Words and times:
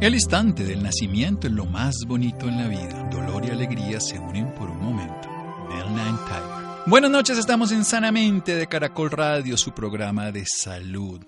El 0.00 0.14
instante 0.14 0.64
del 0.64 0.82
nacimiento 0.82 1.46
es 1.46 1.52
lo 1.52 1.66
más 1.66 1.94
bonito 2.06 2.48
en 2.48 2.56
la 2.56 2.68
vida. 2.68 3.06
Dolor 3.12 3.44
y 3.44 3.50
alegría 3.50 4.00
se 4.00 4.18
unen 4.18 4.50
por 4.54 4.70
un 4.70 4.82
momento. 4.82 5.28
Nine 5.68 6.18
Tiger. 6.26 6.86
Buenas 6.86 7.10
noches, 7.10 7.36
estamos 7.36 7.70
en 7.70 7.84
Sanamente 7.84 8.56
de 8.56 8.66
Caracol 8.66 9.10
Radio, 9.10 9.58
su 9.58 9.72
programa 9.72 10.32
de 10.32 10.46
salud. 10.46 11.20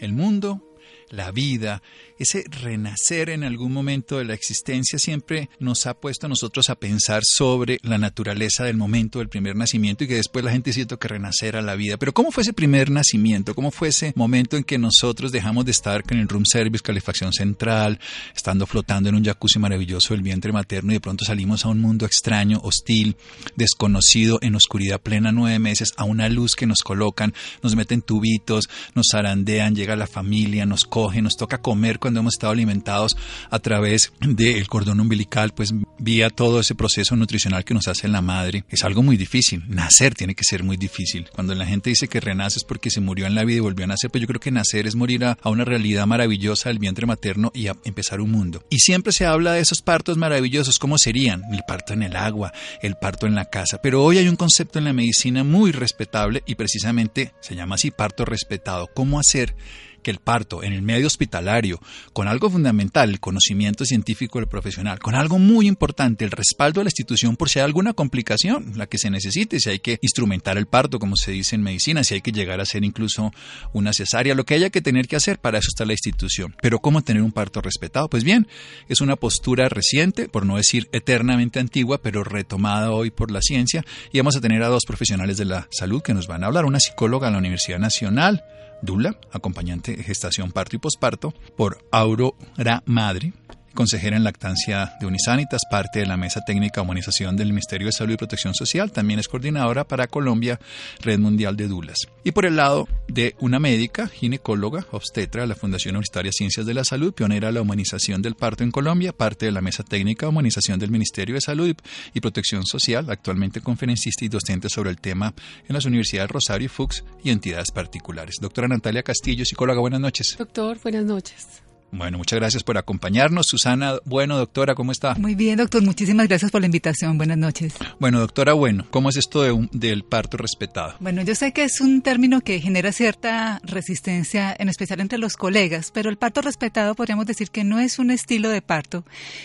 El 0.00 0.12
mundo 0.12 0.67
la 1.10 1.30
vida, 1.30 1.82
ese 2.18 2.44
renacer 2.62 3.30
en 3.30 3.44
algún 3.44 3.72
momento 3.72 4.18
de 4.18 4.24
la 4.24 4.34
existencia 4.34 4.98
siempre 4.98 5.48
nos 5.58 5.86
ha 5.86 5.94
puesto 5.94 6.26
a 6.26 6.28
nosotros 6.28 6.68
a 6.68 6.74
pensar 6.74 7.22
sobre 7.24 7.78
la 7.82 7.96
naturaleza 7.96 8.64
del 8.64 8.76
momento 8.76 9.20
del 9.20 9.28
primer 9.28 9.56
nacimiento 9.56 10.04
y 10.04 10.08
que 10.08 10.16
después 10.16 10.44
la 10.44 10.50
gente 10.50 10.72
siente 10.72 10.96
que 10.96 11.08
renacer 11.08 11.56
a 11.56 11.62
la 11.62 11.76
vida. 11.76 11.96
Pero 11.96 12.12
¿cómo 12.12 12.32
fue 12.32 12.42
ese 12.42 12.52
primer 12.52 12.90
nacimiento? 12.90 13.54
¿Cómo 13.54 13.70
fue 13.70 13.88
ese 13.88 14.12
momento 14.16 14.56
en 14.56 14.64
que 14.64 14.78
nosotros 14.78 15.32
dejamos 15.32 15.64
de 15.64 15.70
estar 15.70 16.02
con 16.02 16.18
el 16.18 16.28
room 16.28 16.44
service, 16.44 16.82
calefacción 16.82 17.32
central, 17.32 18.00
estando 18.34 18.66
flotando 18.66 19.08
en 19.08 19.14
un 19.14 19.24
jacuzzi 19.24 19.58
maravilloso 19.58 20.14
del 20.14 20.22
vientre 20.22 20.52
materno 20.52 20.92
y 20.92 20.96
de 20.96 21.00
pronto 21.00 21.24
salimos 21.24 21.64
a 21.64 21.68
un 21.68 21.80
mundo 21.80 22.04
extraño, 22.04 22.60
hostil, 22.62 23.16
desconocido, 23.56 24.38
en 24.42 24.54
oscuridad 24.54 25.00
plena 25.00 25.32
nueve 25.32 25.58
meses, 25.58 25.92
a 25.96 26.04
una 26.04 26.28
luz 26.28 26.56
que 26.56 26.66
nos 26.66 26.78
colocan, 26.78 27.32
nos 27.62 27.76
meten 27.76 28.02
tubitos, 28.02 28.68
nos 28.94 29.08
zarandean, 29.12 29.74
llega 29.74 29.96
la 29.96 30.06
familia, 30.06 30.66
nos 30.66 30.77
nos 31.22 31.36
toca 31.36 31.58
comer 31.58 31.98
cuando 31.98 32.20
hemos 32.20 32.34
estado 32.34 32.52
alimentados 32.52 33.16
a 33.50 33.58
través 33.58 34.12
del 34.20 34.68
cordón 34.68 35.00
umbilical, 35.00 35.52
pues 35.54 35.72
vía 35.98 36.30
todo 36.30 36.60
ese 36.60 36.74
proceso 36.74 37.16
nutricional 37.16 37.64
que 37.64 37.74
nos 37.74 37.88
hace 37.88 38.08
la 38.08 38.22
madre. 38.22 38.64
Es 38.68 38.84
algo 38.84 39.02
muy 39.02 39.16
difícil. 39.16 39.64
Nacer 39.68 40.14
tiene 40.14 40.34
que 40.34 40.44
ser 40.44 40.62
muy 40.62 40.76
difícil. 40.76 41.28
Cuando 41.32 41.54
la 41.54 41.66
gente 41.66 41.90
dice 41.90 42.08
que 42.08 42.20
renace 42.20 42.58
es 42.58 42.64
porque 42.64 42.90
se 42.90 43.00
murió 43.00 43.26
en 43.26 43.34
la 43.34 43.44
vida 43.44 43.58
y 43.58 43.60
volvió 43.60 43.84
a 43.84 43.88
nacer, 43.88 44.10
pues 44.10 44.20
yo 44.20 44.28
creo 44.28 44.40
que 44.40 44.50
nacer 44.50 44.86
es 44.86 44.94
morir 44.94 45.24
a, 45.24 45.38
a 45.42 45.50
una 45.50 45.64
realidad 45.64 46.06
maravillosa 46.06 46.68
del 46.68 46.78
vientre 46.78 47.06
materno 47.06 47.50
y 47.54 47.68
a 47.68 47.76
empezar 47.84 48.20
un 48.20 48.30
mundo. 48.30 48.62
Y 48.70 48.78
siempre 48.78 49.12
se 49.12 49.26
habla 49.26 49.52
de 49.52 49.60
esos 49.60 49.82
partos 49.82 50.16
maravillosos, 50.16 50.78
¿cómo 50.78 50.98
serían? 50.98 51.42
El 51.52 51.62
parto 51.66 51.92
en 51.92 52.02
el 52.02 52.16
agua, 52.16 52.52
el 52.82 52.96
parto 52.96 53.26
en 53.26 53.34
la 53.34 53.46
casa. 53.46 53.80
Pero 53.82 54.02
hoy 54.02 54.18
hay 54.18 54.28
un 54.28 54.36
concepto 54.36 54.78
en 54.78 54.84
la 54.84 54.92
medicina 54.92 55.44
muy 55.44 55.72
respetable 55.72 56.42
y 56.46 56.54
precisamente 56.54 57.32
se 57.40 57.54
llama 57.54 57.76
así 57.76 57.90
parto 57.90 58.24
respetado. 58.24 58.88
¿Cómo 58.94 59.18
hacer 59.18 59.54
que 60.02 60.10
el 60.10 60.18
parto 60.18 60.62
en 60.62 60.72
el 60.72 60.82
medio 60.82 61.06
hospitalario, 61.06 61.80
con 62.12 62.28
algo 62.28 62.50
fundamental, 62.50 63.10
el 63.10 63.20
conocimiento 63.20 63.84
científico 63.84 64.38
del 64.38 64.48
profesional, 64.48 64.98
con 64.98 65.14
algo 65.14 65.38
muy 65.38 65.66
importante, 65.66 66.24
el 66.24 66.30
respaldo 66.30 66.80
de 66.80 66.84
la 66.84 66.88
institución 66.88 67.36
por 67.36 67.48
si 67.48 67.58
hay 67.58 67.64
alguna 67.64 67.92
complicación, 67.92 68.72
la 68.76 68.86
que 68.86 68.98
se 68.98 69.10
necesite, 69.10 69.60
si 69.60 69.70
hay 69.70 69.78
que 69.78 69.98
instrumentar 70.02 70.58
el 70.58 70.66
parto, 70.66 70.98
como 70.98 71.16
se 71.16 71.32
dice 71.32 71.56
en 71.56 71.62
medicina, 71.62 72.04
si 72.04 72.14
hay 72.14 72.20
que 72.20 72.32
llegar 72.32 72.60
a 72.60 72.62
hacer 72.62 72.84
incluso 72.84 73.32
una 73.72 73.92
cesárea, 73.92 74.34
lo 74.34 74.44
que 74.44 74.54
haya 74.54 74.70
que 74.70 74.80
tener 74.80 75.08
que 75.08 75.16
hacer, 75.16 75.38
para 75.38 75.58
eso 75.58 75.68
está 75.68 75.84
la 75.84 75.92
institución. 75.92 76.54
Pero 76.62 76.80
¿cómo 76.80 77.02
tener 77.02 77.22
un 77.22 77.32
parto 77.32 77.60
respetado? 77.60 78.08
Pues 78.08 78.24
bien, 78.24 78.48
es 78.88 79.00
una 79.00 79.16
postura 79.16 79.68
reciente, 79.68 80.28
por 80.28 80.46
no 80.46 80.56
decir 80.56 80.88
eternamente 80.92 81.60
antigua, 81.60 82.00
pero 82.02 82.24
retomada 82.24 82.90
hoy 82.92 83.10
por 83.10 83.30
la 83.30 83.42
ciencia, 83.42 83.84
y 84.12 84.18
vamos 84.18 84.36
a 84.36 84.40
tener 84.40 84.62
a 84.62 84.68
dos 84.68 84.84
profesionales 84.86 85.36
de 85.36 85.44
la 85.44 85.68
salud 85.70 86.02
que 86.02 86.14
nos 86.14 86.26
van 86.26 86.44
a 86.44 86.46
hablar, 86.46 86.64
una 86.64 86.80
psicóloga 86.80 87.28
de 87.28 87.32
la 87.32 87.38
Universidad 87.38 87.78
Nacional, 87.78 88.44
Dula, 88.82 89.18
acompañante 89.32 89.96
de 89.96 90.02
gestación, 90.02 90.52
parto 90.52 90.76
y 90.76 90.78
posparto, 90.78 91.34
por 91.56 91.84
Aurora 91.90 92.82
Madre, 92.86 93.32
consejera 93.78 94.16
en 94.16 94.24
lactancia 94.24 94.96
de 94.98 95.06
Unisanitas, 95.06 95.62
parte 95.70 96.00
de 96.00 96.06
la 96.06 96.16
Mesa 96.16 96.40
Técnica 96.40 96.80
de 96.80 96.84
Humanización 96.84 97.36
del 97.36 97.50
Ministerio 97.50 97.86
de 97.86 97.92
Salud 97.92 98.14
y 98.14 98.16
Protección 98.16 98.52
Social, 98.52 98.90
también 98.90 99.20
es 99.20 99.28
coordinadora 99.28 99.84
para 99.84 100.08
Colombia, 100.08 100.58
Red 101.00 101.20
Mundial 101.20 101.56
de 101.56 101.68
Dulas. 101.68 102.08
Y 102.24 102.32
por 102.32 102.44
el 102.44 102.56
lado 102.56 102.88
de 103.06 103.36
una 103.38 103.60
médica, 103.60 104.08
ginecóloga, 104.08 104.84
obstetra 104.90 105.42
de 105.42 105.46
la 105.46 105.54
Fundación 105.54 105.94
Universitaria 105.94 106.32
Ciencias 106.32 106.66
de 106.66 106.74
la 106.74 106.82
Salud, 106.82 107.14
pionera 107.14 107.46
de 107.46 107.52
la 107.52 107.62
humanización 107.62 108.20
del 108.20 108.34
parto 108.34 108.64
en 108.64 108.72
Colombia, 108.72 109.12
parte 109.12 109.46
de 109.46 109.52
la 109.52 109.60
Mesa 109.60 109.84
Técnica 109.84 110.26
de 110.26 110.30
Humanización 110.30 110.80
del 110.80 110.90
Ministerio 110.90 111.36
de 111.36 111.40
Salud 111.40 111.72
y 112.12 112.20
Protección 112.20 112.66
Social, 112.66 113.08
actualmente 113.08 113.60
conferencista 113.60 114.24
y 114.24 114.28
docente 114.28 114.68
sobre 114.68 114.90
el 114.90 115.00
tema 115.00 115.32
en 115.68 115.74
las 115.74 115.84
universidades 115.84 116.32
Rosario 116.32 116.66
y 116.66 116.68
Fuchs 116.68 117.04
y 117.22 117.30
entidades 117.30 117.70
particulares. 117.70 118.38
Doctora 118.40 118.66
Natalia 118.66 119.04
Castillo, 119.04 119.44
psicóloga, 119.44 119.78
buenas 119.78 120.00
noches. 120.00 120.34
Doctor, 120.36 120.80
buenas 120.82 121.04
noches. 121.04 121.67
Bueno, 121.90 122.18
muchas 122.18 122.38
gracias 122.38 122.62
por 122.62 122.76
acompañarnos. 122.76 123.46
Susana, 123.46 123.94
bueno, 124.04 124.36
doctora, 124.36 124.74
¿cómo 124.74 124.92
está? 124.92 125.14
Muy 125.14 125.34
bien, 125.34 125.56
doctor, 125.56 125.82
muchísimas 125.82 126.28
gracias 126.28 126.50
por 126.50 126.60
la 126.60 126.66
invitación. 126.66 127.16
Buenas 127.16 127.38
noches. 127.38 127.74
Bueno, 127.98 128.20
doctora, 128.20 128.52
bueno, 128.52 128.86
¿cómo 128.90 129.08
es 129.08 129.16
esto 129.16 129.42
de 129.42 129.68
del 129.72 130.04
parto 130.04 130.36
respetado? 130.36 130.94
Bueno, 131.00 131.22
yo 131.22 131.34
sé 131.34 131.52
que 131.52 131.64
es 131.64 131.80
un 131.80 132.02
término 132.02 132.42
que 132.42 132.60
genera 132.60 132.92
cierta 132.92 133.60
resistencia, 133.64 134.54
en 134.58 134.68
especial 134.68 135.00
entre 135.00 135.18
los 135.18 135.36
colegas, 135.36 135.90
pero 135.90 136.10
el 136.10 136.18
parto 136.18 136.42
respetado 136.42 136.94
podríamos 136.94 137.24
decir 137.24 137.50
que 137.50 137.64
no 137.64 137.78
es 137.78 137.98
un 137.98 138.10
estilo 138.10 138.50
de 138.50 138.60
parto, 138.60 139.04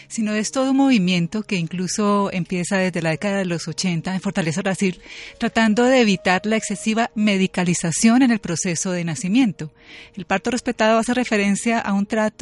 sino 0.09 0.33
es 0.33 0.51
todo 0.51 0.71
un 0.71 0.77
movimiento 0.77 1.43
que 1.43 1.55
incluso 1.55 2.29
empieza 2.33 2.77
desde 2.77 3.01
la 3.01 3.11
década 3.11 3.37
de 3.37 3.45
los 3.45 3.69
80 3.69 4.13
en 4.13 4.21
Fortaleza 4.21 4.61
Brasil, 4.61 4.99
tratando 5.37 5.85
de 5.85 6.01
evitar 6.01 6.45
la 6.45 6.57
excesiva 6.57 7.09
medicalización 7.15 8.21
en 8.21 8.31
el 8.31 8.39
proceso 8.39 8.91
de 8.91 9.05
nacimiento. 9.05 9.71
El 10.15 10.25
parto 10.25 10.51
respetado 10.51 10.99
hace 10.99 11.13
referencia 11.13 11.79
a 11.79 11.93
un 11.93 12.05
trato 12.05 12.32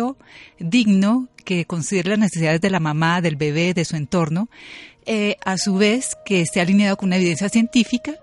digno 0.60 1.28
que 1.46 1.66
considere 1.66 2.12
las 2.12 2.20
necesidades 2.20 2.62
de 2.62 2.70
la 2.70 2.80
mamá, 2.80 3.22
del 3.22 3.36
bebé, 3.36 3.74
de 3.74 3.86
su 3.86 3.96
entorno, 3.96 4.50
eh, 5.06 5.38
a 5.44 5.58
su 5.58 5.76
vez 5.76 6.16
que 6.26 6.42
esté 6.42 6.62
alineado 6.62 6.98
con 6.98 7.10
una 7.10 7.18
evidencia 7.18 7.50
científica 7.50 8.14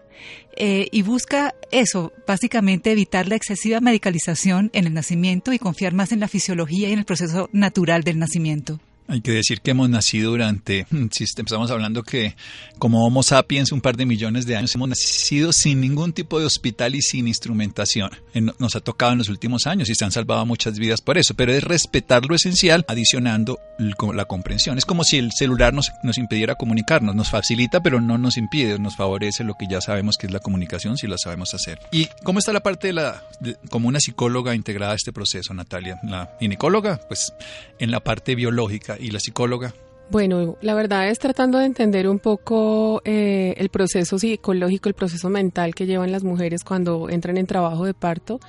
eh, 0.56 0.89
y 0.91 1.03
busca 1.03 1.55
eso, 1.71 2.12
básicamente 2.27 2.91
evitar 2.91 3.29
la 3.29 3.37
excesiva 3.37 3.81
medicalización 3.81 4.71
en 4.73 4.87
el 4.87 4.95
nacimiento 4.95 5.53
y 5.53 5.59
confiar 5.59 5.93
más 5.93 6.12
en 6.12 6.21
la 6.21 6.29
fisiología 6.29 6.89
y 6.89 6.93
en 6.93 6.99
el 6.99 7.05
proceso 7.05 7.49
natural 7.53 8.03
del 8.03 8.19
nacimiento. 8.19 8.81
Hay 9.09 9.23
que 9.23 9.33
decir 9.33 9.63
que 9.63 9.71
hemos 9.71 9.89
nacido 9.89 10.33
durante, 10.33 10.87
mm, 10.91 11.07
si 11.11 11.25
empezamos 11.37 11.71
hablando 11.71 12.03
que 12.03 12.37
como 12.79 13.07
Homo 13.07 13.23
sapiens 13.23 13.73
un 13.73 13.81
par 13.81 13.97
de 13.97 14.05
millones 14.05 14.45
de 14.47 14.57
años, 14.57 14.75
hemos 14.75 14.91
nacido 14.91 15.53
sin 15.53 15.81
ningún 15.81 16.13
tipo 16.13 16.39
de 16.39 16.45
hospital 16.45 16.95
y 16.95 17.01
sin 17.01 17.27
instrumentación. 17.27 18.11
Nos 18.59 18.77
ha 18.77 18.81
tocado 18.81 19.13
en 19.13 19.19
los 19.19 19.31
últimos 19.31 19.67
años 19.67 19.89
y 19.89 19.95
se 19.95 20.05
han 20.05 20.13
salvado 20.13 20.45
muchas 20.45 20.79
vidas 20.79 21.01
por 21.01 21.17
eso, 21.17 21.35
pero 21.35 21.53
es 21.53 21.65
respetar 21.65 22.27
lo 22.27 22.35
esencial 22.35 22.85
adicionando 22.87 23.59
la 23.79 24.25
comprensión. 24.27 24.77
Es 24.77 24.85
como 24.85 25.05
si 25.05 25.17
el 25.17 25.33
celular 25.33 25.73
nos, 25.73 25.91
nos 26.03 26.19
impidiera 26.19 26.55
comunicarnos, 26.55 27.15
nos 27.15 27.31
facilita 27.31 27.81
pero 27.83 28.01
no 28.01 28.19
nos 28.19 28.37
impide, 28.37 28.79
nos 28.79 28.97
favorece 28.97 29.43
lo 29.43 29.55
que 29.55 29.67
ya 29.67 29.81
sabemos 29.81 30.17
que 30.19 30.27
es 30.27 30.33
la 30.33 30.41
comunicación 30.41 30.99
si 30.99 31.07
la 31.07 31.17
sabemos 31.17 31.55
hacer. 31.55 31.81
¿Y 31.91 32.09
cómo 32.23 32.39
está 32.39 32.53
la 32.53 32.61
parte 32.61 32.89
de 32.89 32.93
la, 32.93 33.23
como 33.71 33.89
una 33.89 34.01
psicóloga 34.01 34.55
integrada 34.55 34.93
a 34.93 34.97
este 34.97 35.13
proceso, 35.13 35.55
Natalia? 35.55 35.99
La 36.03 36.37
ginecóloga, 36.39 37.01
pues 37.09 37.33
en 37.79 37.91
la 37.91 38.01
parte 38.01 38.35
biológica 38.35 38.98
y 38.99 39.11
la 39.11 39.21
psicóloga? 39.21 39.75
Bueno, 40.11 40.57
la 40.63 40.75
verdad 40.75 41.09
es 41.11 41.19
tratando 41.19 41.59
de 41.59 41.67
entender 41.67 42.09
un 42.09 42.19
poco 42.19 43.03
eh, 43.05 43.55
el 43.59 43.69
proceso 43.69 44.19
psicológico, 44.19 44.89
el 44.89 44.95
proceso 44.95 45.29
mental 45.29 45.75
que 45.75 45.85
llevan 45.85 46.13
las 46.13 46.25
mujeres 46.25 46.65
cuando 46.65 47.11
entran 47.11 47.37
en 47.37 47.47
trabajo 47.47 47.85
de 47.85 47.93
parto, 47.93 48.41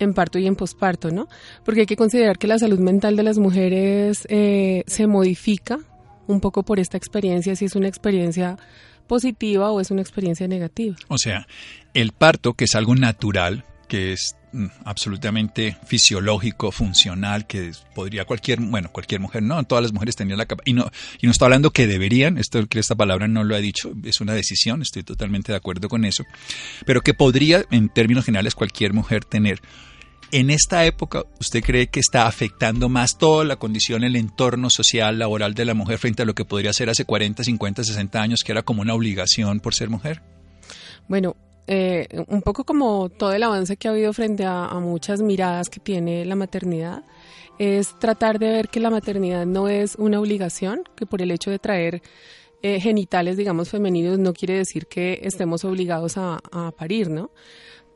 en 0.00 0.14
parto 0.14 0.40
y 0.40 0.48
en 0.48 0.56
posparto, 0.56 1.12
¿no? 1.12 1.28
Porque 1.64 1.82
hay 1.82 1.86
que 1.86 1.96
considerar 1.96 2.38
que 2.38 2.48
la 2.48 2.58
salud 2.58 2.80
mental 2.80 3.14
de 3.14 3.22
las 3.22 3.38
mujeres 3.38 4.26
eh, 4.28 4.82
se 4.88 5.06
modifica 5.06 5.78
un 6.26 6.40
poco 6.40 6.64
por 6.64 6.80
esta 6.80 6.96
experiencia, 6.96 7.54
si 7.54 7.66
es 7.66 7.76
una 7.76 7.86
experiencia 7.86 8.56
positiva 9.06 9.70
o 9.70 9.80
es 9.80 9.92
una 9.92 10.02
experiencia 10.02 10.48
negativa. 10.48 10.96
O 11.06 11.18
sea, 11.18 11.46
el 11.94 12.10
parto, 12.10 12.54
que 12.54 12.64
es 12.64 12.74
algo 12.74 12.96
natural, 12.96 13.64
que 13.86 14.12
es 14.12 14.34
absolutamente 14.84 15.76
fisiológico, 15.84 16.70
funcional, 16.72 17.46
que 17.46 17.72
podría 17.94 18.24
cualquier, 18.24 18.60
bueno, 18.60 18.90
cualquier 18.92 19.20
mujer, 19.20 19.42
no, 19.42 19.62
todas 19.64 19.82
las 19.82 19.92
mujeres 19.92 20.16
tenían 20.16 20.38
la 20.38 20.46
capacidad, 20.46 20.70
y 20.70 20.74
no, 20.74 20.90
y 21.20 21.26
no 21.26 21.32
está 21.32 21.46
hablando 21.46 21.70
que 21.70 21.86
deberían, 21.86 22.38
esto, 22.38 22.66
que 22.66 22.78
esta 22.78 22.94
palabra 22.94 23.28
no 23.28 23.44
lo 23.44 23.54
ha 23.54 23.60
dicho, 23.60 23.92
es 24.04 24.20
una 24.20 24.34
decisión, 24.34 24.82
estoy 24.82 25.02
totalmente 25.02 25.52
de 25.52 25.56
acuerdo 25.56 25.88
con 25.88 26.04
eso, 26.04 26.24
pero 26.84 27.02
que 27.02 27.14
podría, 27.14 27.64
en 27.70 27.88
términos 27.88 28.24
generales, 28.24 28.54
cualquier 28.54 28.92
mujer 28.92 29.24
tener. 29.24 29.60
En 30.32 30.50
esta 30.50 30.84
época, 30.84 31.22
¿usted 31.40 31.62
cree 31.62 31.86
que 31.86 32.00
está 32.00 32.26
afectando 32.26 32.88
más 32.88 33.16
toda 33.16 33.44
la 33.44 33.56
condición, 33.56 34.02
el 34.02 34.16
entorno 34.16 34.70
social, 34.70 35.20
laboral 35.20 35.54
de 35.54 35.64
la 35.64 35.74
mujer 35.74 35.98
frente 35.98 36.22
a 36.22 36.26
lo 36.26 36.34
que 36.34 36.44
podría 36.44 36.72
ser 36.72 36.90
hace 36.90 37.04
40, 37.04 37.44
50, 37.44 37.84
60 37.84 38.20
años, 38.20 38.42
que 38.42 38.50
era 38.50 38.62
como 38.62 38.82
una 38.82 38.94
obligación 38.94 39.60
por 39.60 39.74
ser 39.74 39.88
mujer? 39.88 40.22
Bueno, 41.08 41.36
eh, 41.68 42.06
un 42.28 42.42
poco 42.42 42.64
como 42.64 43.08
todo 43.08 43.32
el 43.32 43.42
avance 43.42 43.76
que 43.76 43.88
ha 43.88 43.90
habido 43.90 44.12
frente 44.12 44.44
a, 44.44 44.68
muchas 44.80 45.20
miradas 45.20 45.68
que 45.68 45.80
tiene 45.80 46.24
la 46.24 46.36
maternidad, 46.36 47.02
es 47.58 47.98
tratar 47.98 48.38
de 48.38 48.50
ver 48.50 48.68
que 48.68 48.80
la 48.80 48.90
maternidad 48.90 49.46
no 49.46 49.68
es 49.68 49.96
una 49.96 50.20
obligación, 50.20 50.84
que 50.94 51.06
por 51.06 51.22
el 51.22 51.30
hecho 51.30 51.50
de 51.50 51.58
traer 51.58 52.02
eh, 52.62 52.80
genitales, 52.80 53.36
digamos, 53.36 53.70
femeninos, 53.70 54.18
no 54.18 54.32
quiere 54.32 54.54
decir 54.54 54.86
que 54.86 55.20
estemos 55.22 55.64
obligados 55.64 56.16
a, 56.16 56.40
parir, 56.76 57.10
¿no? 57.10 57.30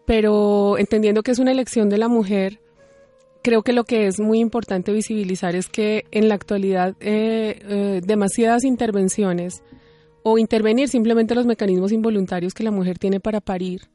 Pero 0.05 0.77
entendiendo 0.79 1.23
que 1.23 1.31
es 1.31 1.39
una 1.39 1.53
elección 1.53 1.89
de 1.89 1.99
la 1.99 2.09
mujer, 2.09 2.61
creo 3.43 3.63
que 3.63 3.73
lo 3.73 3.85
que 3.85 4.07
es 4.07 4.19
muy 4.19 4.41
importante 4.41 4.93
visibilizar 4.93 5.55
es 5.55 5.69
que 5.69 6.07
en 6.11 6.29
la 6.29 6.35
actualidad 6.35 6.97
eh, 7.01 8.01
demasiadas 8.05 8.65
intervenciones 8.65 9.63
o 10.23 10.39
intervenir 10.39 10.89
simplemente 10.89 11.35
los 11.35 11.47
mecanismos 11.47 11.93
involuntarios 11.93 12.55
que 12.55 12.65
la 12.65 12.71
mujer 12.71 12.99
tiene 12.99 13.21
para 13.21 13.41
parir, 13.41 13.89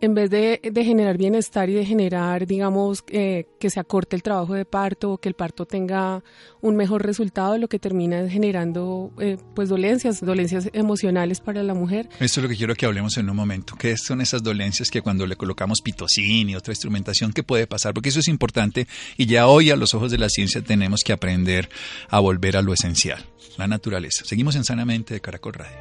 en 0.00 0.14
vez 0.14 0.30
de, 0.30 0.60
generar 0.74 1.18
bienestar 1.18 1.68
y 1.68 1.74
de 1.74 1.84
generar, 1.84 2.46
digamos, 2.46 3.02
eh, 3.08 3.46
que 3.58 3.68
se 3.68 3.80
acorte 3.80 4.14
el 4.14 4.22
trabajo 4.22 4.54
de 4.54 4.64
parto 4.64 5.12
o 5.12 5.18
que 5.18 5.28
el 5.28 5.34
parto 5.34 5.66
tenga 5.66 6.22
un 6.60 6.76
mejor 6.76 7.04
resultado, 7.04 7.58
lo 7.58 7.68
que 7.68 7.78
termina 7.78 8.20
es 8.20 8.32
generando, 8.32 9.12
eh, 9.18 9.38
pues, 9.54 9.68
dolencias, 9.68 10.20
dolencias 10.20 10.70
emocionales 10.72 11.40
para 11.40 11.62
la 11.62 11.74
mujer. 11.74 12.08
Esto 12.20 12.40
es 12.40 12.42
lo 12.42 12.48
que 12.48 12.56
quiero 12.56 12.74
que 12.74 12.86
hablemos 12.86 13.16
en 13.16 13.28
un 13.28 13.36
momento. 13.36 13.74
¿Qué 13.76 13.96
son 13.96 14.20
esas 14.20 14.42
dolencias 14.42 14.90
que 14.90 15.02
cuando 15.02 15.26
le 15.26 15.36
colocamos 15.36 15.80
pitocin 15.80 16.50
y 16.50 16.54
otra 16.54 16.72
instrumentación, 16.72 17.32
qué 17.32 17.42
puede 17.42 17.66
pasar? 17.66 17.92
Porque 17.92 18.10
eso 18.10 18.20
es 18.20 18.28
importante 18.28 18.86
y 19.16 19.26
ya 19.26 19.48
hoy 19.48 19.70
a 19.70 19.76
los 19.76 19.94
ojos 19.94 20.12
de 20.12 20.18
la 20.18 20.28
ciencia 20.28 20.62
tenemos 20.62 21.00
que 21.04 21.12
aprender 21.12 21.68
a 22.08 22.20
volver 22.20 22.56
a 22.56 22.62
lo 22.62 22.72
esencial, 22.72 23.24
la 23.56 23.66
naturaleza. 23.66 24.24
Seguimos 24.24 24.54
en 24.54 24.64
Sanamente 24.64 25.14
de 25.14 25.20
Caracol 25.20 25.54
Radio. 25.54 25.76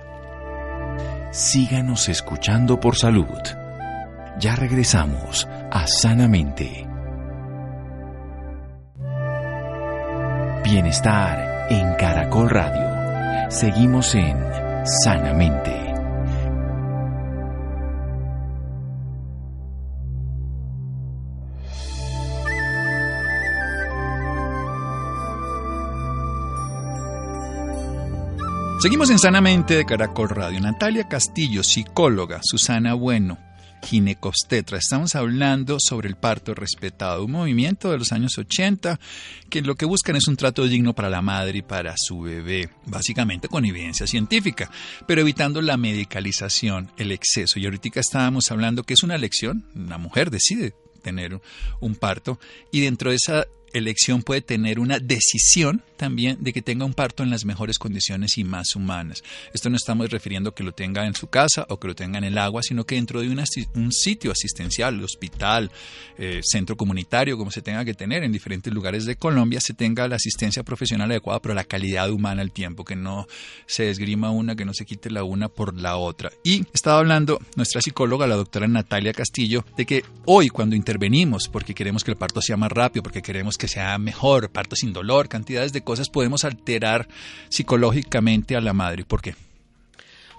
Síganos 1.32 2.10
escuchando 2.10 2.80
por 2.80 2.96
salud. 2.96 3.67
Ya 4.40 4.56
regresamos 4.56 5.48
a 5.72 5.88
Sanamente. 5.88 6.88
Bienestar 10.64 11.68
en 11.72 11.96
Caracol 11.96 12.48
Radio. 12.50 13.50
Seguimos 13.50 14.14
en 14.14 14.38
Sanamente. 14.86 15.88
Seguimos 28.80 29.10
en 29.10 29.18
Sanamente 29.18 29.76
de 29.76 29.86
Caracol 29.86 30.30
Radio. 30.30 30.60
Natalia 30.60 31.08
Castillo, 31.08 31.64
psicóloga, 31.64 32.40
Susana 32.44 32.94
Bueno, 32.94 33.47
ginecobstetra. 33.84 34.78
Estamos 34.78 35.16
hablando 35.16 35.78
sobre 35.80 36.10
el 36.10 36.16
parto 36.16 36.54
respetado, 36.54 37.26
un 37.26 37.32
movimiento 37.32 37.92
de 37.92 37.98
los 37.98 38.12
años 38.12 38.38
80 38.38 39.00
que 39.50 39.62
lo 39.62 39.76
que 39.76 39.86
buscan 39.86 40.16
es 40.16 40.28
un 40.28 40.36
trato 40.36 40.66
digno 40.68 40.94
para 40.94 41.10
la 41.10 41.22
madre 41.22 41.60
y 41.60 41.62
para 41.62 41.96
su 41.98 42.22
bebé, 42.22 42.70
básicamente 42.86 43.48
con 43.48 43.66
evidencia 43.66 44.08
científica, 44.08 44.70
pero 45.08 45.22
evitando 45.22 45.62
la 45.62 45.78
medicalización, 45.78 46.92
el 46.98 47.12
exceso. 47.12 47.60
Y 47.60 47.66
ahorita 47.66 48.00
estábamos 48.00 48.52
hablando 48.52 48.84
que 48.84 48.94
es 48.94 49.04
una 49.04 49.16
elección, 49.16 49.66
una 49.76 49.98
mujer 49.98 50.32
decide 50.32 50.74
tener 51.02 51.40
un 51.80 51.96
parto 51.96 52.40
y 52.72 52.82
dentro 52.82 53.12
de 53.12 53.16
esa 53.16 53.46
elección 53.74 54.24
puede 54.24 54.42
tener 54.42 54.80
una 54.80 55.00
decisión 55.00 55.84
también 55.98 56.38
de 56.40 56.54
que 56.54 56.62
tenga 56.62 56.86
un 56.86 56.94
parto 56.94 57.24
en 57.24 57.30
las 57.30 57.44
mejores 57.44 57.80
condiciones 57.80 58.38
y 58.38 58.44
más 58.44 58.76
humanas. 58.76 59.24
Esto 59.54 59.70
no 59.70 59.76
estamos 59.76 60.10
refiriendo 60.10 60.54
que 60.54 60.64
lo 60.64 60.72
tenga 60.72 61.06
en 61.06 61.16
su 61.16 61.28
casa 61.28 61.66
o 61.70 61.80
que 61.80 61.88
lo 61.88 61.96
tenga 61.96 62.20
en 62.20 62.24
el 62.24 62.38
agua, 62.38 62.62
sino 62.64 62.86
que 62.86 62.96
dentro 62.96 63.22
de 63.22 63.30
un 63.30 63.92
sitio 63.92 64.32
asistencial, 64.32 65.04
hospital, 65.04 65.72
eh, 66.18 66.42
centro 66.44 66.78
comunitario, 66.78 67.38
como 67.38 67.52
se 67.52 67.62
tenga 67.62 67.84
que 67.84 67.94
tener 67.94 68.24
en 68.24 68.32
diferentes 68.32 68.72
lugares 68.72 69.06
de 69.06 69.16
Colombia, 69.16 69.60
se 69.60 69.74
tenga 69.74 70.08
la 70.08 70.16
asistencia 70.16 70.64
profesional 70.64 71.12
adecuada, 71.12 71.42
pero 71.42 71.56
la 71.56 71.64
calidad 71.64 72.12
humana 72.12 72.42
al 72.42 72.52
tiempo, 72.52 72.86
que 72.86 72.96
no 72.96 73.28
se 73.66 73.90
esgrima 73.90 74.30
una, 74.30 74.56
que 74.56 74.66
no 74.66 74.74
se 74.74 74.86
quite 74.86 75.10
la 75.10 75.24
una 75.24 75.50
por 75.50 75.76
la 75.76 75.98
otra. 75.98 76.32
Y 76.44 76.66
estaba 76.74 77.00
hablando 77.00 77.40
nuestra 77.56 77.82
psicóloga, 77.82 78.28
la 78.28 78.36
doctora 78.36 78.68
Natalia 78.68 79.14
Castillo, 79.14 79.66
de 79.76 79.86
que 79.86 80.04
hoy 80.26 80.50
cuando 80.50 80.76
intervenimos, 80.76 81.48
porque 81.48 81.74
queremos 81.74 82.04
que 82.04 82.12
el 82.12 82.18
parto 82.18 82.42
sea 82.42 82.58
más 82.58 82.72
rápido, 82.72 83.04
porque 83.04 83.22
queremos 83.22 83.57
que 83.58 83.68
sea 83.68 83.98
mejor, 83.98 84.50
parto 84.50 84.76
sin 84.76 84.94
dolor, 84.94 85.30
cantidades 85.30 85.74
de 85.74 85.82
cosas 85.82 86.10
podemos 86.10 86.44
alterar 86.44 87.08
psicológicamente 87.50 88.56
a 88.56 88.62
la 88.62 88.74
madre. 88.74 89.06
¿Por 89.06 89.22
qué? 89.22 89.36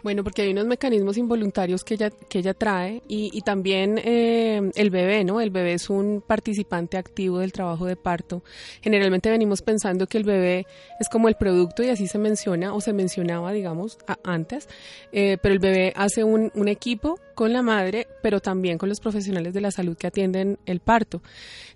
Bueno, 0.03 0.23
porque 0.23 0.43
hay 0.43 0.53
unos 0.53 0.67
mecanismos 0.67 1.17
involuntarios 1.17 1.83
que 1.83 1.95
ella, 1.95 2.11
que 2.11 2.39
ella 2.39 2.55
trae 2.55 3.03
y, 3.09 3.41
también 3.43 4.01
eh, 4.03 4.71
el 4.77 4.91
bebé, 4.91 5.25
¿no? 5.25 5.41
El 5.41 5.51
bebé 5.51 5.75
es 5.75 5.91
un 5.91 6.23
participante 6.25 6.97
activo 6.97 7.41
del 7.41 7.53
trabajo 7.53 7.87
de 7.87 7.97
parto. 7.97 8.45
Generalmente 8.81 9.31
venimos 9.31 9.63
pensando 9.63 10.07
que 10.07 10.19
el 10.19 10.25
bebé 10.25 10.67
es 11.01 11.09
como 11.09 11.29
el 11.29 11.35
producto 11.35 11.83
y 11.83 11.89
así 11.89 12.07
se 12.07 12.19
menciona 12.19 12.75
o 12.75 12.81
se 12.81 12.93
mencionaba, 12.93 13.53
digamos, 13.53 13.99
antes, 14.23 14.69
eh, 15.13 15.37
pero 15.43 15.55
el 15.55 15.59
bebé 15.59 15.93
hace 15.97 16.23
un, 16.23 16.53
un 16.55 16.69
equipo 16.69 17.19
con 17.39 17.53
la 17.53 17.63
madre, 17.63 18.09
pero 18.21 18.41
también 18.41 18.79
con 18.79 18.89
los 18.89 18.99
profesionales 18.99 19.55
de 19.55 19.61
la 19.61 19.71
salud 19.71 19.97
que 19.97 20.09
atienden 20.09 20.59
el 20.67 20.81
parto. 20.81 21.23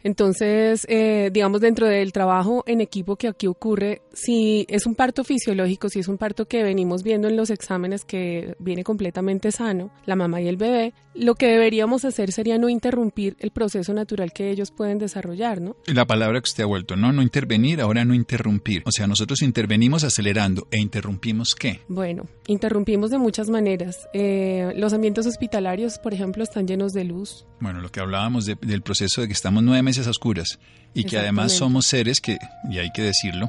Entonces, 0.02 0.84
eh, 0.88 1.30
digamos, 1.32 1.60
dentro 1.60 1.86
del 1.86 2.12
trabajo 2.12 2.64
en 2.66 2.80
equipo 2.80 3.14
que 3.14 3.28
aquí 3.28 3.46
ocurre, 3.46 4.02
si 4.12 4.66
es 4.68 4.86
un 4.86 4.96
parto 4.96 5.22
fisiológico, 5.22 5.88
si 5.88 6.00
es 6.00 6.08
un 6.08 6.18
parto 6.18 6.46
que 6.46 6.64
venimos 6.64 7.04
viendo 7.04 7.28
en 7.28 7.36
los 7.36 7.48
exámenes 7.50 8.04
que 8.04 8.56
viene 8.58 8.82
completamente 8.82 9.52
sano, 9.52 9.92
la 10.04 10.16
mamá 10.16 10.40
y 10.40 10.48
el 10.48 10.56
bebé, 10.56 10.94
lo 11.14 11.34
que 11.36 11.46
deberíamos 11.46 12.04
hacer 12.04 12.32
sería 12.32 12.58
no 12.58 12.68
interrumpir 12.68 13.36
el 13.38 13.50
proceso 13.50 13.92
natural 13.92 14.32
que 14.32 14.50
ellos 14.50 14.70
pueden 14.70 14.98
desarrollar, 14.98 15.60
¿no? 15.60 15.76
La 15.86 16.06
palabra 16.06 16.40
que 16.40 16.48
usted 16.48 16.64
ha 16.64 16.66
vuelto, 16.66 16.96
¿no? 16.96 17.12
No 17.12 17.22
intervenir, 17.22 17.80
ahora 17.80 18.04
no 18.04 18.14
interrumpir. 18.14 18.82
O 18.86 18.90
sea, 18.90 19.06
nosotros 19.06 19.42
intervenimos 19.42 20.04
acelerando 20.04 20.66
e 20.70 20.80
interrumpimos 20.80 21.54
qué? 21.54 21.80
Bueno, 21.86 22.26
interrumpimos 22.46 23.10
de 23.10 23.18
muchas 23.18 23.48
maneras. 23.50 24.08
Eh, 24.14 24.72
los 24.76 24.92
ambientes 24.92 25.26
hospitalarios, 25.26 25.51
por 26.02 26.14
ejemplo, 26.14 26.42
están 26.42 26.66
llenos 26.66 26.92
de 26.92 27.04
luz. 27.04 27.46
Bueno, 27.60 27.80
lo 27.80 27.90
que 27.90 28.00
hablábamos 28.00 28.46
del 28.46 28.82
proceso 28.82 29.20
de 29.20 29.26
que 29.26 29.32
estamos 29.32 29.62
nueve 29.62 29.82
meses 29.82 30.06
a 30.06 30.10
oscuras 30.10 30.58
y 30.94 31.04
que 31.04 31.18
además 31.18 31.52
somos 31.52 31.86
seres 31.86 32.20
que, 32.20 32.38
y 32.70 32.78
hay 32.78 32.90
que 32.90 33.02
decirlo, 33.02 33.48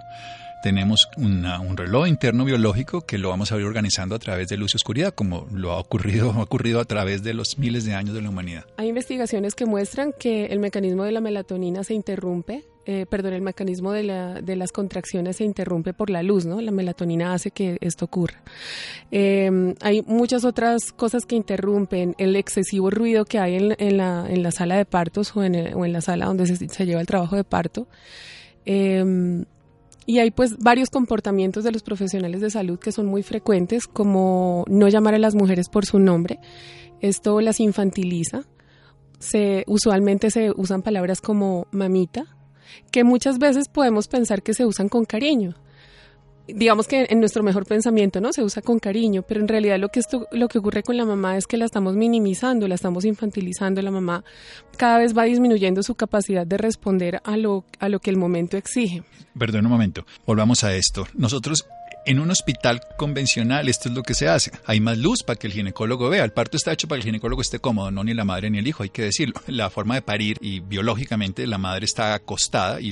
tenemos 0.63 1.09
un 1.17 1.75
reloj 1.75 2.07
interno 2.07 2.45
biológico 2.45 3.01
que 3.01 3.17
lo 3.17 3.29
vamos 3.29 3.51
a 3.51 3.57
ir 3.57 3.65
organizando 3.65 4.15
a 4.15 4.19
través 4.19 4.47
de 4.47 4.55
luz 4.55 4.73
y 4.73 4.77
oscuridad, 4.77 5.13
como 5.13 5.45
lo 5.51 5.71
ha 5.71 5.79
ocurrido, 5.79 6.31
ha 6.37 6.41
ocurrido 6.41 6.79
a 6.79 6.85
través 6.85 7.21
de 7.21 7.33
los 7.33 7.57
miles 7.57 7.83
de 7.85 7.93
años 7.93 8.15
de 8.15 8.21
la 8.21 8.29
humanidad. 8.29 8.65
Hay 8.77 8.87
investigaciones 8.87 9.55
que 9.55 9.65
muestran 9.65 10.13
que 10.17 10.45
el 10.45 10.59
mecanismo 10.59 11.03
de 11.03 11.11
la 11.11 11.19
melatonina 11.21 11.83
se 11.83 11.93
interrumpe, 11.93 12.63
eh, 12.85 13.05
perdón, 13.09 13.33
el 13.33 13.41
mecanismo 13.41 13.91
de, 13.91 14.03
la, 14.03 14.41
de, 14.41 14.55
las 14.55 14.71
contracciones 14.71 15.37
se 15.37 15.45
interrumpe 15.45 15.93
por 15.93 16.09
la 16.09 16.21
luz, 16.21 16.45
¿no? 16.45 16.59
La 16.61 16.71
melatonina 16.71 17.33
hace 17.33 17.51
que 17.51 17.77
esto 17.81 18.05
ocurra. 18.05 18.41
Em, 19.11 19.75
hay 19.81 20.01
muchas 20.01 20.43
otras 20.43 20.91
cosas 20.91 21.25
que 21.25 21.35
interrumpen 21.35 22.15
el 22.17 22.35
excesivo 22.35 22.89
ruido 22.89 23.25
que 23.25 23.39
hay 23.39 23.55
en, 23.55 23.75
en, 23.77 23.97
la, 23.97 24.25
en 24.29 24.43
la, 24.43 24.51
sala 24.51 24.75
de 24.75 24.85
partos 24.85 25.35
o 25.35 25.43
en, 25.43 25.73
o 25.75 25.85
en 25.85 25.93
la 25.93 26.01
sala 26.01 26.25
donde 26.25 26.45
se, 26.45 26.67
se, 26.67 26.85
lleva 26.85 27.01
el 27.01 27.07
trabajo 27.07 27.35
de 27.35 27.43
parto. 27.43 27.87
Eh, 28.65 29.45
y 30.05 30.19
hay 30.19 30.31
pues 30.31 30.57
varios 30.57 30.89
comportamientos 30.89 31.63
de 31.63 31.71
los 31.71 31.83
profesionales 31.83 32.41
de 32.41 32.49
salud 32.49 32.79
que 32.79 32.91
son 32.91 33.05
muy 33.05 33.23
frecuentes, 33.23 33.87
como 33.87 34.65
no 34.67 34.87
llamar 34.89 35.15
a 35.15 35.19
las 35.19 35.35
mujeres 35.35 35.69
por 35.69 35.85
su 35.85 35.99
nombre. 35.99 36.39
Esto 36.99 37.39
las 37.41 37.59
infantiliza. 37.59 38.43
Se, 39.19 39.63
usualmente 39.67 40.31
se 40.31 40.51
usan 40.55 40.81
palabras 40.81 41.21
como 41.21 41.67
mamita, 41.71 42.25
que 42.91 43.03
muchas 43.03 43.39
veces 43.39 43.67
podemos 43.67 44.07
pensar 44.07 44.43
que 44.43 44.53
se 44.53 44.65
usan 44.65 44.89
con 44.89 45.05
cariño, 45.05 45.55
digamos 46.47 46.87
que 46.87 47.07
en 47.09 47.19
nuestro 47.19 47.43
mejor 47.43 47.65
pensamiento, 47.65 48.19
¿no? 48.19 48.33
Se 48.33 48.43
usa 48.43 48.61
con 48.61 48.79
cariño, 48.79 49.23
pero 49.23 49.41
en 49.41 49.47
realidad 49.47 49.79
lo 49.79 49.89
que 49.89 49.99
esto, 49.99 50.27
lo 50.31 50.47
que 50.47 50.59
ocurre 50.59 50.83
con 50.83 50.97
la 50.97 51.05
mamá 51.05 51.37
es 51.37 51.47
que 51.47 51.57
la 51.57 51.65
estamos 51.65 51.95
minimizando, 51.95 52.67
la 52.67 52.75
estamos 52.75 53.05
infantilizando, 53.05 53.81
la 53.81 53.91
mamá 53.91 54.23
cada 54.77 54.97
vez 54.97 55.17
va 55.17 55.23
disminuyendo 55.23 55.83
su 55.83 55.95
capacidad 55.95 56.45
de 56.45 56.57
responder 56.57 57.21
a 57.23 57.37
lo, 57.37 57.65
a 57.79 57.89
lo 57.89 57.99
que 57.99 58.09
el 58.09 58.17
momento 58.17 58.57
exige. 58.57 59.03
Perdón 59.37 59.65
un 59.65 59.71
momento, 59.71 60.05
volvamos 60.25 60.63
a 60.63 60.75
esto. 60.75 61.07
Nosotros 61.13 61.65
en 62.05 62.19
un 62.19 62.31
hospital 62.31 62.81
convencional 62.97 63.69
esto 63.69 63.89
es 63.89 63.95
lo 63.95 64.03
que 64.03 64.13
se 64.13 64.27
hace. 64.27 64.51
Hay 64.65 64.79
más 64.79 64.97
luz 64.97 65.23
para 65.23 65.37
que 65.37 65.47
el 65.47 65.53
ginecólogo 65.53 66.09
vea. 66.09 66.23
El 66.23 66.31
parto 66.31 66.57
está 66.57 66.71
hecho 66.71 66.87
para 66.87 66.97
que 66.97 67.07
el 67.07 67.13
ginecólogo 67.13 67.41
esté 67.41 67.59
cómodo, 67.59 67.91
no 67.91 68.03
ni 68.03 68.13
la 68.13 68.25
madre 68.25 68.49
ni 68.49 68.59
el 68.59 68.67
hijo, 68.67 68.83
hay 68.83 68.89
que 68.89 69.03
decirlo. 69.03 69.35
La 69.47 69.69
forma 69.69 69.95
de 69.95 70.01
parir 70.01 70.37
y 70.41 70.59
biológicamente 70.61 71.45
la 71.47 71.57
madre 71.57 71.85
está 71.85 72.13
acostada 72.13 72.81
y 72.81 72.91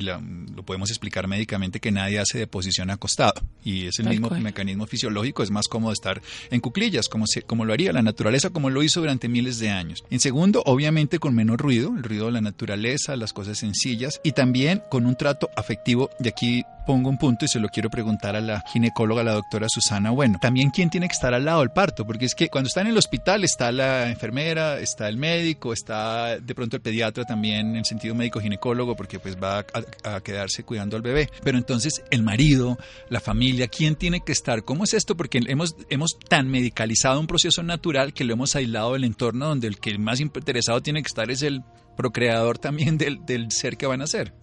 podemos 0.63 0.89
explicar 0.89 1.27
médicamente 1.27 1.79
que 1.79 1.91
nadie 1.91 2.19
hace 2.19 2.37
de 2.37 2.47
posición 2.47 2.89
acostado. 2.89 3.41
Y 3.63 3.87
es 3.87 3.99
el 3.99 4.09
mismo 4.09 4.29
mecanismo 4.29 4.87
fisiológico, 4.87 5.43
es 5.43 5.51
más 5.51 5.67
cómodo 5.67 5.93
estar 5.93 6.21
en 6.49 6.59
cuclillas, 6.61 7.07
como, 7.07 7.27
se, 7.27 7.43
como 7.43 7.65
lo 7.65 7.73
haría 7.73 7.93
la 7.93 8.01
naturaleza, 8.01 8.49
como 8.49 8.69
lo 8.69 8.83
hizo 8.83 8.99
durante 8.99 9.27
miles 9.27 9.59
de 9.59 9.69
años. 9.69 10.03
En 10.09 10.19
segundo, 10.19 10.63
obviamente 10.65 11.19
con 11.19 11.35
menos 11.35 11.57
ruido, 11.57 11.93
el 11.95 12.03
ruido 12.03 12.27
de 12.27 12.33
la 12.33 12.41
naturaleza, 12.41 13.15
las 13.15 13.33
cosas 13.33 13.57
sencillas 13.57 14.19
y 14.23 14.31
también 14.31 14.81
con 14.89 15.05
un 15.05 15.15
trato 15.15 15.49
afectivo. 15.55 16.09
Y 16.23 16.27
aquí 16.27 16.63
pongo 16.85 17.09
un 17.09 17.17
punto 17.17 17.45
y 17.45 17.47
se 17.47 17.59
lo 17.59 17.69
quiero 17.69 17.89
preguntar 17.89 18.35
a 18.35 18.41
la 18.41 18.63
ginecóloga, 18.67 19.23
la 19.23 19.33
doctora 19.33 19.67
Susana. 19.69 20.11
Bueno, 20.11 20.39
también 20.41 20.71
quién 20.71 20.89
tiene 20.89 21.07
que 21.07 21.13
estar 21.13 21.33
al 21.33 21.45
lado 21.45 21.59
del 21.61 21.71
parto, 21.71 22.05
porque 22.05 22.25
es 22.25 22.35
que 22.35 22.49
cuando 22.49 22.67
está 22.67 22.81
en 22.81 22.87
el 22.87 22.97
hospital 22.97 23.43
está 23.43 23.71
la 23.71 24.09
enfermera, 24.09 24.79
está 24.79 25.07
el 25.07 25.17
médico, 25.17 25.73
está 25.73 26.39
de 26.39 26.55
pronto 26.55 26.75
el 26.75 26.81
pediatra 26.81 27.25
también 27.25 27.75
en 27.75 27.85
sentido 27.85 28.15
médico 28.15 28.39
ginecólogo, 28.39 28.95
porque 28.95 29.19
pues 29.19 29.37
va 29.41 29.59
a, 30.03 30.15
a 30.15 30.21
cuidando 30.63 30.95
al 30.95 31.01
bebé. 31.01 31.29
Pero 31.43 31.57
entonces 31.57 32.03
el 32.11 32.23
marido, 32.23 32.77
la 33.09 33.19
familia, 33.19 33.67
¿quién 33.67 33.95
tiene 33.95 34.21
que 34.21 34.31
estar? 34.31 34.63
¿Cómo 34.63 34.83
es 34.83 34.93
esto? 34.93 35.15
Porque 35.15 35.39
hemos, 35.47 35.75
hemos 35.89 36.17
tan 36.27 36.49
medicalizado 36.49 37.19
un 37.19 37.27
proceso 37.27 37.63
natural 37.63 38.13
que 38.13 38.23
lo 38.23 38.33
hemos 38.33 38.55
aislado 38.55 38.93
del 38.93 39.03
entorno 39.03 39.47
donde 39.47 39.67
el 39.67 39.79
que 39.79 39.97
más 39.97 40.19
interesado 40.19 40.81
tiene 40.81 41.01
que 41.01 41.07
estar 41.07 41.29
es 41.31 41.41
el 41.41 41.63
procreador 41.97 42.57
también 42.57 42.97
del, 42.97 43.25
del 43.25 43.51
ser 43.51 43.77
que 43.77 43.87
van 43.87 44.01
a 44.01 44.07
ser. 44.07 44.33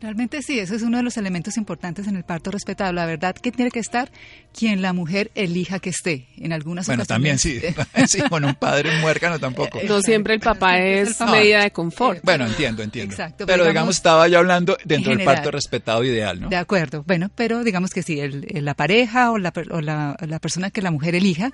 Realmente 0.00 0.42
sí, 0.42 0.58
eso 0.60 0.76
es 0.76 0.82
uno 0.82 0.98
de 0.98 1.02
los 1.02 1.16
elementos 1.16 1.56
importantes 1.56 2.06
en 2.06 2.16
el 2.16 2.22
parto 2.22 2.50
respetado. 2.50 2.92
La 2.92 3.04
verdad 3.04 3.34
que 3.34 3.50
tiene 3.50 3.70
que 3.70 3.80
estar 3.80 4.10
quien 4.56 4.80
la 4.80 4.92
mujer 4.92 5.30
elija 5.34 5.80
que 5.80 5.90
esté. 5.90 6.28
En 6.36 6.52
algunas 6.52 6.86
bueno, 6.86 7.04
también 7.04 7.38
sí, 7.38 7.60
sí, 8.06 8.20
con 8.28 8.44
un 8.44 8.54
padre 8.54 9.00
muérgano 9.00 9.38
tampoco. 9.38 9.80
No 9.86 10.00
siempre 10.00 10.34
el 10.34 10.40
papá 10.40 10.78
es 10.78 11.20
medida 11.20 11.62
de 11.62 11.72
confort. 11.72 12.20
Bueno, 12.22 12.46
entiendo, 12.46 12.82
entiendo. 12.82 13.12
Exacto. 13.12 13.46
Pero, 13.46 13.66
digamos, 13.66 13.96
estaba 13.96 14.28
yo 14.28 14.38
hablando 14.38 14.76
dentro 14.84 15.14
del 15.14 15.24
parto 15.24 15.50
respetado 15.50 16.04
ideal, 16.04 16.40
¿no? 16.40 16.48
De 16.48 16.56
acuerdo. 16.56 17.02
Bueno, 17.06 17.30
pero 17.34 17.64
digamos 17.64 17.90
que 17.90 18.02
sí, 18.02 18.20
el, 18.20 18.46
la 18.64 18.74
pareja 18.74 19.32
o, 19.32 19.38
la, 19.38 19.52
o 19.70 19.80
la, 19.80 20.16
la 20.20 20.38
persona 20.38 20.70
que 20.70 20.82
la 20.82 20.90
mujer 20.90 21.14
elija 21.14 21.50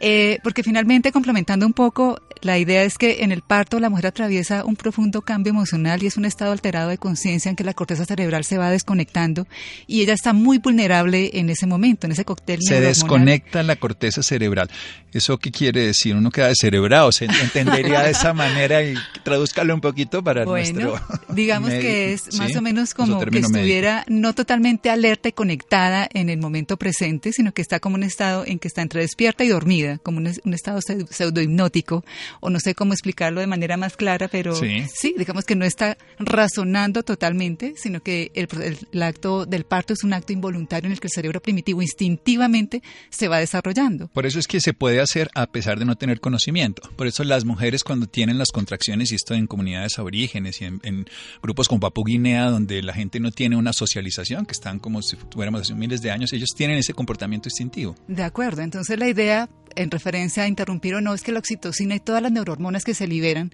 eh, 0.00 0.38
porque 0.42 0.62
finalmente, 0.62 1.12
complementando 1.12 1.66
un 1.66 1.72
poco, 1.72 2.20
la 2.40 2.58
idea 2.58 2.84
es 2.84 2.98
que 2.98 3.22
en 3.22 3.32
el 3.32 3.42
parto 3.42 3.80
la 3.80 3.88
mujer 3.88 4.08
atraviesa 4.08 4.64
un 4.64 4.76
profundo 4.76 5.22
cambio 5.22 5.50
emocional 5.50 6.02
y 6.02 6.06
es 6.06 6.16
un 6.16 6.24
estado 6.24 6.52
alterado 6.52 6.90
de 6.90 6.98
conciencia 6.98 7.48
en 7.48 7.56
que 7.56 7.64
la 7.64 7.74
corteza 7.74 8.04
cerebral 8.04 8.44
se 8.44 8.58
va 8.58 8.70
desconectando 8.70 9.46
y 9.86 10.02
ella 10.02 10.12
está 10.12 10.32
muy 10.32 10.58
vulnerable 10.58 11.30
en 11.34 11.48
ese 11.48 11.66
momento, 11.66 12.06
en 12.06 12.12
ese 12.12 12.24
cóctel. 12.24 12.60
Se 12.62 12.80
desconecta 12.80 13.62
la 13.62 13.76
corteza 13.76 14.22
cerebral. 14.22 14.70
¿Eso 15.12 15.38
qué 15.38 15.52
quiere 15.52 15.86
decir? 15.86 16.16
Uno 16.16 16.30
queda 16.30 16.48
descerebrado, 16.48 17.12
se 17.12 17.24
entendería 17.42 18.02
de 18.02 18.10
esa 18.10 18.34
manera 18.34 18.82
y 18.82 18.94
tradúzcalo 19.22 19.74
un 19.74 19.80
poquito 19.80 20.22
para 20.22 20.44
bueno, 20.44 20.94
digamos 21.28 21.70
que 21.70 22.12
es 22.12 22.36
más 22.36 22.54
o 22.56 22.62
menos 22.62 22.94
como 22.94 23.20
que 23.20 23.38
estuviera 23.38 24.04
no 24.08 24.34
totalmente 24.34 24.90
alerta 24.90 25.28
y 25.28 25.32
conectada 25.32 26.08
en 26.12 26.28
el 26.28 26.38
momento 26.38 26.76
presente, 26.76 27.32
sino 27.32 27.52
que 27.52 27.62
está 27.62 27.80
como 27.80 27.96
un 27.96 28.02
estado 28.02 28.44
en 28.46 28.58
que 28.58 28.68
está 28.68 28.82
entre 28.82 29.00
despierta 29.00 29.44
y 29.44 29.48
dormida 29.48 29.83
como 30.02 30.18
un, 30.18 30.54
estado 30.54 30.80
pseudo 30.80 31.40
hipnótico, 31.40 32.04
o 32.40 32.50
no 32.50 32.60
sé 32.60 32.74
cómo 32.74 32.92
explicarlo 32.92 33.40
de 33.40 33.46
manera 33.46 33.76
más 33.76 33.96
clara, 33.96 34.28
pero 34.28 34.54
sí, 34.54 35.14
digamos 35.16 35.44
que 35.44 35.54
no 35.54 35.64
está 35.64 35.96
razonando 36.18 37.02
totalmente, 37.02 37.74
sino 37.76 38.00
que 38.00 38.30
el, 38.34 39.02
acto 39.02 39.46
del 39.46 39.64
parto 39.64 39.92
es 39.92 40.04
un 40.04 40.12
acto 40.12 40.32
involuntario 40.32 40.86
en 40.86 40.92
el 40.92 41.00
que 41.00 41.08
el 41.08 41.12
cerebro 41.12 41.40
primitivo 41.40 41.82
instintivamente 41.82 42.82
se 43.10 43.28
va 43.28 43.38
desarrollando. 43.38 44.08
Por 44.08 44.26
eso 44.26 44.38
es 44.38 44.46
que 44.46 44.60
se 44.60 44.74
puede 44.74 45.00
hacer 45.00 45.30
a 45.34 45.46
pesar 45.46 45.78
de 45.78 45.84
no 45.84 45.96
tener 45.96 46.20
conocimiento. 46.20 46.82
Por 46.96 47.06
eso 47.06 47.24
las 47.24 47.44
mujeres 47.44 47.84
cuando 47.84 48.06
tienen 48.06 48.38
las 48.38 48.50
contracciones, 48.50 49.12
y 49.12 49.16
esto 49.16 49.34
en 49.34 49.46
comunidades 49.46 49.98
aborígenes 49.98 50.60
y 50.60 50.64
en, 50.64 51.06
grupos 51.42 51.68
como 51.68 51.80
Papú 51.80 52.04
Guinea, 52.04 52.50
donde 52.50 52.82
la 52.82 52.92
gente 52.92 53.20
no 53.20 53.30
tiene 53.30 53.56
una 53.56 53.72
socialización, 53.72 54.46
que 54.46 54.52
están 54.52 54.78
como 54.78 55.02
si 55.02 55.16
tuviéramos 55.16 55.62
hace 55.62 55.74
miles 55.74 56.00
de 56.02 56.10
años, 56.10 56.32
ellos 56.32 56.50
tienen 56.56 56.78
ese 56.78 56.94
comportamiento 56.94 57.48
instintivo. 57.48 57.94
De 58.08 58.22
acuerdo, 58.22 58.62
entonces 58.62 58.98
la 58.98 59.08
idea 59.08 59.48
en 59.76 59.90
referencia 59.90 60.44
a 60.44 60.48
interrumpir 60.48 60.94
o 60.94 61.00
no, 61.00 61.14
es 61.14 61.22
que 61.22 61.32
la 61.32 61.38
oxitocina 61.38 61.94
y 61.94 62.00
todas 62.00 62.22
las 62.22 62.32
neurohormonas 62.32 62.84
que 62.84 62.94
se 62.94 63.06
liberan 63.06 63.52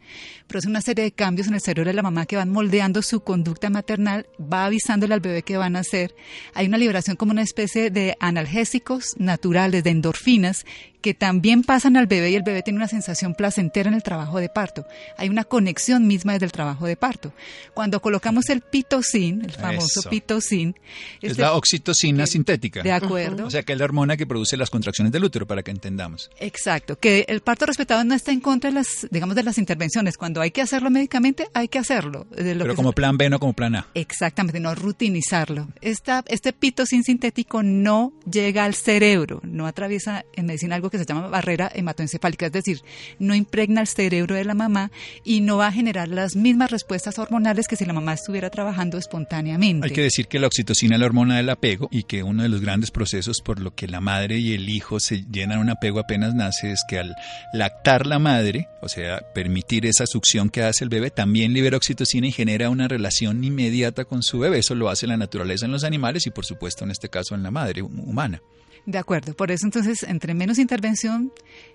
es 0.60 0.66
una 0.66 0.82
serie 0.82 1.04
de 1.04 1.12
cambios 1.12 1.48
en 1.48 1.54
el 1.54 1.60
cerebro 1.60 1.88
de 1.88 1.94
la 1.94 2.02
mamá 2.02 2.26
que 2.26 2.36
van 2.36 2.50
moldeando 2.50 3.02
su 3.02 3.20
conducta 3.20 3.70
maternal, 3.70 4.26
va 4.40 4.66
avisándole 4.66 5.14
al 5.14 5.20
bebé 5.20 5.42
que 5.42 5.56
van 5.56 5.76
a 5.76 5.80
hacer. 5.80 6.14
Hay 6.54 6.66
una 6.66 6.78
liberación 6.78 7.16
como 7.16 7.32
una 7.32 7.42
especie 7.42 7.90
de 7.90 8.16
analgésicos 8.20 9.14
naturales, 9.18 9.84
de 9.84 9.90
endorfinas, 9.90 10.66
que 11.00 11.14
también 11.14 11.62
pasan 11.62 11.96
al 11.96 12.06
bebé 12.06 12.30
y 12.30 12.34
el 12.34 12.42
bebé 12.42 12.62
tiene 12.62 12.78
una 12.78 12.88
sensación 12.88 13.34
placentera 13.34 13.88
en 13.88 13.94
el 13.94 14.02
trabajo 14.02 14.38
de 14.38 14.48
parto. 14.48 14.86
Hay 15.16 15.28
una 15.28 15.44
conexión 15.44 16.06
misma 16.06 16.34
desde 16.34 16.46
el 16.46 16.52
trabajo 16.52 16.86
de 16.86 16.96
parto. 16.96 17.32
Cuando 17.74 18.00
colocamos 18.00 18.48
el 18.48 18.60
pitocin, 18.60 19.44
el 19.44 19.52
famoso 19.52 20.02
pitocin... 20.08 20.74
Es 21.20 21.38
la 21.38 21.54
oxitocina 21.54 22.26
sintética. 22.26 22.82
De 22.82 22.92
acuerdo. 22.92 23.46
O 23.46 23.50
sea, 23.50 23.62
que 23.62 23.72
es 23.72 23.78
la 23.78 23.84
hormona 23.84 24.16
que 24.16 24.26
produce 24.26 24.56
las 24.56 24.70
contracciones 24.70 25.12
del 25.12 25.24
útero, 25.24 25.46
para 25.46 25.62
que 25.62 25.70
entendamos. 25.70 26.30
Exacto. 26.38 26.98
Que 26.98 27.24
el 27.28 27.40
parto 27.40 27.66
respetado 27.66 28.04
no 28.04 28.14
está 28.14 28.32
en 28.32 28.40
contra 28.40 28.70
de 28.70 28.74
las, 28.74 29.08
digamos, 29.10 29.36
de 29.36 29.42
las 29.42 29.58
intervenciones. 29.58 30.16
Cuando 30.16 30.40
hay 30.40 30.50
que 30.50 30.62
hacerlo 30.62 30.90
médicamente, 30.90 31.48
hay 31.54 31.68
que 31.68 31.78
hacerlo. 31.78 32.26
Pero 32.34 32.76
como 32.76 32.92
plan 32.92 33.16
B, 33.16 33.30
no 33.30 33.38
como 33.38 33.52
plan 33.52 33.76
A. 33.76 33.86
Exactamente, 33.94 34.60
no 34.60 34.74
rutinizarlo. 34.74 35.68
Esta, 35.80 36.24
este 36.28 36.52
pitocin 36.52 37.04
sintético 37.04 37.62
no 37.62 38.12
llega 38.30 38.64
al 38.64 38.74
cerebro, 38.74 39.40
no 39.44 39.66
atraviesa 39.66 40.24
en 40.34 40.46
medicina 40.46 40.74
algo 40.74 40.89
que 40.90 40.98
se 40.98 41.04
llama 41.04 41.28
barrera 41.28 41.70
hematoencefálica, 41.74 42.46
es 42.46 42.52
decir, 42.52 42.82
no 43.18 43.34
impregna 43.34 43.80
el 43.80 43.86
cerebro 43.86 44.34
de 44.34 44.44
la 44.44 44.54
mamá 44.54 44.90
y 45.24 45.40
no 45.40 45.56
va 45.56 45.68
a 45.68 45.72
generar 45.72 46.08
las 46.08 46.36
mismas 46.36 46.70
respuestas 46.70 47.18
hormonales 47.18 47.68
que 47.68 47.76
si 47.76 47.84
la 47.84 47.92
mamá 47.92 48.14
estuviera 48.14 48.50
trabajando 48.50 48.98
espontáneamente. 48.98 49.86
Hay 49.86 49.92
que 49.92 50.02
decir 50.02 50.26
que 50.26 50.38
la 50.38 50.46
oxitocina 50.46 50.96
es 50.96 51.00
la 51.00 51.06
hormona 51.06 51.36
del 51.36 51.50
apego 51.50 51.88
y 51.90 52.04
que 52.04 52.22
uno 52.22 52.42
de 52.42 52.48
los 52.48 52.60
grandes 52.60 52.90
procesos 52.90 53.40
por 53.40 53.60
lo 53.60 53.74
que 53.74 53.88
la 53.88 54.00
madre 54.00 54.38
y 54.38 54.54
el 54.54 54.68
hijo 54.68 55.00
se 55.00 55.24
llenan 55.30 55.60
un 55.60 55.70
apego 55.70 56.00
apenas 56.00 56.34
nace 56.34 56.72
es 56.72 56.84
que 56.88 56.98
al 56.98 57.14
lactar 57.52 58.06
la 58.06 58.18
madre, 58.18 58.68
o 58.82 58.88
sea, 58.88 59.20
permitir 59.34 59.86
esa 59.86 60.06
succión 60.06 60.50
que 60.50 60.62
hace 60.62 60.84
el 60.84 60.90
bebé, 60.90 61.10
también 61.10 61.52
libera 61.52 61.76
oxitocina 61.76 62.26
y 62.26 62.32
genera 62.32 62.70
una 62.70 62.88
relación 62.88 63.42
inmediata 63.44 64.04
con 64.04 64.22
su 64.22 64.38
bebé. 64.38 64.58
Eso 64.58 64.74
lo 64.74 64.88
hace 64.88 65.06
la 65.06 65.16
naturaleza 65.16 65.66
en 65.66 65.72
los 65.72 65.84
animales 65.84 66.26
y 66.26 66.30
por 66.30 66.44
supuesto 66.44 66.84
en 66.84 66.90
este 66.90 67.08
caso 67.08 67.34
en 67.34 67.42
la 67.42 67.50
madre 67.50 67.82
humana. 67.82 68.42
De 68.86 68.98
acuerdo, 68.98 69.34
por 69.34 69.50
eso 69.50 69.66
entonces 69.66 70.02
entre 70.04 70.34
menos 70.34 70.58
intervención, 70.58 71.32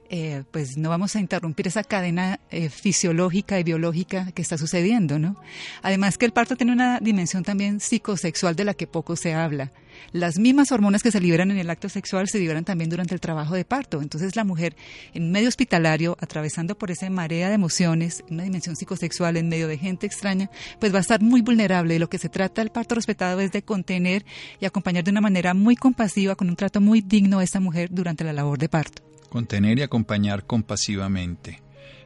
eh, 0.10 0.44
pues 0.52 0.78
no 0.78 0.90
vamos 0.90 1.16
a 1.16 1.20
interrumpir 1.20 1.68
esa 1.68 1.84
cadena 1.84 2.40
eh, 2.52 2.70
fisiológica 2.70 3.60
y 3.60 3.64
biológica 3.64 4.32
que 4.32 4.42
está 4.42 4.58
sucediendo, 4.58 5.18
¿no? 5.20 5.36
Además 5.82 6.18
que 6.18 6.26
el 6.26 6.34
parto 6.34 6.56
tiene 6.56 6.72
una 6.74 7.00
dimensión 7.00 7.44
también 7.44 7.80
psicosexual 7.80 8.56
de 8.56 8.66
la 8.66 8.74
que 8.74 8.88
poco 8.88 9.16
se 9.16 9.34
habla. 9.34 9.72
Las 10.12 10.38
mismas 10.38 10.72
hormonas 10.72 11.04
que 11.04 11.12
se 11.12 11.20
liberan 11.20 11.52
en 11.52 11.58
el 11.58 11.70
acto 11.70 11.90
sexual 11.90 12.28
se 12.28 12.40
liberan 12.40 12.66
también 12.66 12.90
durante 12.90 13.14
el 13.14 13.22
trabajo 13.22 13.56
de 13.56 13.66
parto. 13.66 14.02
Entonces 14.02 14.36
la 14.36 14.44
mujer 14.44 14.76
en 15.14 15.32
medio 15.32 15.48
hospitalario, 15.48 16.18
atravesando 16.20 16.78
por 16.78 16.92
esa 16.92 17.10
marea 17.10 17.50
de 17.50 17.56
emociones, 17.56 18.24
una 18.30 18.44
dimensión 18.44 18.76
psicosexual 18.76 19.38
en 19.38 19.50
medio 19.50 19.68
de 19.68 19.78
gente 19.78 20.06
extraña, 20.06 20.50
pues 20.80 20.94
va 20.94 21.00
a 21.00 21.02
estar 21.02 21.22
muy 21.22 21.42
vulnerable. 21.42 22.00
Lo 22.00 22.10
que 22.10 22.18
se 22.18 22.30
trata 22.30 22.62
del 22.62 22.72
parto 22.72 22.96
respetado 22.96 23.40
es 23.40 23.52
de 23.52 23.64
contener 23.64 24.26
y 24.60 24.66
acompañar 24.66 25.04
de 25.04 25.12
una 25.12 25.22
manera 25.22 25.54
muy 25.54 25.76
compasiva, 25.76 26.36
con 26.36 26.50
un 26.50 26.56
trato 26.56 26.82
muy 26.82 27.02
digno 27.02 27.40
a 27.40 27.44
esta 27.44 27.60
mujer 27.60 27.90
durante 27.92 28.24
la 28.24 28.34
labor 28.34 28.60
de 28.60 28.70
parto. 28.70 29.04
Contener 29.30 29.80
y 29.80 29.82
acompañar 29.82 30.46
compasivamente 30.46 31.65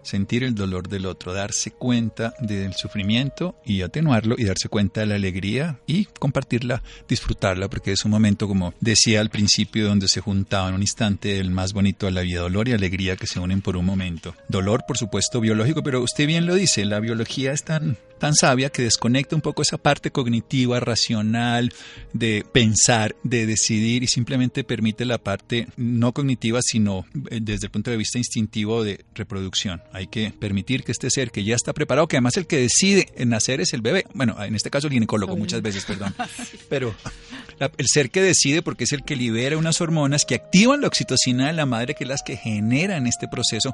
sentir 0.10 0.44
el 0.44 0.56
dolor 0.56 0.90
del 0.90 1.06
otro, 1.06 1.34
darse 1.34 1.72
cuenta 1.72 2.34
del 2.40 2.74
sufrimiento 2.74 3.56
y 3.64 3.82
atenuarlo 3.82 4.36
y 4.38 4.46
darse 4.46 4.68
cuenta 4.70 5.02
de 5.02 5.08
la 5.08 5.16
alegría 5.16 5.80
y 5.86 6.06
compartirla, 6.06 6.82
disfrutarla, 7.08 7.70
porque 7.70 7.92
es 7.92 8.06
un 8.06 8.12
momento, 8.12 8.48
como 8.48 8.74
decía 8.80 9.22
al 9.22 9.30
principio, 9.30 9.88
donde 9.88 10.08
se 10.08 10.22
juntaban 10.22 10.74
un 10.74 10.82
instante 10.82 11.40
el 11.40 11.52
más 11.52 11.74
bonito 11.74 12.08
de 12.08 12.12
la 12.12 12.22
vida, 12.22 12.42
dolor 12.42 12.68
y 12.68 12.74
alegría 12.74 13.16
que 13.16 13.28
se 13.28 13.40
unen 13.40 13.62
por 13.62 13.78
un 13.78 13.86
momento. 13.86 14.36
Dolor, 14.48 14.84
por 14.88 14.98
supuesto, 14.98 15.40
biológico, 15.40 15.84
pero 15.84 16.02
usted 16.02 16.26
bien 16.26 16.46
lo 16.46 16.56
dice, 16.56 16.86
la 16.86 17.00
biología 17.00 17.52
es 17.52 17.64
tan 17.64 17.98
tan 18.20 18.36
sabia 18.36 18.70
que 18.70 18.84
desconecta 18.84 19.36
un 19.36 19.42
poco 19.42 19.64
esa 19.64 19.78
parte 19.78 20.12
cognitiva, 20.12 20.80
racional, 20.80 21.74
de 22.14 22.46
pensar, 22.52 23.16
de 23.24 23.48
decidir 23.48 24.04
y 24.04 24.08
simplemente 24.08 24.64
permite 24.64 25.06
la 25.06 25.18
parte 25.18 25.68
no 25.78 26.14
cognitiva, 26.14 26.60
sino 26.62 27.06
eh, 27.32 27.40
desde 27.42 27.68
el 27.68 27.72
punto 27.72 27.90
de 27.90 27.98
vista 27.98 28.18
instintivo 28.18 28.84
de 28.84 29.06
reproducción. 29.16 29.82
Hay 30.00 30.08
que 30.08 30.32
permitir 30.32 30.86
que 30.86 30.94
este 30.94 31.10
ser 31.10 31.30
que 31.30 31.44
ya 31.44 31.56
está 31.56 31.74
preparado, 31.74 32.08
que 32.08 32.16
además 32.16 32.38
el 32.38 32.48
que 32.48 32.56
decide 32.56 33.10
en 33.18 33.28
nacer 33.28 33.60
es 33.60 33.74
el 33.74 33.82
bebé, 33.82 34.06
bueno, 34.14 34.42
en 34.42 34.56
este 34.56 34.70
caso 34.70 34.88
el 34.88 34.94
ginecólogo 34.94 35.36
muchas 35.36 35.62
veces, 35.62 35.84
perdón, 35.84 36.16
pero 36.70 36.96
el 37.78 37.86
ser 37.86 38.10
que 38.10 38.22
decide 38.22 38.62
porque 38.62 38.86
es 38.86 38.94
el 38.94 39.04
que 39.04 39.18
libera 39.18 39.58
unas 39.58 39.82
hormonas 39.82 40.24
que 40.24 40.36
activan 40.36 40.80
la 40.80 40.88
oxitocina 40.88 41.48
de 41.48 41.54
la 41.54 41.66
madre, 41.66 41.96
que 41.96 42.06
es 42.06 42.08
las 42.08 42.24
que 42.24 42.38
generan 42.38 43.08
este 43.08 43.28
proceso 43.28 43.74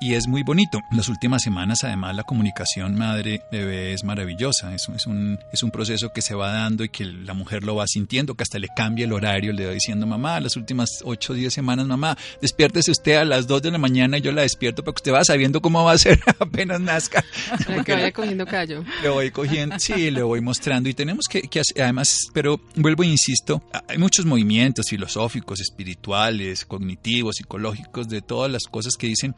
y 0.00 0.14
es 0.14 0.26
muy 0.26 0.42
bonito. 0.42 0.80
Las 0.90 1.08
últimas 1.08 1.42
semanas, 1.42 1.84
además, 1.84 2.14
la 2.14 2.22
comunicación 2.22 2.96
madre-bebé 2.96 3.92
es 3.92 4.04
maravillosa. 4.04 4.74
Es, 4.74 4.88
es, 4.88 5.06
un, 5.06 5.38
es 5.52 5.62
un 5.62 5.70
proceso 5.70 6.12
que 6.12 6.22
se 6.22 6.34
va 6.34 6.52
dando 6.52 6.84
y 6.84 6.88
que 6.88 7.04
la 7.04 7.34
mujer 7.34 7.62
lo 7.62 7.76
va 7.76 7.86
sintiendo, 7.86 8.34
que 8.34 8.42
hasta 8.42 8.58
le 8.58 8.68
cambia 8.68 9.04
el 9.04 9.12
horario, 9.12 9.52
le 9.52 9.66
va 9.66 9.72
diciendo, 9.72 10.06
mamá, 10.06 10.40
las 10.40 10.56
últimas 10.56 11.00
8 11.04 11.32
o 11.32 11.36
10 11.36 11.52
semanas, 11.52 11.86
mamá, 11.86 12.16
despiértese 12.40 12.90
usted 12.90 13.16
a 13.16 13.24
las 13.24 13.46
2 13.46 13.62
de 13.62 13.70
la 13.70 13.78
mañana 13.78 14.18
y 14.18 14.20
yo 14.20 14.32
la 14.32 14.42
despierto 14.42 14.82
para 14.82 14.94
que 14.94 14.98
usted 14.98 15.12
va 15.12 15.24
sabiendo 15.24 15.60
cómo 15.60 15.84
va 15.84 15.92
a 15.92 15.98
ser 15.98 16.20
apenas 16.38 16.80
nazca. 16.80 17.24
Para 17.66 17.84
que 17.84 17.92
vaya 17.92 18.12
cogiendo 18.12 18.46
callo. 18.46 18.84
Le 19.02 19.08
voy 19.08 19.30
cogiendo, 19.30 19.78
sí, 19.78 20.10
le 20.10 20.22
voy 20.22 20.40
mostrando 20.40 20.88
y 20.88 20.94
tenemos 20.94 21.26
que, 21.28 21.42
que 21.42 21.62
además, 21.80 22.28
pero 22.32 22.60
vuelvo 22.76 23.02
e 23.02 23.06
insisto, 23.06 23.62
hay 23.88 23.98
muchos 23.98 24.26
movimientos 24.26 24.86
filosóficos, 24.88 25.60
espirituales, 25.60 26.64
cognitivos, 26.64 27.36
psicológicos, 27.36 28.08
de 28.08 28.22
todas 28.22 28.50
las 28.50 28.64
cosas 28.64 28.94
que 28.96 29.06
dicen, 29.06 29.34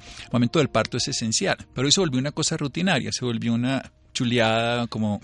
momento 0.47 0.59
del 0.59 0.69
parto 0.69 0.97
es 0.97 1.09
esencial, 1.09 1.57
pero 1.75 1.87
hoy 1.87 1.93
se 1.93 2.01
volvió 2.01 2.19
una 2.19 2.33
cosa 2.33 2.57
rutinaria, 2.57 3.11
se 3.13 3.25
volvió 3.25 3.55
una 3.55 3.93
chuleada, 4.13 4.87
como 4.87 5.21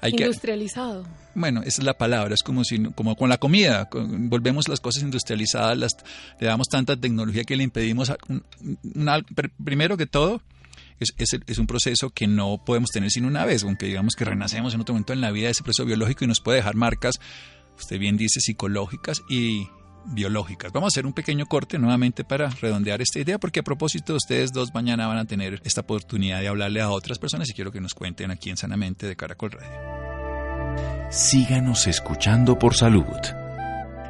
hay 0.00 0.12
Industrializado. 0.12 1.04
bueno, 1.34 1.62
esa 1.62 1.80
es 1.80 1.84
la 1.84 1.98
palabra, 1.98 2.34
es 2.34 2.42
como 2.42 2.62
si 2.62 2.82
como 2.94 3.16
con 3.16 3.28
la 3.28 3.38
comida, 3.38 3.88
volvemos 3.92 4.68
las 4.68 4.80
cosas 4.80 5.02
industrializadas, 5.02 5.76
las, 5.76 5.96
le 6.38 6.46
damos 6.46 6.68
tanta 6.68 6.96
tecnología 6.96 7.44
que 7.44 7.56
le 7.56 7.64
impedimos, 7.64 8.12
primero 9.64 9.96
que 9.96 10.06
todo, 10.06 10.42
es, 11.00 11.12
es, 11.18 11.58
un 11.58 11.66
proceso 11.66 12.10
que 12.10 12.26
no 12.26 12.62
podemos 12.64 12.90
tener 12.90 13.10
sin 13.10 13.24
una 13.24 13.44
vez, 13.44 13.64
aunque 13.64 13.86
digamos 13.86 14.14
que 14.14 14.24
renacemos 14.24 14.74
en 14.74 14.80
otro 14.80 14.94
momento 14.94 15.12
en 15.12 15.20
la 15.20 15.30
vida, 15.30 15.50
ese 15.50 15.62
proceso 15.62 15.84
biológico 15.84 16.24
y 16.24 16.28
nos 16.28 16.40
puede 16.40 16.58
dejar 16.58 16.76
marcas, 16.76 17.16
usted 17.76 17.98
bien 17.98 18.16
dice, 18.16 18.40
psicológicas 18.40 19.22
y 19.28 19.68
biológicas. 20.06 20.72
Vamos 20.72 20.88
a 20.88 20.92
hacer 20.94 21.06
un 21.06 21.12
pequeño 21.12 21.46
corte 21.46 21.78
nuevamente 21.78 22.24
para 22.24 22.48
redondear 22.48 23.00
esta 23.02 23.18
idea, 23.18 23.38
porque 23.38 23.60
a 23.60 23.64
propósito, 23.64 24.14
ustedes 24.14 24.52
dos 24.52 24.72
mañana 24.74 25.06
van 25.06 25.18
a 25.18 25.24
tener 25.24 25.60
esta 25.64 25.82
oportunidad 25.82 26.40
de 26.40 26.48
hablarle 26.48 26.80
a 26.80 26.90
otras 26.90 27.18
personas 27.18 27.48
y 27.50 27.54
quiero 27.54 27.72
que 27.72 27.80
nos 27.80 27.94
cuenten 27.94 28.30
aquí 28.30 28.50
en 28.50 28.56
Sanamente 28.56 29.06
de 29.06 29.16
Caracol 29.16 29.52
Radio. 29.52 29.96
Síganos 31.10 31.86
escuchando 31.86 32.58
por 32.58 32.74
salud. 32.74 33.04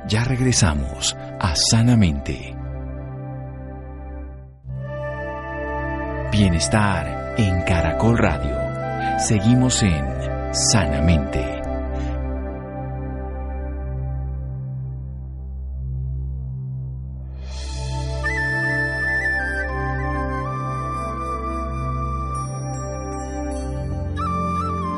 Ya 0.08 0.24
regresamos 0.24 1.14
a 1.40 1.54
Sanamente. 1.56 2.54
Bienestar 6.32 7.34
en 7.38 7.62
Caracol 7.62 8.18
Radio. 8.18 9.18
Seguimos 9.18 9.82
en 9.82 10.04
Sanamente. 10.52 11.65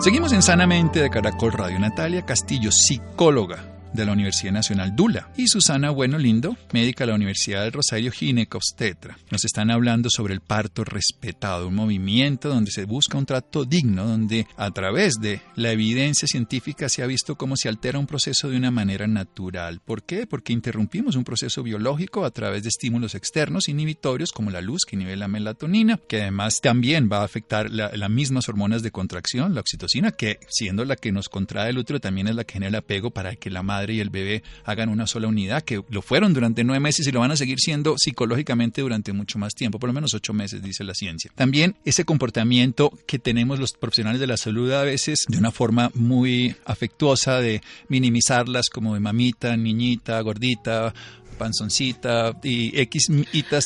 Seguimos 0.01 0.33
en 0.33 0.43
Sanamente 0.43 1.03
de 1.03 1.11
Caracol 1.11 1.53
Radio. 1.53 1.79
Natalia 1.79 2.25
Castillo, 2.25 2.71
psicóloga 2.71 3.78
de 3.93 4.07
la 4.07 4.13
Universidad 4.13 4.53
Nacional 4.53 4.95
Dula 4.95 5.31
y 5.37 5.49
Susana 5.49 5.91
Bueno 5.91 6.19
Lindo, 6.19 6.57
médica 6.73 7.05
de 7.05 7.11
la 7.11 7.17
Universidad 7.17 7.63
del 7.63 7.73
Rosario 7.73 8.13
Ginecobstetra. 8.13 9.19
Nos 9.31 9.45
están 9.45 9.71
hablando 9.71 10.09
sobre 10.11 10.35
el 10.35 10.41
parto 10.41 10.85
respetado, 10.85 11.69
un 11.69 11.75
movimiento 11.75 12.49
donde 12.49 12.71
se 12.71 12.85
busca 12.85 13.19
un 13.19 13.27
trato 13.27 13.65
digno, 13.65 14.07
donde 14.07 14.47
a 14.57 14.71
través 14.71 15.15
de 15.21 15.41
la 15.57 15.73
evidencia 15.73 16.29
científica 16.29 16.89
se 16.89 17.03
ha 17.03 17.07
visto 17.07 17.37
cómo 17.37 17.57
se 17.57 17.69
altera 17.69 17.99
un 17.99 18.07
proceso 18.07 18.49
de 18.49 18.57
una 18.57 18.71
manera 18.71 19.07
natural. 19.07 19.81
¿Por 19.85 20.03
qué? 20.03 20.27
Porque 20.27 20.53
interrumpimos 20.53 21.17
un 21.17 21.25
proceso 21.25 21.63
biológico 21.63 22.25
a 22.25 22.31
través 22.31 22.63
de 22.63 22.69
estímulos 22.69 23.15
externos 23.15 23.69
inhibitorios 23.69 24.33
como 24.33 24.51
la 24.51 24.61
luz 24.61 24.83
que 24.87 24.97
inhibe 24.97 25.17
la 25.17 25.29
melatonina, 25.29 25.99
que 26.09 26.23
además 26.23 26.61
también 26.61 27.09
va 27.11 27.21
a 27.21 27.25
afectar 27.25 27.71
las 27.71 28.11
mismas 28.11 28.49
hormonas 28.49 28.83
de 28.83 28.91
contracción, 28.91 29.55
la 29.55 29.61
oxitocina, 29.61 30.13
que 30.13 30.41
siendo 30.49 30.85
la 30.85 30.97
que 30.97 31.13
nos 31.13 31.29
contrae 31.29 31.71
el 31.71 31.79
útero 31.79 32.01
también 32.01 32.29
es 32.29 32.35
la 32.35 32.45
que 32.45 32.55
genera 32.55 32.69
el 32.69 32.75
apego 32.77 33.11
para 33.11 33.37
que 33.37 33.51
la 33.51 33.63
madre 33.63 33.88
y 33.95 34.01
el 34.01 34.11
bebé 34.11 34.43
hagan 34.65 34.89
una 34.89 35.07
sola 35.07 35.29
unidad, 35.29 35.63
que 35.63 35.83
lo 35.89 36.03
fueron 36.03 36.35
durante 36.35 36.65
nueve 36.65 36.81
meses 36.81 37.07
y 37.07 37.13
lo 37.13 37.21
van 37.21 37.31
a 37.31 37.37
seguir 37.37 37.59
siendo 37.59 37.97
psicológicamente 37.99 38.83
durante 38.83 39.13
mucho 39.13 39.39
más 39.39 39.55
tiempo, 39.55 39.79
por 39.79 39.89
lo 39.89 39.95
menos 39.95 40.15
ocho 40.15 40.33
meses, 40.33 40.63
dice 40.63 40.85
la 40.85 40.95
ciencia. 40.95 41.31
También 41.35 41.77
ese 41.85 42.05
comportamiento 42.05 42.93
que 43.07 43.19
tenemos 43.19 43.59
los 43.59 43.73
profesionales 43.73 44.21
de 44.21 44.27
la 44.27 44.37
salud 44.37 44.73
a 44.73 44.83
veces 44.83 45.25
de 45.29 45.39
una 45.39 45.51
forma 45.51 45.91
muy 45.95 46.55
afectuosa 46.65 47.41
de 47.41 47.63
minimizarlas 47.89 48.69
como 48.71 48.95
de 48.95 49.01
mamita, 49.01 49.57
niñita, 49.57 50.21
gordita, 50.21 50.95
panzoncita 51.39 52.37
y 52.43 52.79
X 52.81 53.09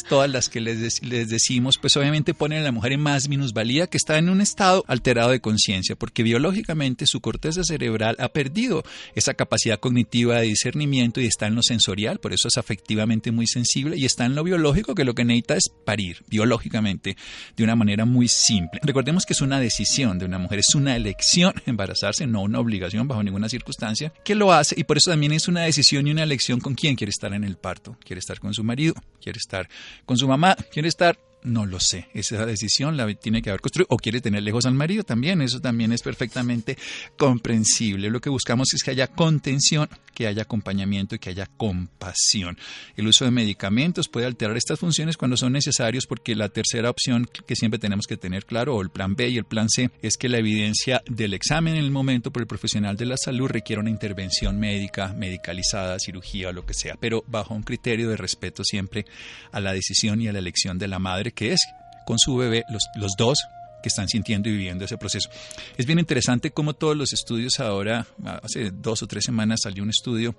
todas 0.08 0.30
las 0.30 0.48
que 0.48 0.60
les, 0.60 1.02
les 1.02 1.28
decimos, 1.28 1.78
pues 1.78 1.96
obviamente 1.96 2.34
ponen 2.34 2.60
a 2.60 2.62
la 2.62 2.72
mujer 2.72 2.92
en 2.92 3.00
más 3.00 3.28
minusvalía 3.28 3.86
que 3.86 3.96
está 3.96 4.18
en 4.18 4.28
un 4.28 4.40
estado 4.40 4.84
alterado 4.86 5.30
de 5.30 5.40
conciencia, 5.40 5.96
porque 5.96 6.22
biológicamente 6.22 7.06
su 7.06 7.20
corteza 7.20 7.64
cerebral 7.64 8.16
ha 8.18 8.28
perdido 8.28 8.84
esa 9.14 9.34
capacidad 9.34 9.80
cognitiva 9.80 10.38
de 10.40 10.46
discernimiento 10.46 11.20
y 11.20 11.26
está 11.26 11.46
en 11.46 11.54
lo 11.54 11.62
sensorial, 11.62 12.18
por 12.20 12.32
eso 12.32 12.48
es 12.48 12.56
afectivamente 12.56 13.32
muy 13.32 13.46
sensible, 13.46 13.96
y 13.96 14.04
está 14.04 14.24
en 14.24 14.34
lo 14.34 14.44
biológico, 14.44 14.94
que 14.94 15.04
lo 15.04 15.14
que 15.14 15.24
necesita 15.24 15.56
es 15.56 15.70
parir 15.84 16.24
biológicamente 16.28 17.16
de 17.56 17.64
una 17.64 17.76
manera 17.76 18.04
muy 18.04 18.28
simple. 18.28 18.80
Recordemos 18.82 19.24
que 19.24 19.32
es 19.32 19.40
una 19.40 19.60
decisión 19.60 20.18
de 20.18 20.26
una 20.26 20.38
mujer, 20.38 20.58
es 20.58 20.74
una 20.74 20.96
elección 20.96 21.54
embarazarse, 21.66 22.26
no 22.26 22.42
una 22.42 22.60
obligación 22.60 23.08
bajo 23.08 23.22
ninguna 23.22 23.48
circunstancia, 23.48 24.12
que 24.24 24.34
lo 24.34 24.52
hace, 24.52 24.74
y 24.78 24.84
por 24.84 24.98
eso 24.98 25.10
también 25.10 25.32
es 25.32 25.48
una 25.48 25.62
decisión 25.62 26.06
y 26.06 26.10
una 26.10 26.22
elección 26.22 26.60
con 26.60 26.74
quién 26.74 26.96
quiere 26.96 27.10
estar 27.10 27.32
en 27.32 27.44
el 27.44 27.56
parto, 27.62 27.96
quiere 28.04 28.18
estar 28.18 28.38
con 28.40 28.52
su 28.52 28.62
marido, 28.62 28.94
quiere 29.22 29.38
estar 29.38 29.70
con 30.04 30.18
su 30.18 30.28
mamá, 30.28 30.54
quiere 30.70 30.88
estar 30.88 31.18
no 31.44 31.66
lo 31.66 31.80
sé. 31.80 32.08
Esa 32.14 32.46
decisión 32.46 32.96
la 32.96 33.12
tiene 33.14 33.42
que 33.42 33.50
haber 33.50 33.60
construido. 33.60 33.86
O 33.90 33.96
quiere 33.96 34.20
tener 34.20 34.42
lejos 34.42 34.66
al 34.66 34.74
marido 34.74 35.04
también. 35.04 35.42
Eso 35.42 35.60
también 35.60 35.92
es 35.92 36.02
perfectamente 36.02 36.76
comprensible. 37.16 38.10
Lo 38.10 38.20
que 38.20 38.30
buscamos 38.30 38.72
es 38.74 38.82
que 38.82 38.90
haya 38.90 39.08
contención, 39.08 39.88
que 40.14 40.26
haya 40.26 40.42
acompañamiento 40.42 41.14
y 41.14 41.18
que 41.18 41.30
haya 41.30 41.46
compasión. 41.46 42.58
El 42.96 43.06
uso 43.08 43.24
de 43.24 43.30
medicamentos 43.30 44.08
puede 44.08 44.26
alterar 44.26 44.56
estas 44.56 44.78
funciones 44.78 45.16
cuando 45.16 45.36
son 45.36 45.52
necesarios 45.52 46.06
porque 46.06 46.34
la 46.34 46.48
tercera 46.48 46.90
opción 46.90 47.28
que 47.46 47.56
siempre 47.56 47.78
tenemos 47.78 48.06
que 48.06 48.16
tener 48.16 48.44
claro, 48.44 48.76
o 48.76 48.82
el 48.82 48.90
plan 48.90 49.14
B 49.16 49.28
y 49.28 49.38
el 49.38 49.44
plan 49.44 49.68
C, 49.68 49.90
es 50.02 50.16
que 50.16 50.28
la 50.28 50.38
evidencia 50.38 51.02
del 51.06 51.34
examen 51.34 51.74
en 51.74 51.84
el 51.84 51.90
momento 51.90 52.30
por 52.30 52.42
el 52.42 52.46
profesional 52.46 52.96
de 52.96 53.06
la 53.06 53.16
salud 53.16 53.48
requiere 53.48 53.80
una 53.80 53.90
intervención 53.90 54.58
médica, 54.58 55.12
medicalizada, 55.12 55.98
cirugía 55.98 56.50
o 56.50 56.52
lo 56.52 56.66
que 56.66 56.74
sea, 56.74 56.96
pero 56.98 57.24
bajo 57.26 57.54
un 57.54 57.62
criterio 57.62 58.08
de 58.08 58.16
respeto 58.16 58.64
siempre 58.64 59.06
a 59.50 59.60
la 59.60 59.72
decisión 59.72 60.20
y 60.20 60.28
a 60.28 60.32
la 60.32 60.38
elección 60.38 60.78
de 60.78 60.88
la 60.88 60.98
madre 60.98 61.31
que 61.34 61.52
es 61.52 61.60
con 62.04 62.18
su 62.18 62.36
bebé, 62.36 62.64
los, 62.70 62.82
los 62.96 63.12
dos 63.16 63.38
que 63.82 63.88
están 63.88 64.08
sintiendo 64.08 64.48
y 64.48 64.52
viviendo 64.52 64.84
ese 64.84 64.96
proceso. 64.96 65.28
Es 65.76 65.86
bien 65.86 65.98
interesante 65.98 66.52
cómo 66.52 66.74
todos 66.74 66.96
los 66.96 67.12
estudios 67.12 67.60
ahora, 67.60 68.06
hace 68.42 68.70
dos 68.70 69.02
o 69.02 69.06
tres 69.06 69.24
semanas 69.24 69.60
salió 69.64 69.82
un 69.82 69.90
estudio 69.90 70.34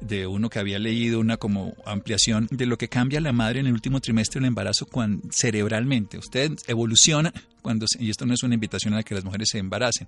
de 0.00 0.26
uno 0.26 0.50
que 0.50 0.58
había 0.58 0.78
leído 0.78 1.18
una 1.20 1.36
como 1.36 1.74
ampliación 1.84 2.48
de 2.50 2.66
lo 2.66 2.76
que 2.76 2.88
cambia 2.88 3.20
la 3.20 3.32
madre 3.32 3.60
en 3.60 3.66
el 3.66 3.72
último 3.72 4.00
trimestre 4.00 4.40
del 4.40 4.48
embarazo 4.48 4.86
cuando, 4.86 5.26
cerebralmente. 5.32 6.18
Usted 6.18 6.52
evoluciona 6.66 7.32
cuando, 7.62 7.86
y 7.98 8.10
esto 8.10 8.26
no 8.26 8.34
es 8.34 8.42
una 8.42 8.54
invitación 8.54 8.94
a 8.94 9.02
que 9.02 9.14
las 9.14 9.24
mujeres 9.24 9.48
se 9.50 9.58
embaracen, 9.58 10.06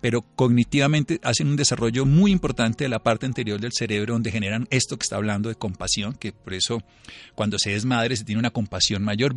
pero 0.00 0.22
cognitivamente 0.22 1.20
hacen 1.22 1.48
un 1.48 1.56
desarrollo 1.56 2.06
muy 2.06 2.32
importante 2.32 2.84
de 2.84 2.88
la 2.88 3.02
parte 3.02 3.26
anterior 3.26 3.60
del 3.60 3.72
cerebro 3.72 4.14
donde 4.14 4.30
generan 4.30 4.66
esto 4.70 4.96
que 4.96 5.04
está 5.04 5.16
hablando 5.16 5.48
de 5.48 5.54
compasión, 5.54 6.14
que 6.14 6.32
por 6.32 6.54
eso 6.54 6.82
cuando 7.34 7.58
se 7.58 7.74
es 7.74 7.84
madre 7.84 8.16
se 8.16 8.24
tiene 8.24 8.38
una 8.38 8.50
compasión 8.50 9.02
mayor, 9.02 9.34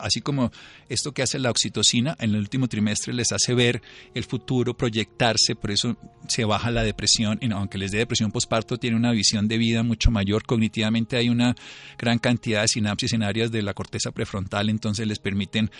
así 0.00 0.20
como 0.20 0.50
esto 0.88 1.12
que 1.12 1.22
hace 1.22 1.38
la 1.38 1.50
oxitocina 1.50 2.16
en 2.20 2.30
el 2.30 2.36
último 2.36 2.68
trimestre 2.68 3.12
les 3.12 3.32
hace 3.32 3.54
ver 3.54 3.82
el 4.14 4.24
futuro, 4.24 4.76
proyectarse, 4.76 5.54
por 5.54 5.70
eso 5.70 5.96
se 6.28 6.44
baja 6.44 6.70
la 6.70 6.82
depresión, 6.82 7.38
y 7.40 7.50
aunque 7.52 7.78
les 7.78 7.90
dé 7.90 7.98
depresión 7.98 8.30
postparto, 8.30 8.78
tiene 8.78 8.96
una 8.96 9.12
visión 9.12 9.48
de 9.48 9.58
vida 9.58 9.82
mucho 9.82 10.10
mayor, 10.10 10.44
cognitivamente 10.44 11.16
hay 11.16 11.28
una 11.28 11.54
gran 11.98 12.18
cantidad 12.18 12.62
de 12.62 12.68
sinapsis 12.68 13.12
en 13.12 13.22
áreas 13.22 13.50
de 13.50 13.62
la 13.62 13.74
corteza 13.74 14.12
prefrontal, 14.12 14.68
entonces 14.68 15.06
les 15.06 15.18
permiten 15.18 15.70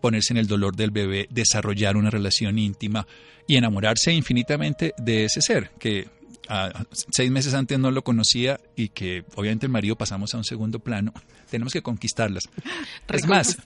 ponerse 0.00 0.32
en 0.32 0.38
el 0.38 0.46
dolor 0.46 0.76
del 0.76 0.90
bebé, 0.90 1.26
desarrollar 1.30 1.96
una 1.96 2.10
relación 2.10 2.58
íntima 2.58 3.06
y 3.46 3.56
enamorarse 3.56 4.12
infinitamente 4.12 4.94
de 4.98 5.24
ese 5.24 5.40
ser 5.40 5.70
que 5.78 6.06
seis 7.10 7.30
meses 7.30 7.54
antes 7.54 7.78
no 7.78 7.90
lo 7.90 8.02
conocía 8.02 8.60
y 8.76 8.88
que 8.88 9.24
obviamente 9.36 9.66
el 9.66 9.72
marido 9.72 9.96
pasamos 9.96 10.34
a 10.34 10.38
un 10.38 10.44
segundo 10.44 10.78
plano, 10.78 11.12
tenemos 11.50 11.72
que 11.72 11.82
conquistarlas. 11.82 12.44
Es 13.08 13.26
más, 13.26 13.58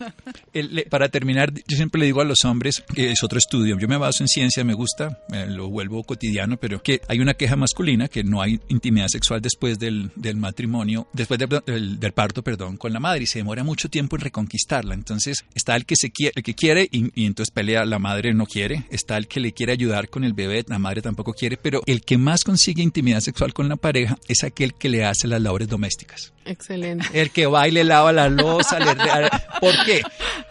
para 0.88 1.11
terminar, 1.11 1.53
yo 1.53 1.77
siempre 1.77 1.99
le 1.99 2.07
digo 2.07 2.23
a 2.23 2.25
los 2.25 2.47
hombres, 2.47 2.83
que 2.95 3.11
es 3.11 3.23
otro 3.23 3.38
estudio, 3.38 3.77
yo 3.79 3.87
me 3.87 3.99
baso 3.99 4.23
en 4.23 4.29
ciencia, 4.29 4.64
me 4.64 4.73
gusta, 4.73 5.18
lo 5.49 5.68
vuelvo 5.68 6.03
cotidiano, 6.05 6.57
pero 6.57 6.83
que 6.83 7.03
hay 7.09 7.18
una 7.18 7.35
queja 7.35 7.55
masculina, 7.55 8.09
que 8.09 8.25
no 8.25 8.40
hay 8.40 8.61
intimidad 8.68 9.09
sexual 9.09 9.42
después 9.42 9.79
del, 9.79 10.11
matrimonio, 10.37 11.09
después 11.12 11.38
del, 11.38 12.12
parto, 12.14 12.42
perdón, 12.42 12.79
con 12.79 12.95
la 12.95 13.01
madre 13.01 13.25
y 13.25 13.27
se 13.27 13.40
demora 13.40 13.62
mucho 13.62 13.90
tiempo 13.90 14.16
en 14.16 14.23
reconquistarla. 14.23 14.95
Entonces 14.95 15.45
está 15.55 15.77
el 15.77 15.85
que, 15.85 15.97
se 15.97 16.11
quiere, 16.11 16.33
el 16.37 16.42
que 16.42 16.55
quiere 16.55 16.88
y, 16.90 17.21
y 17.21 17.27
entonces 17.27 17.53
pelea, 17.53 17.85
la 17.85 17.99
madre 17.99 18.33
no 18.33 18.47
quiere, 18.47 18.87
está 18.90 19.18
el 19.18 19.29
que 19.29 19.40
le 19.40 19.53
quiere 19.53 19.73
ayudar 19.73 20.09
con 20.09 20.25
el 20.25 20.33
bebé, 20.33 20.64
la 20.68 20.79
madre 20.79 21.03
tampoco 21.03 21.35
quiere, 21.35 21.59
pero 21.59 21.83
el 21.87 22.03
que 22.03 22.16
más 22.16 22.42
consigue 22.73 22.83
intimidad 22.83 23.21
sexual 23.21 23.53
con 23.53 23.69
la 23.69 23.77
pareja 23.77 24.17
es 24.29 24.45
aquel 24.45 24.75
que 24.75 24.89
le 24.89 25.05
hace 25.05 25.29
las 25.29 25.43
labores 25.43 25.69
domésticas. 25.69 26.33
Excelente. 26.45 27.07
El 27.13 27.31
que 27.31 27.47
va 27.47 27.69
y 27.69 27.71
le 27.71 27.85
lava 27.85 28.13
la 28.13 28.29
losa. 28.29 28.79
le... 28.79 28.95
¿Por 29.61 29.75
qué? 29.85 30.03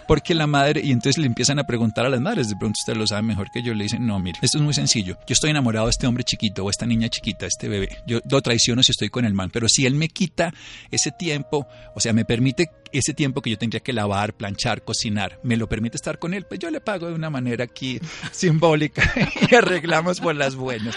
Porque 0.07 0.35
la 0.35 0.45
madre, 0.45 0.81
y 0.83 0.91
entonces 0.91 1.17
le 1.17 1.25
empiezan 1.25 1.57
a 1.59 1.63
preguntar 1.63 2.05
a 2.05 2.09
las 2.09 2.21
madres, 2.21 2.49
de 2.49 2.55
pronto 2.55 2.77
usted 2.79 2.95
lo 2.95 3.07
sabe 3.07 3.23
mejor 3.23 3.49
que 3.51 3.63
yo, 3.63 3.73
le 3.73 3.83
dicen, 3.83 4.05
no, 4.05 4.19
mire, 4.19 4.37
esto 4.41 4.57
es 4.57 4.63
muy 4.63 4.73
sencillo. 4.73 5.17
Yo 5.27 5.33
estoy 5.33 5.49
enamorado 5.49 5.87
de 5.87 5.91
este 5.91 6.05
hombre 6.05 6.23
chiquito 6.23 6.63
o 6.63 6.69
esta 6.69 6.85
niña 6.85 7.09
chiquita, 7.09 7.45
este 7.45 7.67
bebé. 7.67 7.97
Yo 8.05 8.19
lo 8.29 8.41
traiciono 8.41 8.83
si 8.83 8.91
estoy 8.91 9.09
con 9.09 9.25
el 9.25 9.33
man, 9.33 9.49
pero 9.51 9.67
si 9.67 9.85
él 9.85 9.95
me 9.95 10.09
quita 10.09 10.53
ese 10.91 11.11
tiempo, 11.11 11.67
o 11.95 11.99
sea, 11.99 12.13
me 12.13 12.25
permite 12.25 12.69
ese 12.91 13.13
tiempo 13.13 13.41
que 13.41 13.51
yo 13.51 13.57
tendría 13.57 13.81
que 13.81 13.93
lavar, 13.93 14.33
planchar, 14.33 14.83
cocinar, 14.83 15.39
me 15.43 15.57
lo 15.57 15.67
permite 15.67 15.97
estar 15.97 16.19
con 16.19 16.33
él, 16.33 16.45
pues 16.45 16.59
yo 16.59 16.69
le 16.69 16.81
pago 16.81 17.07
de 17.07 17.13
una 17.13 17.29
manera 17.29 17.65
aquí 17.65 17.99
simbólica 18.31 19.11
y 19.49 19.55
arreglamos 19.55 20.19
por 20.19 20.35
las 20.35 20.55
buenas. 20.55 20.95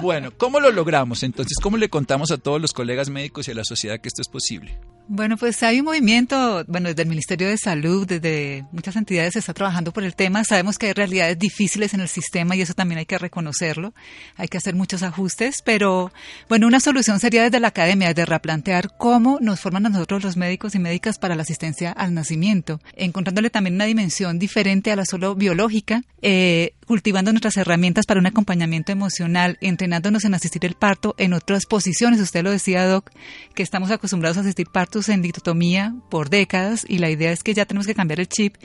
Bueno, 0.00 0.30
¿cómo 0.36 0.60
lo 0.60 0.70
logramos 0.70 1.22
entonces? 1.22 1.58
¿Cómo 1.60 1.76
le 1.76 1.88
contamos 1.88 2.30
a 2.30 2.38
todos 2.38 2.60
los 2.60 2.72
colegas 2.72 3.10
médicos 3.10 3.48
y 3.48 3.52
a 3.52 3.54
la 3.54 3.64
sociedad 3.64 4.00
que 4.00 4.08
esto 4.08 4.22
es 4.22 4.28
posible? 4.28 4.78
Bueno, 5.08 5.36
pues 5.36 5.62
hay 5.62 5.80
un 5.80 5.86
movimiento, 5.86 6.64
bueno, 6.68 6.88
desde 6.88 7.02
el 7.02 7.08
Ministerio 7.08 7.48
de 7.48 7.58
Salud, 7.58 8.06
desde 8.06 8.64
muchas 8.70 8.94
entidades 8.96 9.32
se 9.32 9.40
está 9.40 9.52
trabajando 9.52 9.92
por 9.92 10.04
el 10.04 10.14
tema. 10.14 10.44
Sabemos 10.44 10.78
que 10.78 10.86
hay 10.86 10.92
realidades 10.92 11.38
difíciles 11.38 11.92
en 11.92 12.00
el 12.00 12.08
sistema 12.08 12.54
y 12.54 12.62
eso 12.62 12.72
también 12.72 12.98
hay 12.98 13.06
que 13.06 13.18
reconocerlo. 13.18 13.94
Hay 14.36 14.48
que 14.48 14.58
hacer 14.58 14.74
muchos 14.74 15.02
ajustes, 15.02 15.56
pero 15.64 16.12
bueno, 16.48 16.66
una 16.66 16.80
solución 16.80 17.18
sería 17.18 17.42
desde 17.42 17.60
la 17.60 17.68
academia, 17.68 18.14
de 18.14 18.24
replantear 18.24 18.96
cómo 18.96 19.38
nos 19.40 19.60
forman 19.60 19.86
a 19.86 19.88
nosotros 19.88 20.22
los 20.22 20.36
médicos 20.36 20.74
y 20.76 20.78
médicas 20.78 21.18
para 21.22 21.36
la 21.36 21.42
asistencia 21.42 21.92
al 21.92 22.14
nacimiento, 22.14 22.80
encontrándole 22.96 23.48
también 23.48 23.76
una 23.76 23.84
dimensión 23.84 24.40
diferente 24.40 24.90
a 24.90 24.96
la 24.96 25.06
solo 25.06 25.36
biológica, 25.36 26.02
eh, 26.20 26.74
cultivando 26.92 27.32
nuestras 27.32 27.56
herramientas 27.56 28.04
para 28.04 28.20
un 28.20 28.26
acompañamiento 28.26 28.92
emocional, 28.92 29.56
entrenándonos 29.62 30.26
en 30.26 30.34
asistir 30.34 30.66
el 30.66 30.74
parto 30.74 31.14
en 31.16 31.32
otras 31.32 31.64
posiciones. 31.64 32.20
Usted 32.20 32.44
lo 32.44 32.50
decía, 32.50 32.86
Doc, 32.86 33.08
que 33.54 33.62
estamos 33.62 33.90
acostumbrados 33.90 34.36
a 34.36 34.42
asistir 34.42 34.66
partos 34.66 35.08
en 35.08 35.22
dictotomía 35.22 35.94
por 36.10 36.28
décadas 36.28 36.84
y 36.86 36.98
la 36.98 37.08
idea 37.08 37.32
es 37.32 37.42
que 37.42 37.54
ya 37.54 37.64
tenemos 37.64 37.86
que 37.86 37.94
cambiar 37.94 38.20
el 38.20 38.28
chip 38.28 38.56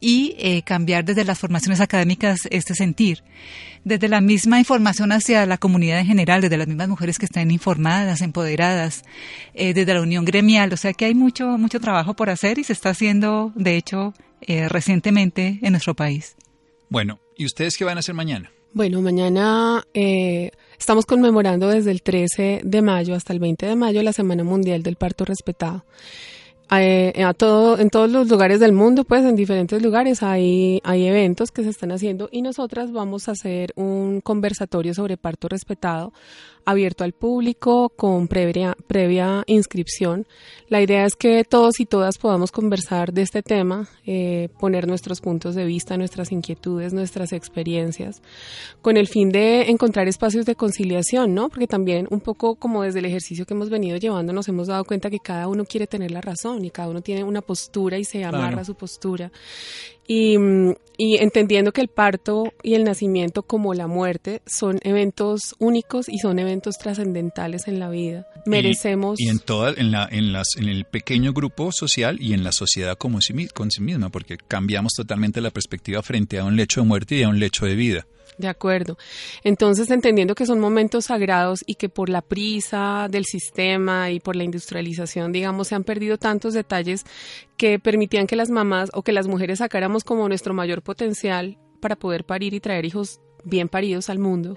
y 0.00 0.34
eh, 0.38 0.62
cambiar 0.62 1.04
desde 1.04 1.24
las 1.24 1.38
formaciones 1.38 1.80
académicas 1.80 2.48
este 2.50 2.74
sentir. 2.74 3.22
Desde 3.84 4.08
la 4.08 4.20
misma 4.20 4.58
información 4.58 5.12
hacia 5.12 5.46
la 5.46 5.56
comunidad 5.56 6.00
en 6.00 6.06
general, 6.06 6.40
desde 6.40 6.56
las 6.56 6.66
mismas 6.66 6.88
mujeres 6.88 7.16
que 7.16 7.26
están 7.26 7.52
informadas, 7.52 8.22
empoderadas, 8.22 9.04
eh, 9.54 9.72
desde 9.72 9.94
la 9.94 10.02
unión 10.02 10.24
gremial. 10.24 10.72
O 10.72 10.76
sea 10.76 10.94
que 10.94 11.04
hay 11.04 11.14
mucho, 11.14 11.46
mucho 11.58 11.78
trabajo 11.78 12.14
por 12.14 12.28
hacer 12.28 12.58
y 12.58 12.64
se 12.64 12.72
está 12.72 12.90
haciendo, 12.90 13.52
de 13.54 13.76
hecho, 13.76 14.14
eh, 14.40 14.68
recientemente 14.68 15.60
en 15.62 15.70
nuestro 15.74 15.94
país. 15.94 16.34
Bueno, 16.90 17.20
¿y 17.38 17.46
ustedes 17.46 17.78
qué 17.78 17.84
van 17.84 17.96
a 17.96 18.00
hacer 18.00 18.14
mañana? 18.14 18.52
Bueno, 18.74 19.00
mañana 19.00 19.82
estamos 20.78 21.06
conmemorando 21.06 21.68
desde 21.68 21.90
el 21.90 22.02
13 22.02 22.60
de 22.64 22.82
mayo 22.82 23.14
hasta 23.14 23.32
el 23.32 23.38
20 23.38 23.64
de 23.64 23.76
mayo 23.76 24.02
la 24.02 24.12
Semana 24.12 24.44
Mundial 24.44 24.82
del 24.82 24.96
Parto 24.96 25.24
Respetado. 25.24 25.84
Eh, 26.70 27.12
en 27.16 27.90
todos 27.90 28.10
los 28.10 28.28
lugares 28.28 28.60
del 28.60 28.72
mundo, 28.72 29.04
pues 29.04 29.24
en 29.24 29.36
diferentes 29.36 29.82
lugares 29.82 30.22
hay, 30.22 30.80
hay 30.84 31.06
eventos 31.06 31.50
que 31.50 31.64
se 31.64 31.70
están 31.70 31.92
haciendo 31.92 32.28
y 32.30 32.42
nosotras 32.42 32.92
vamos 32.92 33.28
a 33.28 33.32
hacer 33.32 33.72
un 33.74 34.20
conversatorio 34.20 34.92
sobre 34.92 35.16
parto 35.16 35.48
respetado 35.48 36.12
abierto 36.68 37.02
al 37.02 37.14
público 37.14 37.88
con 37.88 38.28
previa, 38.28 38.76
previa 38.86 39.42
inscripción. 39.46 40.26
La 40.68 40.82
idea 40.82 41.06
es 41.06 41.16
que 41.16 41.42
todos 41.44 41.80
y 41.80 41.86
todas 41.86 42.18
podamos 42.18 42.52
conversar 42.52 43.14
de 43.14 43.22
este 43.22 43.42
tema, 43.42 43.88
eh, 44.04 44.50
poner 44.60 44.86
nuestros 44.86 45.22
puntos 45.22 45.54
de 45.54 45.64
vista, 45.64 45.96
nuestras 45.96 46.30
inquietudes, 46.30 46.92
nuestras 46.92 47.32
experiencias, 47.32 48.20
con 48.82 48.98
el 48.98 49.08
fin 49.08 49.30
de 49.30 49.70
encontrar 49.70 50.08
espacios 50.08 50.44
de 50.44 50.56
conciliación, 50.56 51.32
¿no? 51.32 51.48
Porque 51.48 51.66
también 51.66 52.06
un 52.10 52.20
poco 52.20 52.56
como 52.56 52.82
desde 52.82 52.98
el 52.98 53.06
ejercicio 53.06 53.46
que 53.46 53.54
hemos 53.54 53.70
venido 53.70 53.96
llevando 53.96 54.34
nos 54.34 54.46
hemos 54.48 54.66
dado 54.66 54.84
cuenta 54.84 55.08
que 55.08 55.20
cada 55.20 55.48
uno 55.48 55.64
quiere 55.64 55.86
tener 55.86 56.10
la 56.10 56.20
razón 56.20 56.66
y 56.66 56.70
cada 56.70 56.90
uno 56.90 57.00
tiene 57.00 57.24
una 57.24 57.40
postura 57.40 57.96
y 57.96 58.04
se 58.04 58.24
amarra 58.24 58.60
a 58.60 58.64
su 58.66 58.74
postura. 58.74 59.32
Y, 60.10 60.36
y, 60.96 61.18
entendiendo 61.18 61.72
que 61.72 61.82
el 61.82 61.88
parto 61.88 62.54
y 62.62 62.74
el 62.74 62.82
nacimiento 62.82 63.42
como 63.42 63.74
la 63.74 63.86
muerte 63.86 64.40
son 64.46 64.80
eventos 64.82 65.54
únicos 65.58 66.08
y 66.08 66.18
son 66.18 66.38
eventos 66.38 66.78
trascendentales 66.78 67.68
en 67.68 67.78
la 67.78 67.90
vida. 67.90 68.26
Merecemos... 68.46 69.20
Y, 69.20 69.28
en, 69.28 69.38
toda, 69.38 69.74
en, 69.76 69.92
la, 69.92 70.08
en, 70.10 70.32
las, 70.32 70.56
en 70.56 70.66
el 70.66 70.86
pequeño 70.86 71.34
grupo 71.34 71.72
social 71.72 72.16
y 72.22 72.32
en 72.32 72.42
la 72.42 72.52
sociedad 72.52 72.96
como 72.96 73.20
sí, 73.20 73.48
con 73.48 73.70
sí 73.70 73.82
misma, 73.82 74.08
porque 74.08 74.38
cambiamos 74.38 74.94
totalmente 74.94 75.42
la 75.42 75.50
perspectiva 75.50 76.02
frente 76.02 76.38
a 76.38 76.44
un 76.44 76.56
lecho 76.56 76.80
de 76.80 76.86
muerte 76.86 77.16
y 77.16 77.22
a 77.22 77.28
un 77.28 77.38
lecho 77.38 77.66
de 77.66 77.74
vida. 77.74 78.06
De 78.38 78.46
acuerdo. 78.46 78.96
Entonces, 79.42 79.90
entendiendo 79.90 80.36
que 80.36 80.46
son 80.46 80.60
momentos 80.60 81.06
sagrados 81.06 81.64
y 81.66 81.74
que 81.74 81.88
por 81.88 82.08
la 82.08 82.22
prisa 82.22 83.08
del 83.10 83.24
sistema 83.24 84.12
y 84.12 84.20
por 84.20 84.36
la 84.36 84.44
industrialización, 84.44 85.32
digamos, 85.32 85.68
se 85.68 85.74
han 85.74 85.82
perdido 85.82 86.18
tantos 86.18 86.54
detalles 86.54 87.04
que 87.56 87.80
permitían 87.80 88.28
que 88.28 88.36
las 88.36 88.50
mamás 88.50 88.90
o 88.94 89.02
que 89.02 89.12
las 89.12 89.26
mujeres 89.26 89.58
sacáramos 89.58 90.04
como 90.04 90.28
nuestro 90.28 90.54
mayor 90.54 90.82
potencial 90.82 91.58
para 91.80 91.96
poder 91.96 92.24
parir 92.24 92.54
y 92.54 92.60
traer 92.60 92.84
hijos 92.84 93.20
bien 93.44 93.68
paridos 93.68 94.08
al 94.08 94.20
mundo. 94.20 94.56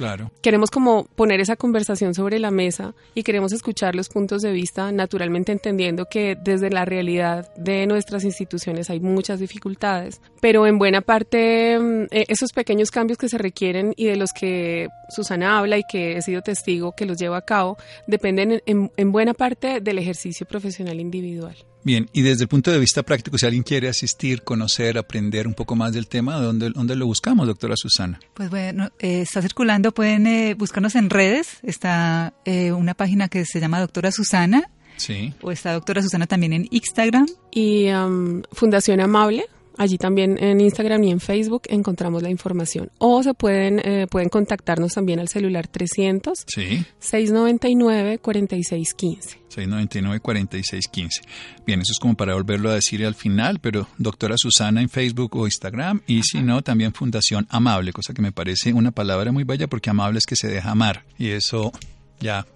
Claro. 0.00 0.30
Queremos 0.40 0.70
como 0.70 1.04
poner 1.14 1.40
esa 1.40 1.56
conversación 1.56 2.14
sobre 2.14 2.38
la 2.38 2.50
mesa 2.50 2.94
y 3.14 3.22
queremos 3.22 3.52
escuchar 3.52 3.94
los 3.94 4.08
puntos 4.08 4.40
de 4.40 4.50
vista, 4.50 4.90
naturalmente 4.92 5.52
entendiendo 5.52 6.06
que 6.06 6.38
desde 6.42 6.70
la 6.70 6.86
realidad 6.86 7.54
de 7.54 7.86
nuestras 7.86 8.24
instituciones 8.24 8.88
hay 8.88 8.98
muchas 8.98 9.40
dificultades, 9.40 10.22
pero 10.40 10.66
en 10.66 10.78
buena 10.78 11.02
parte 11.02 11.78
mm, 11.78 12.04
eh, 12.12 12.24
esos 12.28 12.52
pequeños 12.54 12.90
cambios 12.90 13.18
que 13.18 13.28
se 13.28 13.36
requieren 13.36 13.92
y 13.94 14.06
de 14.06 14.16
los 14.16 14.32
que 14.32 14.88
Susana 15.10 15.58
habla 15.58 15.78
y 15.78 15.82
que 15.90 16.16
he 16.16 16.22
sido 16.22 16.42
testigo 16.42 16.92
que 16.96 17.06
los 17.06 17.18
lleva 17.18 17.38
a 17.38 17.42
cabo, 17.42 17.76
dependen 18.06 18.62
en 18.66 19.12
buena 19.12 19.34
parte 19.34 19.80
del 19.80 19.98
ejercicio 19.98 20.46
profesional 20.46 21.00
individual. 21.00 21.56
Bien, 21.82 22.08
y 22.12 22.22
desde 22.22 22.42
el 22.42 22.48
punto 22.48 22.70
de 22.70 22.78
vista 22.78 23.02
práctico, 23.02 23.38
si 23.38 23.46
alguien 23.46 23.62
quiere 23.62 23.88
asistir, 23.88 24.42
conocer, 24.42 24.98
aprender 24.98 25.46
un 25.46 25.54
poco 25.54 25.76
más 25.76 25.92
del 25.92 26.08
tema, 26.08 26.36
¿dónde, 26.36 26.70
dónde 26.70 26.94
lo 26.94 27.06
buscamos, 27.06 27.46
doctora 27.46 27.74
Susana? 27.76 28.20
Pues 28.34 28.50
bueno, 28.50 28.90
eh, 28.98 29.22
está 29.22 29.40
circulando, 29.40 29.92
pueden 29.92 30.26
eh, 30.26 30.54
buscarnos 30.54 30.94
en 30.94 31.08
redes, 31.08 31.58
está 31.62 32.34
eh, 32.44 32.72
una 32.72 32.94
página 32.94 33.28
que 33.28 33.46
se 33.46 33.60
llama 33.60 33.80
Doctora 33.80 34.12
Susana, 34.12 34.70
sí. 34.96 35.32
o 35.40 35.52
está 35.52 35.72
Doctora 35.72 36.02
Susana 36.02 36.26
también 36.26 36.52
en 36.52 36.68
Instagram. 36.70 37.26
Y 37.50 37.88
um, 37.88 38.42
Fundación 38.52 39.00
Amable, 39.00 39.46
Allí 39.80 39.96
también 39.96 40.36
en 40.44 40.60
Instagram 40.60 41.04
y 41.04 41.10
en 41.10 41.20
Facebook 41.20 41.62
encontramos 41.70 42.22
la 42.22 42.28
información. 42.28 42.90
O 42.98 43.22
se 43.22 43.32
pueden, 43.32 43.80
eh, 43.82 44.06
pueden 44.10 44.28
contactarnos 44.28 44.92
también 44.92 45.20
al 45.20 45.28
celular 45.28 45.68
300 45.68 46.44
sí. 46.46 46.84
699 46.98 48.18
4615. 48.18 49.38
699 49.48 50.20
4615. 50.20 51.22
Bien, 51.66 51.80
eso 51.80 51.92
es 51.92 51.98
como 51.98 52.14
para 52.14 52.34
volverlo 52.34 52.68
a 52.68 52.74
decir 52.74 53.06
al 53.06 53.14
final, 53.14 53.58
pero 53.60 53.88
doctora 53.96 54.34
Susana 54.36 54.82
en 54.82 54.90
Facebook 54.90 55.34
o 55.34 55.46
Instagram 55.46 56.02
y 56.06 56.24
si 56.24 56.42
no, 56.42 56.60
también 56.60 56.92
Fundación 56.92 57.46
Amable, 57.48 57.94
cosa 57.94 58.12
que 58.12 58.20
me 58.20 58.32
parece 58.32 58.74
una 58.74 58.90
palabra 58.90 59.32
muy 59.32 59.44
bella 59.44 59.66
porque 59.66 59.88
amable 59.88 60.18
es 60.18 60.26
que 60.26 60.36
se 60.36 60.48
deja 60.48 60.72
amar 60.72 61.06
y 61.16 61.30
eso 61.30 61.72
ya, 62.20 62.46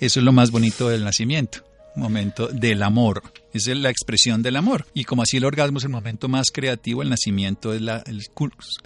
eso 0.00 0.20
es 0.20 0.24
lo 0.24 0.32
más 0.32 0.50
bonito 0.50 0.90
del 0.90 1.02
nacimiento 1.02 1.64
momento 1.96 2.48
del 2.48 2.82
amor. 2.82 3.22
Es 3.54 3.68
la 3.68 3.88
expresión 3.88 4.42
del 4.42 4.56
amor. 4.56 4.88
Y 4.94 5.04
como 5.04 5.22
así 5.22 5.36
el 5.36 5.44
orgasmo 5.44 5.78
es 5.78 5.84
el 5.84 5.90
momento 5.90 6.28
más 6.28 6.46
creativo, 6.52 7.02
el 7.02 7.08
nacimiento 7.08 7.72
es 7.72 7.80
la, 7.80 8.02
el, 8.04 8.20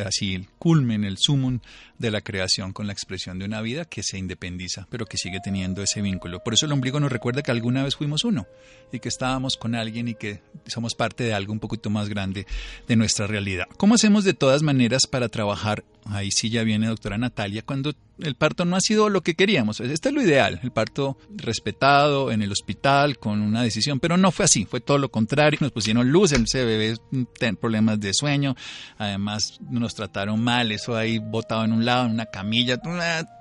así 0.04 0.34
el 0.34 0.46
culmen, 0.58 1.04
el 1.04 1.16
sumum 1.18 1.60
de 1.96 2.10
la 2.10 2.20
creación 2.20 2.74
con 2.74 2.86
la 2.86 2.92
expresión 2.92 3.38
de 3.38 3.46
una 3.46 3.62
vida 3.62 3.86
que 3.86 4.02
se 4.02 4.18
independiza, 4.18 4.86
pero 4.90 5.06
que 5.06 5.16
sigue 5.16 5.38
teniendo 5.42 5.82
ese 5.82 6.02
vínculo. 6.02 6.44
Por 6.44 6.52
eso 6.52 6.66
el 6.66 6.72
ombligo 6.72 7.00
nos 7.00 7.10
recuerda 7.10 7.42
que 7.42 7.50
alguna 7.50 7.82
vez 7.82 7.96
fuimos 7.96 8.24
uno 8.24 8.46
y 8.92 9.00
que 9.00 9.08
estábamos 9.08 9.56
con 9.56 9.74
alguien 9.74 10.08
y 10.08 10.14
que 10.14 10.42
somos 10.66 10.94
parte 10.94 11.24
de 11.24 11.32
algo 11.32 11.54
un 11.54 11.60
poquito 11.60 11.88
más 11.88 12.10
grande 12.10 12.46
de 12.86 12.96
nuestra 12.96 13.26
realidad. 13.26 13.68
¿Cómo 13.78 13.94
hacemos 13.94 14.24
de 14.24 14.34
todas 14.34 14.62
maneras 14.62 15.06
para 15.06 15.30
trabajar? 15.30 15.82
Ahí 16.04 16.30
sí 16.30 16.50
ya 16.50 16.62
viene 16.62 16.88
doctora 16.88 17.16
Natalia, 17.16 17.62
cuando 17.62 17.94
el 18.20 18.34
parto 18.34 18.64
no 18.64 18.76
ha 18.76 18.80
sido 18.80 19.08
lo 19.08 19.22
que 19.22 19.34
queríamos. 19.34 19.80
Este 19.80 20.08
es 20.08 20.14
lo 20.14 20.22
ideal, 20.22 20.60
el 20.62 20.70
parto 20.70 21.18
respetado 21.34 22.30
en 22.30 22.42
el 22.42 22.52
hospital 22.52 23.18
con 23.18 23.40
una 23.40 23.62
decisión, 23.62 24.00
pero 24.00 24.16
no 24.16 24.30
fue 24.32 24.44
así, 24.44 24.64
fue 24.64 24.80
todo 24.80 24.98
lo 24.98 25.10
contrario. 25.10 25.58
Nos 25.60 25.72
pusieron 25.72 26.10
luz, 26.10 26.32
el 26.32 26.44
bebé 26.52 26.96
tiene 27.38 27.56
problemas 27.56 28.00
de 28.00 28.12
sueño, 28.14 28.56
además 28.96 29.58
nos 29.70 29.94
trataron 29.94 30.42
mal, 30.42 30.72
eso 30.72 30.96
ahí 30.96 31.18
botado 31.18 31.64
en 31.64 31.72
un 31.72 31.84
lado, 31.84 32.06
en 32.06 32.12
una 32.12 32.26
camilla, 32.26 32.80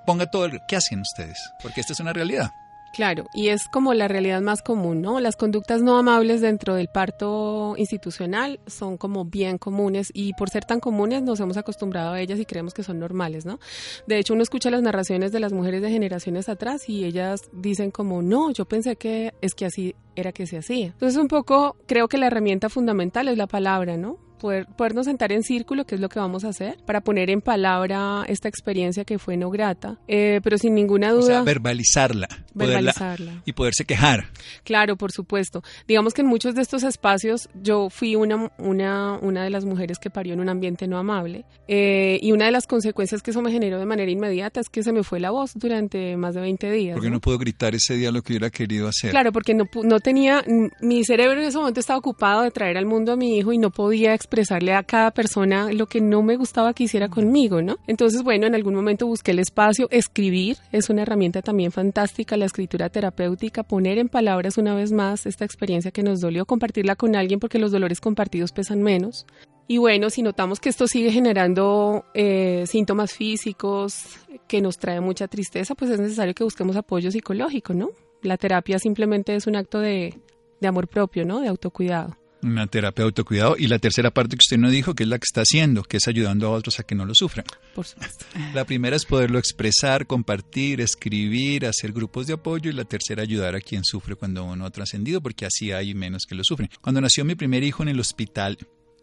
ponga 0.06 0.26
todo. 0.30 0.48
¿Qué 0.68 0.76
hacen 0.76 1.00
ustedes? 1.00 1.38
Porque 1.62 1.80
esta 1.80 1.92
es 1.92 2.00
una 2.00 2.12
realidad. 2.12 2.50
Claro, 2.94 3.26
y 3.32 3.48
es 3.48 3.68
como 3.68 3.94
la 3.94 4.08
realidad 4.08 4.40
más 4.40 4.62
común, 4.62 5.02
¿no? 5.02 5.20
Las 5.20 5.36
conductas 5.36 5.82
no 5.82 5.98
amables 5.98 6.40
dentro 6.40 6.74
del 6.74 6.88
parto 6.88 7.74
institucional 7.76 8.60
son 8.66 8.96
como 8.96 9.24
bien 9.24 9.58
comunes 9.58 10.10
y 10.12 10.32
por 10.34 10.50
ser 10.50 10.64
tan 10.64 10.80
comunes 10.80 11.22
nos 11.22 11.38
hemos 11.40 11.56
acostumbrado 11.56 12.12
a 12.12 12.20
ellas 12.20 12.40
y 12.40 12.44
creemos 12.44 12.74
que 12.74 12.82
son 12.82 12.98
normales, 12.98 13.44
¿no? 13.46 13.60
De 14.06 14.18
hecho, 14.18 14.34
uno 14.34 14.42
escucha 14.42 14.70
las 14.70 14.82
narraciones 14.82 15.32
de 15.32 15.40
las 15.40 15.52
mujeres 15.52 15.82
de 15.82 15.90
generaciones 15.90 16.48
atrás 16.48 16.88
y 16.88 17.04
ellas 17.04 17.42
dicen 17.52 17.90
como, 17.90 18.22
no, 18.22 18.50
yo 18.52 18.64
pensé 18.64 18.96
que 18.96 19.32
es 19.40 19.54
que 19.54 19.66
así 19.66 19.94
era 20.16 20.32
que 20.32 20.46
se 20.46 20.58
hacía. 20.58 20.86
Entonces, 20.86 21.18
un 21.20 21.28
poco 21.28 21.76
creo 21.86 22.08
que 22.08 22.18
la 22.18 22.26
herramienta 22.26 22.68
fundamental 22.68 23.28
es 23.28 23.38
la 23.38 23.46
palabra, 23.46 23.96
¿no? 23.96 24.27
Poder, 24.38 24.66
podernos 24.66 25.06
sentar 25.06 25.32
en 25.32 25.42
círculo, 25.42 25.84
que 25.84 25.94
es 25.94 26.00
lo 26.00 26.08
que 26.08 26.18
vamos 26.18 26.44
a 26.44 26.48
hacer, 26.48 26.78
para 26.86 27.00
poner 27.00 27.30
en 27.30 27.40
palabra 27.40 28.24
esta 28.28 28.48
experiencia 28.48 29.04
que 29.04 29.18
fue 29.18 29.36
no 29.36 29.50
grata, 29.50 29.98
eh, 30.08 30.40
pero 30.42 30.58
sin 30.58 30.74
ninguna 30.74 31.10
duda... 31.10 31.22
O 31.22 31.26
sea, 31.26 31.42
verbalizarla. 31.42 32.28
Verbalizarla. 32.54 33.42
y 33.44 33.52
poderse 33.52 33.84
quejar. 33.84 34.30
Claro, 34.64 34.96
por 34.96 35.12
supuesto. 35.12 35.62
Digamos 35.86 36.14
que 36.14 36.22
en 36.22 36.28
muchos 36.28 36.54
de 36.54 36.62
estos 36.62 36.82
espacios 36.82 37.48
yo 37.62 37.90
fui 37.90 38.16
una, 38.16 38.50
una, 38.58 39.18
una 39.20 39.44
de 39.44 39.50
las 39.50 39.64
mujeres 39.64 39.98
que 39.98 40.10
parió 40.10 40.34
en 40.34 40.40
un 40.40 40.48
ambiente 40.48 40.86
no 40.86 40.98
amable 40.98 41.44
eh, 41.66 42.18
y 42.22 42.32
una 42.32 42.46
de 42.46 42.50
las 42.50 42.66
consecuencias 42.66 43.22
que 43.22 43.30
eso 43.30 43.42
me 43.42 43.52
generó 43.52 43.78
de 43.78 43.86
manera 43.86 44.10
inmediata 44.10 44.60
es 44.60 44.68
que 44.68 44.82
se 44.82 44.92
me 44.92 45.02
fue 45.02 45.20
la 45.20 45.30
voz 45.30 45.52
durante 45.54 46.16
más 46.16 46.34
de 46.34 46.40
20 46.40 46.70
días. 46.70 46.94
Porque 46.94 47.10
no, 47.10 47.20
puedo 47.20 47.38
gritar 47.38 47.74
ese 47.74 47.94
día 47.94 48.10
lo 48.10 48.22
que 48.22 48.32
hubiera 48.32 48.50
querido 48.50 48.88
hacer. 48.88 49.10
Claro, 49.10 49.32
porque 49.32 49.54
no, 49.54 49.64
no 49.82 50.00
tenía, 50.00 50.44
mi 50.80 51.04
cerebro 51.04 51.40
en 51.40 51.46
ese 51.46 51.58
momento 51.58 51.80
estaba 51.80 51.98
ocupado 51.98 52.42
de 52.42 52.50
traer 52.50 52.76
al 52.76 52.86
mundo 52.86 53.12
a 53.12 53.16
mi 53.16 53.38
hijo 53.38 53.52
y 53.52 53.58
no 53.58 53.70
podía 53.70 54.14
expresarle 54.28 54.74
a 54.74 54.82
cada 54.82 55.10
persona 55.10 55.72
lo 55.72 55.86
que 55.86 56.02
no 56.02 56.22
me 56.22 56.36
gustaba 56.36 56.74
que 56.74 56.84
hiciera 56.84 57.08
conmigo, 57.08 57.62
¿no? 57.62 57.78
Entonces, 57.86 58.22
bueno, 58.22 58.46
en 58.46 58.54
algún 58.54 58.74
momento 58.74 59.06
busqué 59.06 59.30
el 59.30 59.38
espacio, 59.38 59.88
escribir 59.90 60.58
es 60.70 60.90
una 60.90 61.02
herramienta 61.02 61.40
también 61.40 61.72
fantástica, 61.72 62.36
la 62.36 62.44
escritura 62.44 62.90
terapéutica, 62.90 63.62
poner 63.62 63.96
en 63.96 64.10
palabras 64.10 64.58
una 64.58 64.74
vez 64.74 64.92
más 64.92 65.24
esta 65.24 65.46
experiencia 65.46 65.92
que 65.92 66.02
nos 66.02 66.20
dolió, 66.20 66.44
compartirla 66.44 66.94
con 66.94 67.16
alguien 67.16 67.40
porque 67.40 67.58
los 67.58 67.72
dolores 67.72 68.02
compartidos 68.02 68.52
pesan 68.52 68.82
menos. 68.82 69.24
Y 69.66 69.78
bueno, 69.78 70.10
si 70.10 70.22
notamos 70.22 70.60
que 70.60 70.68
esto 70.68 70.86
sigue 70.86 71.10
generando 71.10 72.04
eh, 72.12 72.64
síntomas 72.66 73.14
físicos 73.14 74.18
que 74.46 74.60
nos 74.60 74.76
trae 74.76 75.00
mucha 75.00 75.26
tristeza, 75.26 75.74
pues 75.74 75.90
es 75.90 76.00
necesario 76.00 76.34
que 76.34 76.44
busquemos 76.44 76.76
apoyo 76.76 77.10
psicológico, 77.10 77.72
¿no? 77.72 77.90
La 78.20 78.36
terapia 78.36 78.78
simplemente 78.78 79.34
es 79.34 79.46
un 79.46 79.56
acto 79.56 79.80
de, 79.80 80.18
de 80.60 80.68
amor 80.68 80.86
propio, 80.86 81.24
¿no? 81.24 81.40
De 81.40 81.48
autocuidado. 81.48 82.17
Una 82.42 82.66
terapia 82.66 83.02
de 83.02 83.08
autocuidado. 83.08 83.56
Y 83.58 83.66
la 83.66 83.78
tercera 83.78 84.10
parte 84.10 84.36
que 84.36 84.44
usted 84.44 84.58
no 84.58 84.70
dijo, 84.70 84.94
que 84.94 85.02
es 85.02 85.08
la 85.08 85.18
que 85.18 85.24
está 85.28 85.42
haciendo, 85.42 85.82
que 85.82 85.96
es 85.96 86.08
ayudando 86.08 86.46
a 86.46 86.50
otros 86.50 86.78
a 86.78 86.84
que 86.84 86.94
no 86.94 87.04
lo 87.04 87.14
sufran. 87.14 87.44
Por 87.74 87.86
supuesto. 87.86 88.24
La 88.54 88.64
primera 88.64 88.96
es 88.96 89.04
poderlo 89.04 89.38
expresar, 89.38 90.06
compartir, 90.06 90.80
escribir, 90.80 91.66
hacer 91.66 91.92
grupos 91.92 92.26
de 92.26 92.34
apoyo. 92.34 92.70
Y 92.70 92.74
la 92.74 92.84
tercera, 92.84 93.22
ayudar 93.22 93.56
a 93.56 93.60
quien 93.60 93.84
sufre 93.84 94.14
cuando 94.14 94.44
uno 94.44 94.66
ha 94.66 94.70
trascendido, 94.70 95.20
porque 95.20 95.46
así 95.46 95.72
hay 95.72 95.94
menos 95.94 96.24
que 96.28 96.34
lo 96.34 96.44
sufren. 96.44 96.70
Cuando 96.80 97.00
nació 97.00 97.24
mi 97.24 97.34
primer 97.34 97.64
hijo 97.64 97.82
en 97.82 97.88
el 97.88 98.00
hospital, 98.00 98.58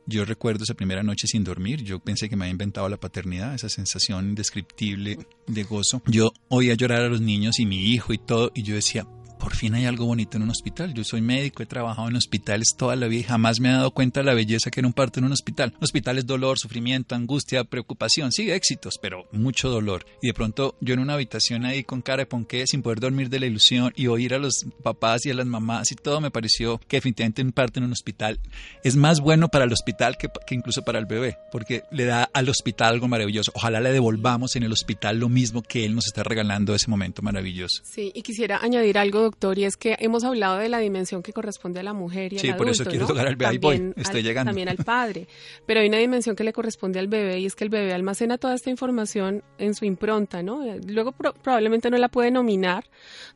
yo 0.08 0.24
recuerdo 0.24 0.64
esa 0.64 0.76
primera 0.76 1.02
noche 1.02 1.28
sin 1.28 1.44
dormir, 1.44 1.84
yo 1.84 2.00
pensé 2.00 2.30
que 2.30 2.36
me 2.36 2.46
había 2.46 2.52
inventado 2.52 2.88
la 2.90 2.98
paternidad, 2.98 3.56
esa 3.56 3.70
sensación 3.70 4.30
indescriptible 4.30 5.18
de 5.48 5.64
gozo. 5.64 6.04
Yo 6.06 6.32
oía 6.48 6.76
llorar 6.76 7.02
a 7.02 7.10
los 7.10 7.22
niños 7.22 7.60
y 7.60 7.66
mi 7.66 7.88
hijo 7.92 8.14
y 8.14 8.20
todo, 8.20 8.52
y 8.54 8.62
yo 8.62 8.76
decía, 8.76 9.08
por 9.46 9.54
fin 9.54 9.76
hay 9.76 9.86
algo 9.86 10.08
bonito 10.08 10.38
en 10.38 10.44
un 10.44 10.50
hospital. 10.50 10.96
Yo 10.96 11.04
soy 11.04 11.22
médico, 11.22 11.62
he 11.62 11.68
trabajado 11.68 12.08
en 12.08 12.16
hospitales 12.16 12.70
toda 12.76 12.96
la 12.96 13.06
vida 13.06 13.20
y 13.20 13.24
jamás 13.26 13.60
me 13.60 13.70
he 13.70 13.74
dado 13.74 13.92
cuenta 13.92 14.22
de 14.22 14.26
la 14.26 14.34
belleza 14.34 14.72
que 14.72 14.80
era 14.80 14.88
un 14.88 14.94
parto 14.94 15.20
en 15.20 15.26
un 15.26 15.34
hospital. 15.34 15.72
Hospital 15.80 16.18
es 16.18 16.26
dolor, 16.26 16.58
sufrimiento, 16.58 17.14
angustia, 17.14 17.64
preocupación, 17.64 18.32
sí, 18.32 18.50
éxitos, 18.50 18.98
pero 19.00 19.28
mucho 19.32 19.70
dolor. 19.70 20.04
Y 20.20 20.30
de 20.30 20.34
pronto 20.34 20.76
yo 20.82 20.96
en 20.96 21.00
una 21.00 21.14
habitación 21.14 21.64
ahí 21.64 21.84
con 21.84 22.02
cara 22.02 22.24
de 22.24 22.26
ponqué, 22.26 22.66
sin 22.66 22.82
poder 22.82 23.00
dormir 23.00 23.30
de 23.30 23.40
la 23.40 23.46
ilusión 23.46 23.94
y 23.96 24.08
oír 24.08 24.34
a 24.34 24.40
los 24.40 24.66
papás 24.82 25.28
y 25.28 25.30
a 25.30 25.36
las 25.36 25.46
mamás 25.46 25.92
y 25.92 25.96
todo 25.96 26.22
me 26.22 26.32
pareció 26.32 26.80
que 26.88 26.98
definitivamente 26.98 27.44
un 27.44 27.52
parto 27.52 27.78
en 27.78 27.86
un 27.86 27.92
hospital 27.92 28.40
es 28.84 28.96
más 28.96 29.20
bueno 29.20 29.50
para 29.50 29.66
el 29.66 29.74
hospital 29.74 30.18
que, 30.18 30.28
que 30.48 30.56
incluso 30.56 30.82
para 30.82 30.98
el 30.98 31.06
bebé, 31.06 31.38
porque 31.52 31.84
le 31.92 32.06
da 32.06 32.24
al 32.34 32.50
hospital 32.50 32.96
algo 32.96 33.08
maravilloso. 33.08 33.52
Ojalá 33.54 33.80
le 33.80 33.92
devolvamos 33.92 34.56
en 34.56 34.64
el 34.64 34.72
hospital 34.72 35.20
lo 35.20 35.30
mismo 35.30 35.62
que 35.62 35.86
él 35.86 35.94
nos 35.94 36.08
está 36.08 36.24
regalando 36.24 36.74
ese 36.74 36.90
momento 36.90 37.22
maravilloso. 37.22 37.84
Sí, 37.84 38.12
y 38.16 38.24
quisiera 38.24 38.58
añadir 38.58 38.98
algo, 38.98 39.35
doctor, 39.36 39.60
y 39.60 39.66
es 39.66 39.76
que 39.78 39.96
hemos 40.00 40.24
hablado 40.24 40.58
de 40.58 40.70
la 40.70 40.80
dimensión 40.80 41.22
que 41.22 41.34
corresponde 41.34 41.80
a 41.80 41.84
la 41.84 41.94
mujer 41.94 42.34
y 42.34 42.40
Sí, 42.40 42.50
al 42.50 42.58
por 42.58 42.68
eso 42.70 42.84
adulto, 42.84 42.90
quiero 42.92 43.04
¿no? 43.04 43.08
tocar 43.10 43.28
al 43.28 43.36
bebé. 43.36 43.50
Ahí 43.52 43.60
También 43.60 43.94
voy, 43.96 44.02
estoy 44.04 44.20
al- 44.22 44.26
llegando. 44.26 44.50
También 44.50 44.70
al 44.70 44.78
padre. 44.78 45.28
Pero 45.66 45.82
hay 45.82 45.88
una 45.90 45.98
dimensión 45.98 46.36
que 46.36 46.44
le 46.44 46.54
corresponde 46.54 47.00
al 47.00 47.08
bebé 47.08 47.40
y 47.40 47.46
es 47.46 47.56
que 47.56 47.64
el 47.66 47.70
bebé 47.70 47.94
almacena 47.94 48.38
toda 48.38 48.56
esta 48.56 48.70
información 48.70 49.44
en 49.58 49.76
su 49.76 49.86
impronta, 49.86 50.42
¿no? 50.42 50.62
Luego 50.88 51.12
pro- 51.12 51.34
probablemente 51.34 51.90
no 51.90 51.98
la 51.98 52.08
puede 52.08 52.32
nominar, 52.32 52.86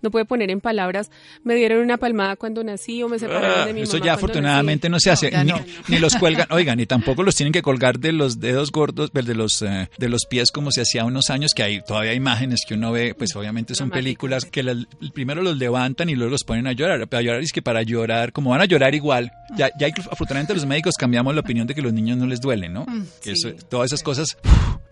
no 0.02 0.10
puede 0.12 0.26
poner 0.26 0.50
en 0.52 0.62
palabras, 0.62 1.12
me 1.44 1.56
dieron 1.56 1.80
una 1.84 1.98
palmada 1.98 2.36
cuando 2.38 2.64
nací 2.64 3.04
o 3.04 3.10
me 3.10 3.20
separaron 3.20 3.68
de 3.68 3.74
mi 3.74 3.82
Ah, 3.82 3.84
Eso 3.84 3.94
mamá 3.98 4.06
ya 4.06 4.14
afortunadamente 4.14 4.90
nací. 4.90 4.92
no 4.92 5.00
se 5.02 5.12
hace, 5.12 5.32
ya 5.32 5.44
ni, 5.44 5.52
no. 5.52 5.60
ni 5.90 6.00
los 6.00 6.16
cuelgan, 6.16 6.48
oigan, 6.52 6.78
ni 6.78 6.86
tampoco 6.86 7.24
los 7.24 7.36
tienen 7.36 7.52
que 7.54 7.62
colgar 7.62 8.00
de 8.00 8.14
los 8.14 8.40
dedos 8.40 8.72
gordos, 8.72 9.12
de 9.12 9.36
los 9.36 9.62
eh, 9.62 9.90
de 9.98 10.10
los 10.10 10.26
pies 10.26 10.52
como 10.52 10.72
se 10.72 10.82
hacía 10.82 11.04
unos 11.06 11.30
años, 11.30 11.52
que 11.54 11.64
hay 11.64 11.82
todavía 11.82 12.14
imágenes 12.14 12.62
que 12.68 12.76
uno 12.76 12.92
ve, 12.92 13.14
pues 13.16 13.36
obviamente 13.36 13.76
son 13.76 13.90
películas 13.90 14.44
sí. 14.44 14.50
que 14.50 14.64
las- 14.64 14.78
primero 15.14 15.42
los 15.42 15.58
levantan 15.58 15.89
y 16.10 16.16
luego 16.16 16.32
los 16.32 16.44
ponen 16.44 16.68
a 16.68 16.72
llorar, 16.74 17.08
a 17.12 17.22
llorar 17.22 17.42
es 17.42 17.52
que 17.52 17.62
para 17.62 17.82
llorar, 17.84 18.32
como 18.32 18.52
van 18.52 18.62
a 18.62 18.66
llorar 18.66 18.94
igual, 18.96 19.32
ya, 19.58 19.70
ya 19.80 19.88
afortunadamente 20.12 20.54
los 20.54 20.66
médicos 20.66 20.96
cambiamos 20.98 21.34
la 21.34 21.42
opinión 21.42 21.68
de 21.68 21.76
que 21.76 21.82
los 21.82 21.94
niños 21.94 22.18
no 22.18 22.26
les 22.28 22.40
duele, 22.42 22.70
¿no? 22.70 22.86
Que 23.22 23.32
eso- 23.32 23.52
todas 23.70 23.88
esas 23.92 24.04
cosas 24.04 24.38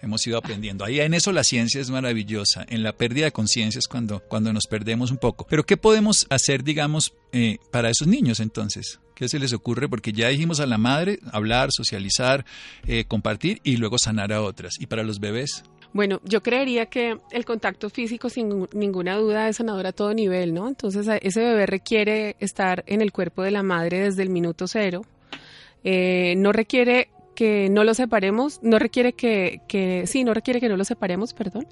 hemos 0.01 0.25
ido 0.27 0.37
aprendiendo. 0.37 0.85
Ahí 0.85 0.99
en 0.99 1.13
eso 1.13 1.31
la 1.31 1.43
ciencia 1.43 1.81
es 1.81 1.89
maravillosa, 1.89 2.65
en 2.69 2.83
la 2.83 2.93
pérdida 2.93 3.25
de 3.25 3.31
conciencia 3.31 3.79
es 3.79 3.87
cuando, 3.87 4.19
cuando 4.21 4.53
nos 4.53 4.65
perdemos 4.67 5.11
un 5.11 5.17
poco. 5.17 5.47
Pero 5.49 5.63
¿qué 5.65 5.77
podemos 5.77 6.27
hacer, 6.29 6.63
digamos, 6.63 7.13
eh, 7.31 7.57
para 7.71 7.89
esos 7.89 8.07
niños 8.07 8.39
entonces? 8.39 8.99
¿Qué 9.15 9.27
se 9.27 9.39
les 9.39 9.51
ocurre? 9.53 9.89
Porque 9.89 10.13
ya 10.13 10.27
dijimos 10.27 10.59
a 10.59 10.67
la 10.67 10.77
madre 10.77 11.19
hablar, 11.31 11.69
socializar, 11.71 12.45
eh, 12.85 13.05
compartir 13.07 13.59
y 13.63 13.77
luego 13.77 13.97
sanar 13.97 14.31
a 14.31 14.41
otras. 14.43 14.75
¿Y 14.79 14.85
para 14.85 15.03
los 15.03 15.19
bebés? 15.19 15.63
Bueno, 15.93 16.19
yo 16.23 16.43
creería 16.43 16.87
que 16.87 17.17
el 17.31 17.45
contacto 17.45 17.89
físico 17.89 18.29
sin 18.29 18.67
ninguna 18.73 19.15
duda 19.15 19.49
es 19.49 19.57
sanador 19.57 19.87
a 19.87 19.91
todo 19.91 20.13
nivel, 20.13 20.53
¿no? 20.53 20.67
Entonces 20.67 21.07
ese 21.21 21.41
bebé 21.41 21.65
requiere 21.65 22.35
estar 22.39 22.83
en 22.87 23.01
el 23.01 23.11
cuerpo 23.11 23.43
de 23.43 23.51
la 23.51 23.63
madre 23.63 23.99
desde 23.99 24.23
el 24.23 24.29
minuto 24.29 24.67
cero. 24.67 25.01
Eh, 25.83 26.35
no 26.37 26.51
requiere 26.51 27.09
que 27.35 27.69
no 27.69 27.83
lo 27.83 27.93
separemos, 27.93 28.59
no 28.63 28.79
requiere 28.79 29.13
que, 29.13 29.61
que 29.67 30.07
sí, 30.07 30.23
no 30.23 30.33
requiere 30.33 30.59
que 30.59 30.69
no 30.69 30.77
lo 30.77 30.83
separemos, 30.83 31.33
perdón. 31.33 31.67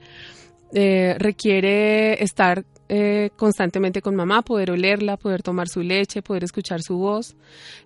Eh, 0.73 1.15
requiere 1.19 2.23
estar 2.23 2.65
eh, 2.87 3.29
constantemente 3.35 4.01
con 4.01 4.15
mamá, 4.15 4.41
poder 4.43 4.71
olerla, 4.71 5.17
poder 5.17 5.41
tomar 5.41 5.67
su 5.67 5.81
leche, 5.81 6.21
poder 6.21 6.43
escuchar 6.43 6.81
su 6.81 6.97
voz. 6.97 7.35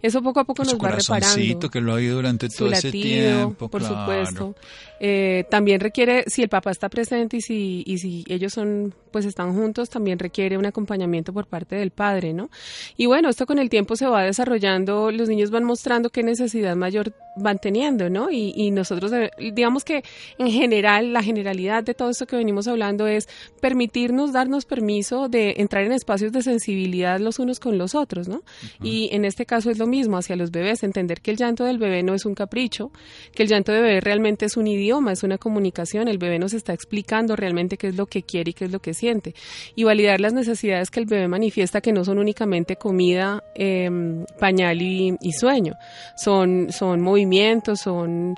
Eso 0.02 0.22
poco 0.22 0.40
a 0.42 0.44
poco 0.44 0.66
Su 0.66 0.72
nos 0.76 0.84
va 0.86 0.92
reparando 0.92 1.70
que 1.70 1.82
lo 1.82 1.94
ha 1.94 2.00
durante 2.02 2.50
su 2.50 2.58
todo 2.66 2.72
ese 2.72 2.88
latido, 2.88 3.38
tiempo. 3.38 3.70
por 3.70 3.82
claro. 3.82 3.96
supuesto. 4.26 4.56
Eh, 5.00 5.46
también 5.50 5.80
requiere, 5.80 6.26
si 6.28 6.42
el 6.42 6.50
papá 6.50 6.72
está 6.72 6.90
presente 6.90 7.38
y 7.38 7.42
si, 7.42 7.84
y 7.86 7.98
si 8.00 8.26
ellos 8.28 8.52
son, 8.52 8.94
pues 9.12 9.24
están 9.26 9.54
juntos, 9.56 9.90
también 9.90 10.20
requiere 10.20 10.58
un 10.58 10.66
acompañamiento 10.66 11.32
por 11.32 11.48
parte 11.48 11.78
del 11.78 11.92
padre, 11.92 12.34
¿no? 12.34 12.50
Y 12.98 13.06
bueno, 13.06 13.30
esto 13.30 13.46
con 13.46 13.60
el 13.60 13.70
tiempo 13.70 13.96
se 13.96 14.08
va 14.08 14.24
desarrollando, 14.24 15.12
los 15.12 15.30
niños 15.30 15.52
van 15.52 15.64
mostrando 15.64 16.10
qué 16.10 16.24
necesidad 16.24 16.76
mayor 16.76 17.14
van 17.38 17.60
teniendo, 17.60 18.10
¿no? 18.10 18.30
Y, 18.30 18.52
y 18.58 18.72
nosotros, 18.72 19.12
debe- 19.12 19.32
digamos 19.54 19.86
que 19.86 20.04
en 20.38 20.52
general, 20.52 21.14
la 21.14 21.24
generalidad 21.24 21.84
de 21.86 21.94
todo 21.94 22.10
esto 22.10 22.26
que 22.28 22.36
venimos 22.36 22.68
hablando 22.68 23.08
es 23.08 23.30
permitirnos, 23.62 24.34
darnos 24.34 24.66
permiso 24.66 24.88
de 25.30 25.56
entrar 25.58 25.84
en 25.84 25.91
espacios 25.91 26.32
de 26.32 26.41
sensibilidad 26.41 27.19
los 27.19 27.38
unos 27.39 27.60
con 27.60 27.78
los 27.78 27.93
otros, 27.93 28.28
¿no? 28.28 28.41
Y 28.82 29.10
en 29.12 29.23
este 29.23 29.45
caso 29.45 29.69
es 29.69 29.78
lo 29.78 29.86
mismo 29.86 30.17
hacia 30.17 30.36
los 30.36 30.52
bebés, 30.52 30.84
entender 30.84 31.21
que 31.21 31.32
el 31.32 31.38
llanto 31.38 31.63
del 31.63 31.78
bebé 31.78 32.02
no 32.02 32.15
es 32.15 32.25
un 32.25 32.34
capricho, 32.34 32.91
que 33.34 33.43
el 33.43 33.49
llanto 33.49 33.71
del 33.71 33.84
bebé 33.84 34.02
realmente 34.02 34.45
es 34.45 34.58
un 34.58 34.67
idioma, 34.67 35.12
es 35.12 35.23
una 35.23 35.38
comunicación, 35.38 36.08
el 36.08 36.17
bebé 36.17 36.39
nos 36.39 36.54
está 36.54 36.73
explicando 36.73 37.36
realmente 37.36 37.78
qué 37.78 37.88
es 37.88 37.95
lo 37.95 38.08
que 38.08 38.23
quiere 38.23 38.52
y 38.52 38.54
qué 38.54 38.65
es 38.65 38.71
lo 38.71 38.80
que 38.80 38.93
siente. 38.93 39.36
Y 39.75 39.84
validar 39.84 40.19
las 40.19 40.34
necesidades 40.34 40.89
que 40.89 40.99
el 40.99 41.06
bebé 41.06 41.28
manifiesta, 41.28 41.82
que 41.82 41.93
no 41.93 42.04
son 42.04 42.17
únicamente 42.17 42.75
comida, 42.75 43.43
em, 43.56 44.25
pañal 44.39 44.82
y, 44.82 45.15
y 45.21 45.32
sueño, 45.34 45.75
son, 46.15 46.71
son 46.71 47.02
movimientos, 47.02 47.82
son 47.82 48.36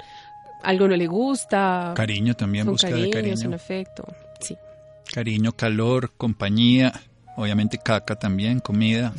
algo 0.64 0.88
no 0.88 0.96
le 0.96 1.08
gusta, 1.08 1.94
Cariño 1.96 2.36
también, 2.36 2.68
de 2.68 2.76
cariños, 2.76 3.10
cariño. 3.12 3.48
un 3.48 3.54
afecto. 3.54 4.04
Cariño, 5.12 5.52
calor, 5.52 6.12
compañía, 6.18 6.94
obviamente 7.36 7.78
caca 7.78 8.16
también, 8.16 8.60
comida. 8.60 9.14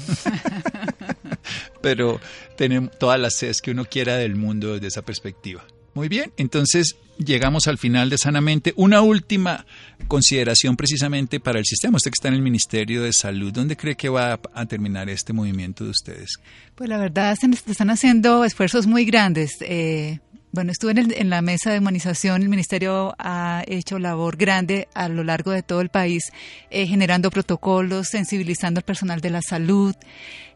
Pero 1.83 2.21
tenemos 2.57 2.97
todas 2.99 3.21
las 3.21 3.35
sedes 3.37 3.61
que 3.61 3.73
uno 3.73 3.85
quiera 3.85 4.17
del 4.17 4.37
mundo 4.37 4.75
desde 4.75 4.87
esa 4.87 5.03
perspectiva. 5.03 5.65
Muy 5.95 6.09
bien, 6.09 6.33
entonces 6.39 6.97
llegamos 7.19 7.69
al 7.69 7.77
final 7.77 8.09
de 8.09 8.17
Sanamente. 8.17 8.73
Una 8.77 9.03
última 9.03 9.67
consideración 10.09 10.77
precisamente 10.77 11.39
para 11.41 11.59
el 11.59 11.67
sistema. 11.67 11.97
Usted 11.97 12.11
que 12.11 12.17
está 12.17 12.29
en 12.29 12.35
el 12.35 12.43
Ministerio 12.43 13.03
de 13.03 13.13
Salud, 13.13 13.53
¿dónde 13.53 13.77
cree 13.77 13.95
que 13.95 14.09
va 14.09 14.41
a, 14.55 14.67
terminar 14.67 15.11
este 15.11 15.35
movimiento 15.35 15.85
de 15.85 15.91
ustedes? 15.91 16.39
Pues 16.75 16.89
la 16.89 16.97
verdad 16.97 17.37
se 17.39 17.53
se 17.55 17.71
están 17.71 17.91
haciendo 17.91 18.45
esfuerzos 18.45 18.87
muy 18.87 19.05
grandes. 19.05 19.59
Eh, 19.61 20.21
bueno, 20.53 20.71
estuve 20.73 20.93
en, 20.93 20.99
el- 20.99 21.15
en 21.17 21.31
la 21.31 21.41
mesa 21.43 21.71
de 21.73 21.79
humanización, 21.79 22.43
el 22.43 22.49
ministerio 22.49 23.15
ha 23.19 23.65
hecho 23.67 23.99
labor 23.99 24.37
grande 24.37 24.87
a 24.95 25.09
lo 25.09 25.25
largo 25.25 25.51
de 25.51 25.63
todo 25.63 25.81
el 25.81 25.89
país, 25.89 26.31
eh, 26.71 26.87
generando 26.87 27.31
protocolos, 27.31 28.09
sensibilizando 28.09 28.79
al 28.79 28.85
personal 28.85 29.21
de 29.21 29.31
la 29.31 29.41
salud. 29.43 29.95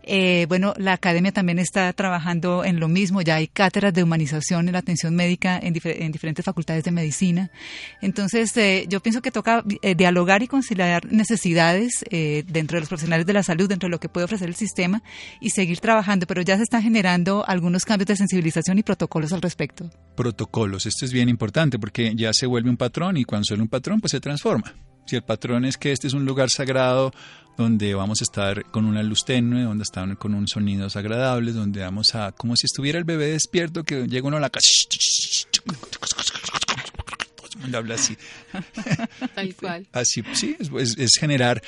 Eh, 0.09 0.47
bueno, 0.49 0.73
la 0.77 0.93
academia 0.93 1.33
también 1.33 1.59
está 1.59 1.93
trabajando 1.93 2.65
en 2.65 2.79
lo 2.79 2.87
mismo, 2.87 3.23
ya 3.23 3.35
hay 3.35 3.49
cátedras 3.49 3.93
de 3.93 4.05
humanización 4.05 4.69
en 4.69 4.73
la 4.75 4.79
atención 4.79 5.17
médica 5.17 5.59
en, 5.59 5.75
difer- 5.75 5.97
en 5.99 6.13
diferentes 6.13 6.45
facultades 6.45 6.85
de 6.85 6.93
medicina. 6.93 7.51
Entonces, 8.01 8.57
eh, 8.57 8.87
yo 8.89 9.01
pienso 9.01 9.21
que 9.21 9.31
toca 9.33 9.65
eh, 9.83 9.95
dialogar 9.97 10.43
y 10.43 10.47
conciliar 10.47 11.11
necesidades 11.13 12.05
eh, 12.11 12.45
dentro 12.47 12.77
de 12.77 12.81
los 12.83 12.89
profesionales 12.89 13.27
de 13.27 13.33
la 13.33 13.43
salud, 13.43 13.69
dentro 13.69 13.89
de 13.89 13.91
lo 13.91 13.99
que 14.01 14.09
puede 14.09 14.25
ofrecer 14.25 14.49
el 14.49 14.55
sistema 14.55 15.03
y 15.41 15.51
seguir 15.51 15.81
trabajando, 15.81 16.27
pero 16.27 16.43
ya 16.43 16.57
se 16.57 16.63
están 16.63 16.83
generando 16.83 17.45
algunos 17.47 17.85
cambios 17.85 18.07
de 18.07 18.17
sensibilización 18.17 18.79
y 18.79 18.83
protocolos 18.85 19.33
al 19.33 19.43
respecto. 19.43 19.91
Protocolos. 20.15 20.87
Esto 20.87 21.05
es 21.05 21.13
bien 21.13 21.29
importante 21.29 21.79
porque 21.79 22.15
ya 22.15 22.33
se 22.33 22.47
vuelve 22.47 22.71
un 22.71 22.77
patrón 22.77 23.17
y 23.17 23.25
cuando 23.25 23.45
suele 23.45 23.63
un 23.65 23.69
patrón, 23.69 24.01
pues 24.01 24.13
se 24.13 24.21
transforma. 24.21 24.73
Si 25.07 25.17
el 25.17 25.23
patrón 25.23 25.65
es 25.65 25.77
que 25.77 25.93
este 25.93 26.07
es 26.07 26.13
un 26.13 26.25
lugar 26.25 26.51
sagrado 26.51 27.13
donde 27.57 27.95
vamos 27.95 28.21
a 28.21 28.25
estar 28.25 28.71
con 28.71 28.85
una 28.85 29.03
luz 29.03 29.25
tenue, 29.25 29.63
donde 29.63 29.83
están 29.83 30.17
con 30.17 30.35
un 30.35 30.47
sonidos 30.47 30.97
agradables, 30.97 31.55
donde 31.55 31.81
vamos 31.81 32.15
a, 32.15 32.33
como 32.33 32.55
si 32.57 32.67
estuviera 32.67 32.99
el 32.99 33.05
bebé 33.05 33.29
despierto, 33.29 33.83
que 33.83 34.07
llega 34.07 34.27
uno 34.27 34.37
a 34.37 34.41
la 34.41 34.51
casa, 34.51 34.69
habla 37.75 37.95
así. 37.95 38.17
Tal 39.35 39.55
cual. 39.55 39.87
Así, 39.93 40.23
sí, 40.35 40.57
es 40.61 41.15
generar 41.19 41.63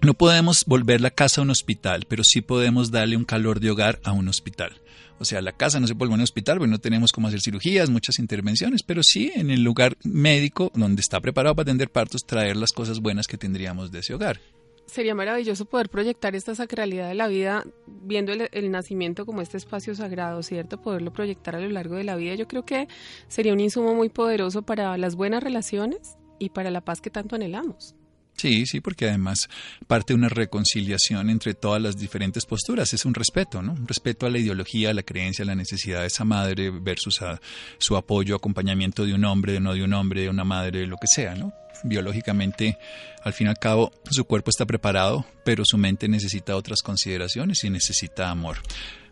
No 0.00 0.14
podemos 0.14 0.64
volver 0.64 1.00
la 1.00 1.10
casa 1.10 1.40
a 1.40 1.44
un 1.44 1.50
hospital, 1.50 2.06
pero 2.08 2.22
sí 2.24 2.40
podemos 2.40 2.90
darle 2.90 3.16
un 3.16 3.24
calor 3.24 3.60
de 3.60 3.70
hogar 3.70 4.00
a 4.04 4.12
un 4.12 4.28
hospital. 4.28 4.80
O 5.18 5.24
sea, 5.24 5.40
la 5.40 5.52
casa 5.52 5.80
no 5.80 5.86
se 5.86 5.94
vuelve 5.94 6.14
un 6.14 6.20
hospital, 6.20 6.58
porque 6.58 6.70
no 6.70 6.78
tenemos 6.78 7.12
cómo 7.12 7.28
hacer 7.28 7.40
cirugías, 7.40 7.90
muchas 7.90 8.18
intervenciones, 8.18 8.82
pero 8.82 9.02
sí 9.02 9.32
en 9.34 9.50
el 9.50 9.62
lugar 9.62 9.96
médico 10.04 10.70
donde 10.74 11.00
está 11.00 11.20
preparado 11.20 11.54
para 11.54 11.64
atender 11.64 11.90
partos, 11.90 12.26
traer 12.26 12.56
las 12.56 12.72
cosas 12.72 13.00
buenas 13.00 13.26
que 13.26 13.38
tendríamos 13.38 13.92
de 13.92 14.00
ese 14.00 14.14
hogar. 14.14 14.40
Sería 14.86 15.14
maravilloso 15.14 15.64
poder 15.64 15.88
proyectar 15.88 16.34
esta 16.34 16.54
sacralidad 16.54 17.08
de 17.08 17.14
la 17.14 17.26
vida, 17.26 17.64
viendo 17.86 18.32
el, 18.32 18.48
el, 18.52 18.70
nacimiento 18.70 19.24
como 19.24 19.40
este 19.40 19.56
espacio 19.56 19.94
sagrado, 19.94 20.42
¿cierto? 20.42 20.80
Poderlo 20.80 21.10
proyectar 21.12 21.56
a 21.56 21.60
lo 21.60 21.70
largo 21.70 21.94
de 21.94 22.04
la 22.04 22.16
vida. 22.16 22.34
Yo 22.34 22.46
creo 22.46 22.66
que 22.66 22.86
sería 23.28 23.54
un 23.54 23.60
insumo 23.60 23.94
muy 23.94 24.10
poderoso 24.10 24.62
para 24.62 24.98
las 24.98 25.14
buenas 25.14 25.42
relaciones 25.42 26.16
y 26.38 26.50
para 26.50 26.70
la 26.70 26.82
paz 26.82 27.00
que 27.00 27.10
tanto 27.10 27.34
anhelamos. 27.34 27.94
Sí, 28.36 28.66
sí, 28.66 28.80
porque 28.80 29.08
además 29.08 29.48
parte 29.86 30.12
de 30.12 30.18
una 30.18 30.28
reconciliación 30.28 31.30
entre 31.30 31.54
todas 31.54 31.80
las 31.80 31.96
diferentes 31.96 32.44
posturas, 32.46 32.92
es 32.92 33.04
un 33.04 33.14
respeto, 33.14 33.62
¿no? 33.62 33.72
Un 33.72 33.86
respeto 33.86 34.26
a 34.26 34.30
la 34.30 34.38
ideología, 34.38 34.90
a 34.90 34.94
la 34.94 35.02
creencia, 35.02 35.44
a 35.44 35.46
la 35.46 35.54
necesidad 35.54 36.00
de 36.00 36.08
esa 36.08 36.24
madre 36.24 36.70
versus 36.70 37.22
a 37.22 37.40
su 37.78 37.96
apoyo, 37.96 38.34
acompañamiento 38.34 39.06
de 39.06 39.14
un 39.14 39.24
hombre, 39.24 39.60
no 39.60 39.72
de 39.74 39.84
un 39.84 39.92
hombre, 39.94 40.22
de 40.22 40.28
una 40.28 40.44
madre, 40.44 40.86
lo 40.86 40.96
que 40.96 41.06
sea, 41.06 41.34
¿no? 41.34 41.52
Biológicamente, 41.84 42.78
al 43.22 43.32
fin 43.34 43.46
y 43.46 43.50
al 43.50 43.58
cabo, 43.58 43.92
su 44.10 44.24
cuerpo 44.24 44.50
está 44.50 44.66
preparado, 44.66 45.26
pero 45.44 45.64
su 45.66 45.78
mente 45.78 46.08
necesita 46.08 46.56
otras 46.56 46.82
consideraciones 46.82 47.62
y 47.64 47.70
necesita 47.70 48.30
amor. 48.30 48.58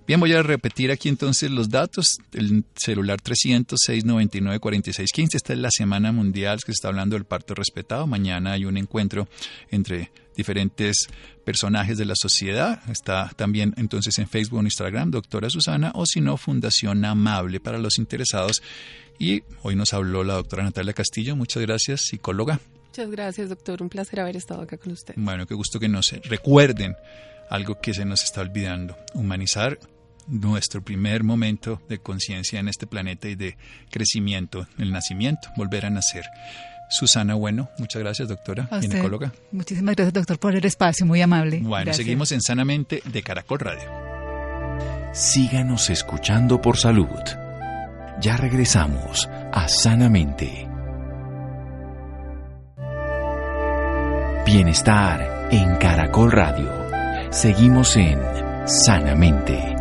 Bien, 0.06 0.18
voy 0.18 0.32
a 0.32 0.42
repetir 0.42 0.90
aquí 0.90 1.08
entonces 1.08 1.50
los 1.50 1.68
datos. 1.68 2.18
El 2.32 2.64
celular 2.74 3.20
300-699-4615. 3.20 5.34
Esta 5.34 5.52
es 5.52 5.58
la 5.58 5.70
Semana 5.70 6.10
Mundial 6.10 6.58
que 6.58 6.66
se 6.66 6.72
está 6.72 6.88
hablando 6.88 7.14
del 7.14 7.24
parto 7.24 7.54
respetado. 7.54 8.06
Mañana 8.06 8.52
hay 8.52 8.64
un 8.64 8.76
encuentro 8.76 9.28
entre 9.70 10.10
diferentes 10.36 11.06
personajes 11.44 11.98
de 11.98 12.04
la 12.04 12.14
sociedad. 12.16 12.82
Está 12.90 13.30
también 13.36 13.74
entonces 13.76 14.18
en 14.18 14.28
Facebook 14.28 14.58
o 14.58 14.62
Instagram, 14.62 15.12
doctora 15.12 15.48
Susana, 15.50 15.92
o 15.94 16.04
si 16.04 16.20
no, 16.20 16.36
Fundación 16.36 17.04
Amable 17.04 17.60
para 17.60 17.78
los 17.78 17.98
interesados. 17.98 18.60
Y 19.18 19.42
hoy 19.62 19.76
nos 19.76 19.92
habló 19.92 20.24
la 20.24 20.34
doctora 20.34 20.64
Natalia 20.64 20.94
Castillo. 20.94 21.36
Muchas 21.36 21.62
gracias, 21.62 22.06
psicóloga. 22.06 22.58
Muchas 22.88 23.10
gracias, 23.10 23.48
doctor. 23.48 23.82
Un 23.82 23.88
placer 23.88 24.20
haber 24.20 24.36
estado 24.36 24.62
acá 24.62 24.78
con 24.78 24.92
usted. 24.92 25.14
Bueno, 25.16 25.46
qué 25.46 25.54
gusto 25.54 25.78
que 25.78 25.88
nos 25.88 26.10
recuerden 26.24 26.96
algo 27.52 27.78
que 27.78 27.92
se 27.92 28.06
nos 28.06 28.24
está 28.24 28.40
olvidando, 28.40 28.96
humanizar 29.12 29.78
nuestro 30.26 30.82
primer 30.82 31.22
momento 31.22 31.82
de 31.86 31.98
conciencia 31.98 32.58
en 32.58 32.68
este 32.68 32.86
planeta 32.86 33.28
y 33.28 33.34
de 33.34 33.58
crecimiento, 33.90 34.66
el 34.78 34.90
nacimiento, 34.90 35.48
volver 35.56 35.84
a 35.84 35.90
nacer. 35.90 36.24
Susana 36.88 37.34
Bueno, 37.34 37.68
muchas 37.78 38.02
gracias, 38.02 38.28
doctora, 38.28 38.68
ginecóloga. 38.80 39.32
Muchísimas 39.50 39.94
gracias, 39.96 40.14
doctor, 40.14 40.38
por 40.38 40.56
el 40.56 40.64
espacio, 40.64 41.04
muy 41.04 41.20
amable. 41.20 41.58
Bueno, 41.58 41.84
gracias. 41.84 41.98
seguimos 41.98 42.32
en 42.32 42.40
Sanamente 42.40 43.02
de 43.04 43.22
Caracol 43.22 43.58
Radio. 43.58 43.90
Síganos 45.12 45.90
escuchando 45.90 46.60
por 46.60 46.78
salud. 46.78 47.06
Ya 48.20 48.38
regresamos 48.38 49.28
a 49.52 49.68
Sanamente. 49.68 50.68
Bienestar 54.46 55.48
en 55.50 55.76
Caracol 55.76 56.32
Radio. 56.32 56.81
Seguimos 57.32 57.96
en 57.96 58.20
Sanamente. 58.66 59.74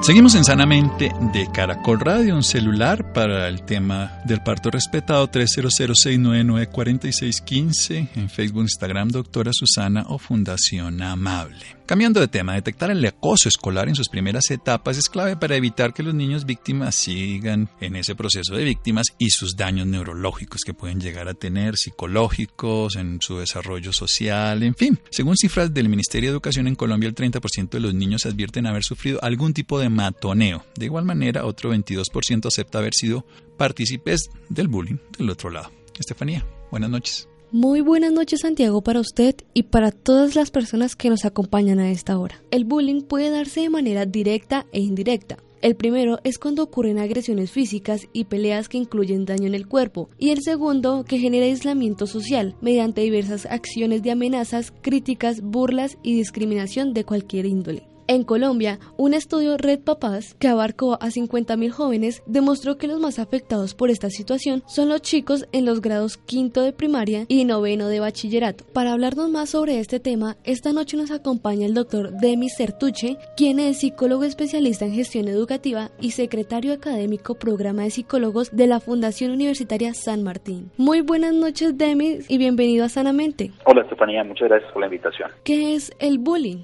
Seguimos 0.00 0.34
en 0.36 0.44
Sanamente 0.44 1.10
de 1.32 1.48
Caracol 1.52 1.98
Radio, 1.98 2.36
un 2.36 2.44
celular 2.44 3.12
para 3.12 3.48
el 3.48 3.62
tema 3.62 4.20
del 4.24 4.44
parto 4.44 4.70
respetado 4.70 5.28
300-699-4615 5.28 8.10
en 8.14 8.30
Facebook, 8.30 8.62
Instagram, 8.62 9.08
doctora 9.08 9.50
Susana 9.52 10.06
o 10.08 10.18
Fundación 10.18 11.02
Amable. 11.02 11.75
Cambiando 11.86 12.18
de 12.18 12.26
tema, 12.26 12.54
detectar 12.54 12.90
el 12.90 13.06
acoso 13.06 13.48
escolar 13.48 13.88
en 13.88 13.94
sus 13.94 14.08
primeras 14.08 14.50
etapas 14.50 14.98
es 14.98 15.08
clave 15.08 15.36
para 15.36 15.54
evitar 15.54 15.94
que 15.94 16.02
los 16.02 16.14
niños 16.14 16.44
víctimas 16.44 16.96
sigan 16.96 17.70
en 17.80 17.94
ese 17.94 18.16
proceso 18.16 18.56
de 18.56 18.64
víctimas 18.64 19.06
y 19.18 19.30
sus 19.30 19.54
daños 19.54 19.86
neurológicos 19.86 20.62
que 20.62 20.74
pueden 20.74 21.00
llegar 21.00 21.28
a 21.28 21.34
tener, 21.34 21.76
psicológicos, 21.76 22.96
en 22.96 23.22
su 23.22 23.38
desarrollo 23.38 23.92
social, 23.92 24.64
en 24.64 24.74
fin. 24.74 24.98
Según 25.10 25.36
cifras 25.36 25.72
del 25.72 25.88
Ministerio 25.88 26.30
de 26.30 26.32
Educación 26.32 26.66
en 26.66 26.74
Colombia, 26.74 27.08
el 27.08 27.14
30% 27.14 27.70
de 27.70 27.80
los 27.80 27.94
niños 27.94 28.26
advierten 28.26 28.66
haber 28.66 28.82
sufrido 28.82 29.20
algún 29.22 29.54
tipo 29.54 29.78
de 29.78 29.88
matoneo. 29.88 30.64
De 30.74 30.86
igual 30.86 31.04
manera, 31.04 31.44
otro 31.44 31.72
22% 31.72 32.46
acepta 32.46 32.78
haber 32.78 32.94
sido 32.94 33.24
partícipes 33.56 34.22
del 34.48 34.66
bullying 34.66 34.98
del 35.16 35.30
otro 35.30 35.50
lado. 35.50 35.70
Estefanía, 35.96 36.44
buenas 36.72 36.90
noches. 36.90 37.28
Muy 37.52 37.80
buenas 37.80 38.12
noches 38.12 38.40
Santiago 38.40 38.82
para 38.82 38.98
usted 38.98 39.36
y 39.54 39.62
para 39.62 39.92
todas 39.92 40.34
las 40.34 40.50
personas 40.50 40.96
que 40.96 41.10
nos 41.10 41.24
acompañan 41.24 41.78
a 41.78 41.92
esta 41.92 42.18
hora. 42.18 42.42
El 42.50 42.64
bullying 42.64 43.02
puede 43.02 43.30
darse 43.30 43.60
de 43.60 43.70
manera 43.70 44.04
directa 44.04 44.66
e 44.72 44.80
indirecta. 44.80 45.36
El 45.62 45.76
primero 45.76 46.18
es 46.24 46.38
cuando 46.38 46.64
ocurren 46.64 46.98
agresiones 46.98 47.52
físicas 47.52 48.08
y 48.12 48.24
peleas 48.24 48.68
que 48.68 48.78
incluyen 48.78 49.26
daño 49.26 49.46
en 49.46 49.54
el 49.54 49.68
cuerpo, 49.68 50.10
y 50.18 50.30
el 50.30 50.42
segundo 50.42 51.04
que 51.04 51.18
genera 51.18 51.46
aislamiento 51.46 52.08
social 52.08 52.56
mediante 52.60 53.02
diversas 53.02 53.46
acciones 53.46 54.02
de 54.02 54.10
amenazas, 54.10 54.72
críticas, 54.82 55.40
burlas 55.40 55.98
y 56.02 56.16
discriminación 56.16 56.94
de 56.94 57.04
cualquier 57.04 57.46
índole. 57.46 57.88
En 58.08 58.22
Colombia, 58.22 58.78
un 58.96 59.14
estudio 59.14 59.56
Red 59.56 59.80
Papás 59.80 60.34
que 60.34 60.46
abarcó 60.46 60.94
a 60.94 61.08
50.000 61.08 61.70
jóvenes 61.70 62.22
demostró 62.26 62.76
que 62.76 62.86
los 62.86 63.00
más 63.00 63.18
afectados 63.18 63.74
por 63.74 63.90
esta 63.90 64.10
situación 64.10 64.62
son 64.66 64.88
los 64.88 65.02
chicos 65.02 65.48
en 65.50 65.64
los 65.64 65.80
grados 65.80 66.16
quinto 66.16 66.62
de 66.62 66.72
primaria 66.72 67.24
y 67.26 67.44
noveno 67.44 67.88
de 67.88 67.98
bachillerato. 67.98 68.64
Para 68.72 68.92
hablarnos 68.92 69.28
más 69.30 69.50
sobre 69.50 69.80
este 69.80 69.98
tema, 69.98 70.36
esta 70.44 70.72
noche 70.72 70.96
nos 70.96 71.10
acompaña 71.10 71.66
el 71.66 71.74
doctor 71.74 72.12
Demis 72.12 72.54
Sertuche, 72.56 73.16
quien 73.36 73.58
es 73.58 73.80
psicólogo 73.80 74.22
especialista 74.22 74.84
en 74.84 74.94
gestión 74.94 75.26
educativa 75.26 75.90
y 76.00 76.12
secretario 76.12 76.74
académico 76.74 77.34
programa 77.34 77.82
de 77.82 77.90
psicólogos 77.90 78.54
de 78.54 78.68
la 78.68 78.78
Fundación 78.78 79.32
Universitaria 79.32 79.94
San 79.94 80.22
Martín. 80.22 80.70
Muy 80.76 81.00
buenas 81.00 81.34
noches, 81.34 81.76
Demis, 81.76 82.30
y 82.30 82.38
bienvenido 82.38 82.84
a 82.84 82.88
Sanamente. 82.88 83.50
Hola, 83.64 83.82
Estefanía, 83.82 84.22
muchas 84.22 84.48
gracias 84.48 84.70
por 84.70 84.80
la 84.80 84.86
invitación. 84.86 85.32
¿Qué 85.42 85.74
es 85.74 85.92
el 85.98 86.18
bullying? 86.18 86.58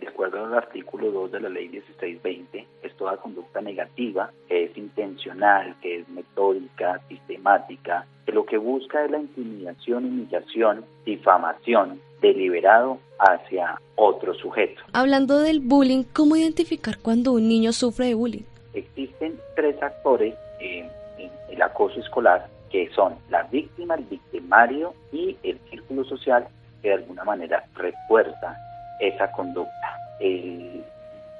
De 0.00 0.08
acuerdo 0.08 0.44
al 0.44 0.54
artículo 0.54 1.10
2 1.10 1.32
de 1.32 1.40
la 1.40 1.48
ley 1.48 1.68
1620, 1.68 2.66
es 2.82 2.94
toda 2.96 3.16
conducta 3.16 3.60
negativa, 3.60 4.30
que 4.48 4.64
es 4.64 4.76
intencional, 4.76 5.76
que 5.80 6.00
es 6.00 6.08
metódica, 6.08 7.00
sistemática, 7.08 8.06
que 8.26 8.32
lo 8.32 8.44
que 8.44 8.56
busca 8.56 9.04
es 9.04 9.10
la 9.10 9.18
intimidación, 9.18 10.04
humillación, 10.04 10.84
difamación 11.04 12.00
deliberado 12.20 12.98
hacia 13.18 13.80
otro 13.96 14.34
sujeto. 14.34 14.82
Hablando 14.92 15.38
del 15.38 15.60
bullying, 15.60 16.04
¿cómo 16.12 16.36
identificar 16.36 16.98
cuando 16.98 17.32
un 17.32 17.48
niño 17.48 17.72
sufre 17.72 18.06
de 18.06 18.14
bullying? 18.14 18.44
Existen 18.72 19.38
tres 19.54 19.80
actores 19.82 20.34
en, 20.60 20.86
en 21.18 21.30
el 21.50 21.62
acoso 21.62 22.00
escolar, 22.00 22.48
que 22.70 22.90
son 22.94 23.14
la 23.28 23.42
víctima, 23.44 23.94
el 23.94 24.04
victimario 24.04 24.94
y 25.12 25.36
el 25.42 25.58
círculo 25.70 26.04
social 26.04 26.48
que 26.82 26.88
de 26.88 26.94
alguna 26.94 27.24
manera 27.24 27.64
refuerza 27.74 28.56
esa 29.00 29.30
conducta. 29.32 29.98
El 30.20 30.84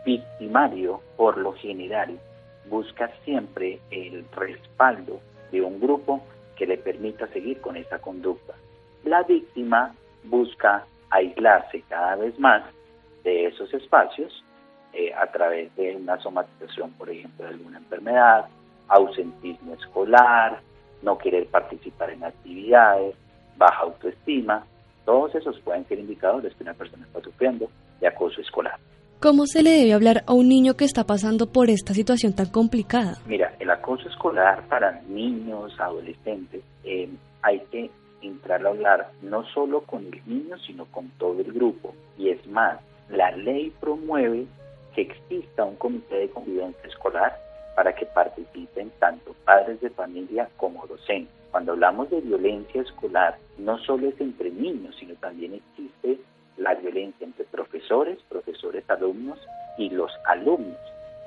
victimario, 0.04 1.00
por 1.16 1.38
lo 1.38 1.52
general, 1.54 2.18
busca 2.66 3.10
siempre 3.24 3.80
el 3.90 4.24
respaldo 4.32 5.20
de 5.50 5.62
un 5.62 5.80
grupo 5.80 6.22
que 6.56 6.66
le 6.66 6.78
permita 6.78 7.26
seguir 7.28 7.60
con 7.60 7.76
esa 7.76 7.98
conducta. 7.98 8.54
La 9.04 9.22
víctima 9.22 9.94
busca 10.24 10.84
aislarse 11.10 11.82
cada 11.88 12.16
vez 12.16 12.38
más 12.38 12.62
de 13.22 13.46
esos 13.46 13.72
espacios 13.74 14.44
eh, 14.92 15.12
a 15.14 15.26
través 15.26 15.74
de 15.76 15.96
una 15.96 16.20
somatización, 16.20 16.92
por 16.92 17.10
ejemplo, 17.10 17.44
de 17.44 17.52
alguna 17.52 17.78
enfermedad, 17.78 18.46
ausentismo 18.88 19.74
escolar, 19.74 20.60
no 21.02 21.18
querer 21.18 21.46
participar 21.46 22.10
en 22.10 22.24
actividades, 22.24 23.14
baja 23.56 23.80
autoestima, 23.80 24.64
todos 25.04 25.34
esos 25.34 25.58
pueden 25.60 25.86
ser 25.86 25.98
indicadores 25.98 26.54
que 26.54 26.62
una 26.62 26.74
persona 26.74 27.06
está 27.06 27.20
sufriendo 27.20 27.68
de 28.00 28.08
acoso 28.08 28.40
escolar. 28.40 28.78
¿Cómo 29.20 29.46
se 29.46 29.62
le 29.62 29.70
debe 29.70 29.94
hablar 29.94 30.22
a 30.26 30.34
un 30.34 30.48
niño 30.48 30.74
que 30.74 30.84
está 30.84 31.04
pasando 31.04 31.46
por 31.46 31.70
esta 31.70 31.94
situación 31.94 32.34
tan 32.34 32.50
complicada? 32.50 33.18
Mira, 33.26 33.54
el 33.58 33.70
acoso 33.70 34.08
escolar 34.08 34.66
para 34.68 35.00
niños, 35.08 35.72
adolescentes, 35.80 36.62
eh, 36.84 37.08
hay 37.42 37.60
que 37.70 37.90
entrar 38.20 38.64
a 38.66 38.68
hablar 38.68 39.10
no 39.22 39.44
solo 39.46 39.82
con 39.82 40.04
el 40.06 40.20
niño, 40.26 40.58
sino 40.58 40.84
con 40.86 41.08
todo 41.18 41.40
el 41.40 41.52
grupo. 41.52 41.94
Y 42.18 42.28
es 42.28 42.46
más, 42.46 42.80
la 43.08 43.30
ley 43.32 43.72
promueve 43.80 44.46
que 44.94 45.02
exista 45.02 45.64
un 45.64 45.76
comité 45.76 46.16
de 46.16 46.30
convivencia 46.30 46.88
escolar 46.88 47.36
para 47.74 47.94
que 47.94 48.06
participen 48.06 48.90
tanto 48.98 49.34
padres 49.44 49.80
de 49.80 49.90
familia 49.90 50.48
como 50.56 50.86
docentes. 50.86 51.43
Cuando 51.54 51.70
hablamos 51.70 52.10
de 52.10 52.20
violencia 52.20 52.82
escolar, 52.82 53.38
no 53.58 53.78
solo 53.78 54.08
es 54.08 54.20
entre 54.20 54.50
niños, 54.50 54.96
sino 54.98 55.14
también 55.14 55.54
existe 55.54 56.18
la 56.56 56.74
violencia 56.74 57.24
entre 57.24 57.44
profesores, 57.44 58.18
profesores 58.28 58.82
alumnos 58.90 59.38
y 59.78 59.88
los 59.90 60.10
alumnos. 60.26 60.76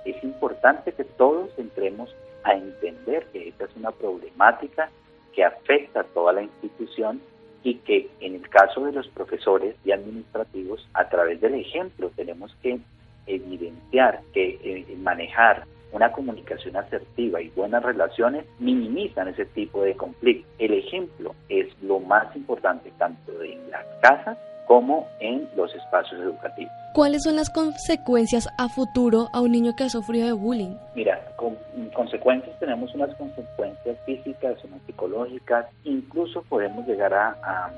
Es 0.03 0.21
importante 0.25 0.91
que 0.91 1.05
todos 1.05 1.49
entremos 1.57 2.13
a 2.43 2.55
entender 2.55 3.25
que 3.27 3.47
esta 3.47 3.63
es 3.63 3.75
una 3.77 3.91
problemática 3.91 4.89
que 5.33 5.45
afecta 5.45 6.01
a 6.01 6.03
toda 6.03 6.33
la 6.33 6.41
institución 6.41 7.21
y 7.63 7.75
que 7.75 8.09
en 8.19 8.35
el 8.35 8.49
caso 8.49 8.83
de 8.83 8.91
los 8.91 9.07
profesores 9.07 9.77
y 9.85 9.93
administrativos, 9.93 10.85
a 10.93 11.07
través 11.07 11.39
del 11.39 11.55
ejemplo, 11.55 12.11
tenemos 12.17 12.53
que 12.61 12.81
evidenciar 13.27 14.19
que 14.33 14.59
eh, 14.61 14.97
manejar 14.97 15.63
una 15.91 16.11
comunicación 16.11 16.75
asertiva 16.75 17.41
y 17.41 17.49
buenas 17.49 17.83
relaciones 17.83 18.45
minimizan 18.59 19.29
ese 19.29 19.45
tipo 19.45 19.83
de 19.83 19.95
conflicto. 19.95 20.47
El 20.59 20.73
ejemplo 20.73 21.35
es 21.49 21.67
lo 21.81 21.99
más 21.99 22.35
importante 22.35 22.91
tanto 22.97 23.41
en 23.41 23.69
las 23.71 23.85
casas 24.01 24.37
como 24.67 25.07
en 25.19 25.49
los 25.55 25.73
espacios 25.73 26.19
educativos. 26.21 26.71
¿Cuáles 26.93 27.23
son 27.23 27.35
las 27.35 27.49
consecuencias 27.49 28.49
a 28.57 28.67
futuro 28.67 29.27
a 29.31 29.41
un 29.41 29.51
niño 29.51 29.75
que 29.75 29.85
ha 29.85 29.89
sufrido 29.89 30.27
de 30.27 30.33
bullying? 30.33 30.75
Mira, 30.95 31.19
con 31.37 31.55
consecuencias 31.93 32.57
tenemos 32.59 32.93
unas 32.93 33.15
consecuencias 33.15 33.97
físicas, 34.05 34.61
unas 34.65 34.81
psicológicas, 34.81 35.67
incluso 35.83 36.43
podemos 36.43 36.85
llegar 36.85 37.13
a, 37.13 37.71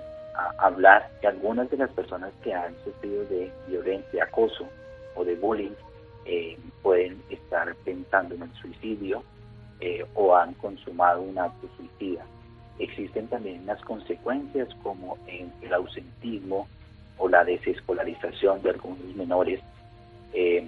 hablar 0.57 1.09
que 1.19 1.27
algunas 1.27 1.69
de 1.69 1.75
las 1.75 1.89
personas 1.91 2.31
que 2.41 2.53
han 2.53 2.73
sufrido 2.85 3.25
de 3.25 3.51
violencia, 3.67 4.23
acoso 4.23 4.65
o 5.15 5.25
de 5.25 5.35
bullying 5.35 5.71
eh, 6.25 6.57
pueden 6.81 7.21
estar 7.29 7.73
pensando 7.83 8.35
en 8.35 8.43
el 8.43 8.53
suicidio 8.53 9.23
eh, 9.79 10.05
o 10.15 10.35
han 10.35 10.53
consumado 10.55 11.21
un 11.21 11.37
acto 11.37 11.67
suicida. 11.77 12.25
Existen 12.77 13.27
también 13.27 13.61
unas 13.63 13.81
consecuencias 13.81 14.69
como 14.83 15.17
el 15.27 15.73
ausentismo 15.73 16.67
o 17.17 17.27
la 17.27 17.43
desescolarización 17.43 18.61
de 18.61 18.69
algunos 18.69 19.15
menores, 19.15 19.59
eh, 20.33 20.65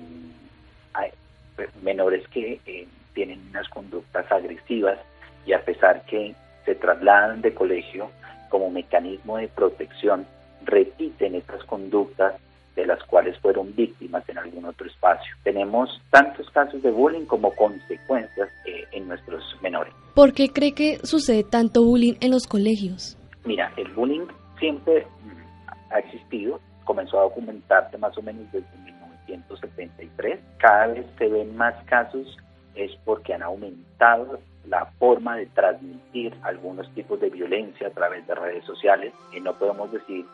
menores 1.82 2.28
que 2.30 2.88
tienen 3.14 3.41
unas 3.49 3.68
conductas 3.70 4.30
agresivas 4.32 4.99
y 5.45 5.54
a 5.54 5.64
pesar 5.64 6.06
que 6.06 6.36
se 6.66 6.76
trasladan 6.76 7.41
de 7.41 7.54
colegio 7.54 8.10
como 8.49 8.70
mecanismo 8.70 9.38
de 9.38 9.47
protección, 9.47 10.26
repiten 10.66 11.36
estas 11.36 11.64
conductas 11.64 12.36
de 12.76 12.86
las 12.86 13.03
cuales 13.03 13.38
fueron 13.39 13.76
víctimas 13.76 14.28
en 14.30 14.38
algún 14.38 14.65
otro 14.65 14.88
espacio. 14.88 15.36
Tenemos 15.43 16.01
tantos 16.09 16.49
casos 16.51 16.82
de 16.82 16.91
bullying 16.91 17.26
como 17.26 17.53
consecuencias 17.55 18.49
eh, 18.65 18.86
en 18.91 19.07
nuestros 19.07 19.43
menores. 19.61 19.93
¿Por 20.15 20.34
qué 20.34 20.49
cree 20.49 20.74
que 20.74 20.99
sucede 21.03 21.43
tanto 21.43 21.84
bullying 21.84 22.15
en 22.22 22.32
los 22.32 22.47
colegios? 22.47 23.17
Mira, 23.43 23.72
el 23.78 23.91
bullying 23.93 24.28
siempre 24.59 25.05
mm, 25.24 25.93
ha 25.93 25.99
existido, 25.99 26.59
comenzó 26.86 27.19
a 27.19 27.24
documentarse 27.24 27.97
más 27.97 28.17
o 28.17 28.22
menos 28.22 28.43
desde 28.51 28.78
1973. 28.84 30.39
Cada 30.57 30.88
vez 30.88 31.05
se 31.17 31.28
ven 31.28 31.55
más 31.55 31.76
casos 31.86 32.38
es 32.76 32.91
porque 33.03 33.34
han 33.34 33.43
aumentado 33.43 34.39
la 34.67 34.86
forma 34.99 35.38
de 35.38 35.47
transmitir 35.47 36.34
algunos 36.43 36.89
tipos 36.93 37.19
de 37.19 37.30
violencia 37.30 37.88
a 37.88 37.91
través 37.91 38.26
de 38.28 38.36
redes 38.36 38.63
sociales. 38.65 39.13
Y 39.34 39.39
no 39.39 39.57
podemos 39.57 39.91
decir 39.91 40.26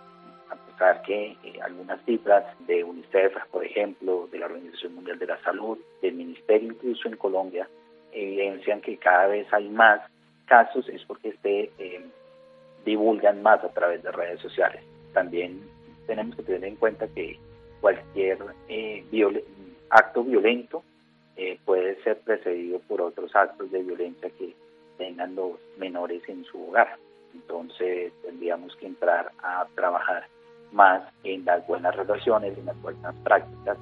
que 1.04 1.36
eh, 1.44 1.60
algunas 1.64 2.04
cifras 2.06 2.46
de 2.68 2.84
UNICEF, 2.84 3.34
por 3.52 3.66
ejemplo, 3.66 4.28
de 4.32 4.40
la 4.40 4.46
Organización 4.46 4.96
Mundial 4.96 5.18
de 5.18 5.26
la 5.26 5.42
Salud, 5.42 5.78
del 6.02 6.14
Ministerio 6.14 6.72
incluso 6.72 7.08
en 7.08 7.18
Colombia, 7.18 7.68
evidencian 8.12 8.82
que 8.82 8.98
cada 8.98 9.28
vez 9.28 9.48
hay 9.52 9.70
más 9.70 10.02
casos, 10.46 10.88
es 10.90 11.04
porque 11.06 11.34
se 11.42 11.72
eh, 11.80 12.06
divulgan 12.86 13.42
más 13.42 13.64
a 13.64 13.74
través 13.74 14.04
de 14.04 14.12
redes 14.12 14.40
sociales. 14.40 14.84
También 15.14 15.62
tenemos 16.06 16.36
que 16.36 16.44
tener 16.44 16.64
en 16.64 16.76
cuenta 16.76 17.08
que 17.08 17.40
cualquier 17.82 18.38
eh, 18.70 19.04
acto 19.90 20.24
violento 20.24 20.84
puede 21.66 22.02
ser 22.04 22.18
precedido 22.22 22.80
por 22.80 23.00
otros 23.00 23.36
actos 23.36 23.70
de 23.72 23.84
violencia 23.84 24.30
que 24.32 24.56
tengan 24.98 25.36
los 25.36 25.52
menores 25.78 26.28
en 26.28 26.44
su 26.46 26.70
hogar. 26.70 26.98
Entonces 27.34 28.12
tendríamos 28.24 28.76
que 28.78 28.88
entrar 28.88 29.32
a 29.44 29.68
trabajar 29.76 30.26
más 30.72 31.04
en 31.24 31.46
las 31.46 31.66
buenas 31.68 31.96
relaciones, 31.96 32.58
en 32.58 32.66
las 32.66 32.82
buenas 32.82 33.16
prácticas 33.24 33.78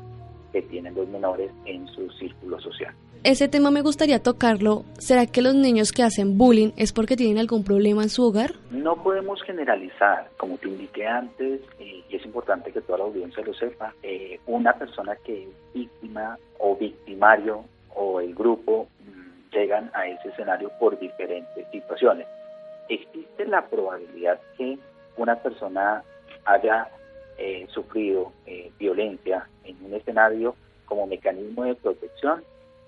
que 0.52 0.62
tienen 0.64 0.96
los 0.96 1.08
menores 1.10 1.52
en 1.66 1.88
su 1.88 2.10
círculo 2.12 2.60
social. 2.60 2.94
Ese 3.26 3.48
tema 3.48 3.72
me 3.72 3.82
gustaría 3.82 4.22
tocarlo. 4.22 4.84
¿Será 5.00 5.26
que 5.26 5.42
los 5.42 5.56
niños 5.56 5.92
que 5.92 6.04
hacen 6.04 6.38
bullying 6.38 6.74
es 6.78 6.94
porque 6.94 7.18
tienen 7.18 7.40
algún 7.40 7.64
problema 7.64 8.04
en 8.04 8.10
su 8.10 8.24
hogar? 8.24 8.52
No 8.70 9.02
podemos 9.02 9.42
generalizar, 9.42 10.30
como 10.38 10.60
te 10.60 10.70
indiqué 10.70 11.08
antes, 11.08 11.60
eh, 11.80 12.04
y 12.08 12.16
es 12.16 12.24
importante 12.24 12.72
que 12.72 12.82
toda 12.82 13.00
la 13.00 13.06
audiencia 13.06 13.44
lo 13.44 13.56
sepa, 13.56 13.96
eh, 14.04 14.40
una 14.46 14.74
persona 14.74 15.16
que 15.26 15.42
es 15.42 15.50
víctima 15.74 16.38
o 16.60 16.76
victimario 16.76 17.66
o 17.96 18.22
el 18.22 18.36
grupo 18.36 18.88
mm, 19.04 19.56
llegan 19.56 19.90
a 19.96 20.08
ese 20.08 20.30
escenario 20.30 20.70
por 20.80 21.00
diferentes 21.00 21.66
situaciones. 21.72 22.28
Existe 22.90 23.46
la 23.48 23.66
probabilidad 23.66 24.40
que 24.56 24.78
una 25.18 25.36
persona 25.38 26.04
haya 26.46 26.90
eh, 27.38 27.68
sufrido 27.70 28.32
eh, 28.46 28.72
violencia 28.80 29.48
en 29.64 29.84
un 29.84 29.94
escenario 29.94 30.56
como 30.86 31.08
mecanismo 31.08 31.64
de 31.66 31.76
protección, 31.76 32.44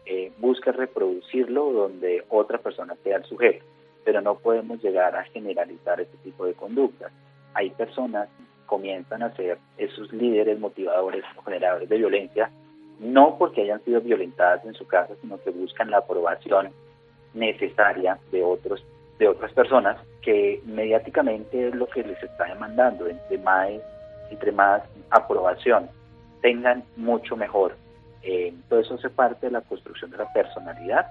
eh, 0.06 0.32
busca 0.38 0.72
reproducirlo 0.72 1.74
donde 1.74 2.24
otra 2.30 2.60
persona 2.60 2.96
sea 3.04 3.18
el 3.18 3.26
sujeto, 3.26 3.66
pero 4.06 4.22
no 4.22 4.36
podemos 4.36 4.82
llegar 4.82 5.16
a 5.16 5.26
generalizar 5.26 6.00
este 6.00 6.18
tipo 6.20 6.46
de 6.46 6.54
conductas. 6.54 7.12
Hay 7.54 7.72
personas 7.72 8.30
que 8.30 8.44
comienzan 8.68 9.24
a 9.24 9.36
ser 9.36 9.58
esos 9.78 10.14
líderes 10.14 10.60
motivadores 10.60 11.26
o 11.36 11.42
generadores 11.42 11.90
de 11.90 11.98
violencia, 11.98 12.52
no 13.00 13.38
porque 13.38 13.64
hayan 13.64 13.84
sido 13.84 14.00
violentadas 14.02 14.64
en 14.66 14.76
su 14.76 14.88
casa, 14.88 15.14
sino 15.22 15.42
que 15.42 15.50
buscan 15.50 15.92
la 15.92 15.98
aprobación 15.98 16.70
necesaria 17.34 18.18
de 18.32 18.44
otros 18.44 18.84
de 19.20 19.28
otras 19.28 19.52
personas 19.52 19.98
que 20.28 20.62
mediáticamente 20.66 21.70
es 21.70 21.74
lo 21.74 21.88
que 21.88 22.04
les 22.04 22.22
está 22.22 22.44
demandando, 22.44 23.08
entre 23.08 23.38
más, 23.38 23.70
entre 24.30 24.52
más 24.52 24.82
aprobación 25.10 25.90
tengan 26.42 26.84
mucho 26.98 27.38
mejor. 27.38 27.78
Eh, 28.24 28.54
todo 28.68 28.82
eso 28.82 28.96
hace 28.96 29.10
parte 29.10 29.46
de 29.46 29.54
la 29.54 29.62
construcción 29.62 30.12
de 30.12 30.18
la 30.18 30.34
personalidad 30.34 31.08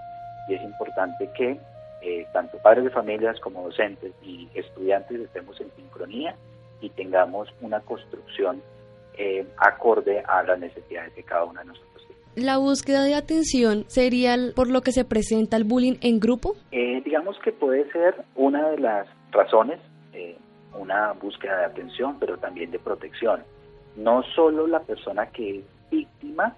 y 0.51 0.55
es 0.57 0.63
importante 0.63 1.31
que 1.35 1.59
eh, 2.03 2.27
tanto 2.35 2.59
padres 2.59 2.85
de 2.85 2.91
familias 2.91 3.41
como 3.41 3.63
docentes 3.63 4.13
y 4.23 4.51
estudiantes 4.53 5.19
estemos 5.19 5.59
en 5.63 5.71
sincronía 5.77 6.37
y 6.83 6.91
tengamos 6.91 7.49
una 7.63 7.81
construcción 7.81 8.61
eh, 9.17 9.47
acorde 9.57 10.23
a 10.29 10.43
las 10.43 10.59
necesidades 10.59 11.17
de 11.17 11.23
cada 11.23 11.45
uno 11.45 11.59
de 11.61 11.69
nosotros. 11.69 11.96
¿La 12.37 12.59
búsqueda 12.59 13.03
de 13.05 13.15
atención 13.15 13.87
sería 13.89 14.37
por 14.55 14.69
lo 14.69 14.83
que 14.83 14.93
se 14.93 15.07
presenta 15.07 15.57
el 15.57 15.65
bullying 15.65 15.97
en 16.03 16.21
grupo? 16.21 16.55
Eh, 16.71 17.01
digamos 17.03 17.39
que 17.39 17.51
puede 17.51 17.91
ser 17.93 18.15
una 18.35 18.69
de 18.69 18.79
las 18.79 19.07
razones, 19.33 19.81
eh, 20.13 20.37
una 20.79 21.15
búsqueda 21.15 21.61
de 21.61 21.65
atención, 21.65 22.19
pero 22.21 22.37
también 22.37 22.71
de 22.71 22.79
protección. 22.79 23.43
No 23.97 24.23
solo 24.35 24.67
la 24.67 24.81
persona 24.81 25.31
que 25.31 25.61
es 25.61 25.65
víctima, 25.91 26.55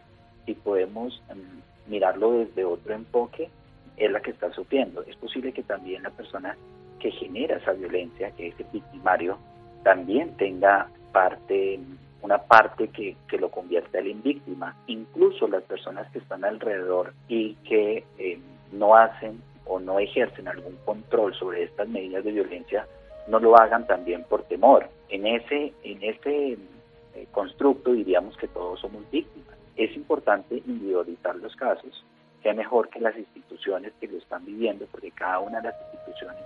si 0.47 0.55
podemos 0.55 1.22
mm, 1.33 1.91
mirarlo 1.93 2.33
desde 2.33 2.64
otro 2.64 2.95
enfoque, 2.95 3.49
es 3.97 4.11
la 4.11 4.20
que 4.20 4.33
está 4.33 4.53
sufriendo. 4.53 5.05
Es 5.05 5.14
posible 5.14 5.53
que 5.53 5.62
también 5.62 6.03
la 6.03 6.11
persona 6.11 6.57
que 6.99 7.12
genera 7.12 7.57
esa 7.57 7.70
violencia, 7.74 8.33
que 8.33 8.49
es 8.49 8.55
el 8.59 8.66
victimario, 8.72 9.39
también 9.85 10.37
tenga 10.39 10.89
parte 11.12 11.79
una 12.23 12.39
parte 12.39 12.89
que, 12.89 13.16
que 13.29 13.39
lo 13.39 13.51
convierte 13.51 13.99
en 13.99 14.23
víctima. 14.23 14.77
Incluso 14.87 15.47
las 15.49 15.62
personas 15.62 16.11
que 16.12 16.19
están 16.19 16.45
alrededor 16.45 17.12
y 17.29 17.55
que 17.57 18.05
eh, 18.19 18.39
no 18.73 18.95
hacen 18.97 19.41
o 19.66 19.79
no 19.79 19.99
ejercen 19.99 20.49
algún 20.49 20.77
control 20.85 21.35
sobre 21.35 21.62
estas 21.64 21.89
medidas 21.89 22.25
de 22.25 22.33
violencia, 22.33 22.87
no 23.29 23.39
lo 23.39 23.57
hagan 23.57 23.87
también 23.87 24.25
por 24.25 24.43
temor. 24.45 24.89
En 25.11 25.27
ese, 25.27 25.73
en 25.85 26.03
ese 26.03 26.53
eh, 26.53 27.27
constructo 27.33 27.93
diríamos 27.93 28.37
que 28.37 28.49
todos 28.49 28.81
somos 28.81 29.09
víctimas. 29.11 29.57
Es 29.77 29.95
importante 29.95 30.57
individualizar 30.66 31.37
los 31.37 31.55
casos, 31.55 32.05
sea 32.43 32.55
mejor 32.55 32.89
que 32.89 33.01
las 33.01 33.16
instituciones 33.16 33.93
que 34.01 34.09
lo 34.09 34.19
están 34.19 34.45
viviendo, 34.45 34.87
porque 34.91 35.11
cada 35.11 35.39
una 35.39 35.61
de 35.61 35.69
las 35.69 35.77
instituciones 35.93 36.43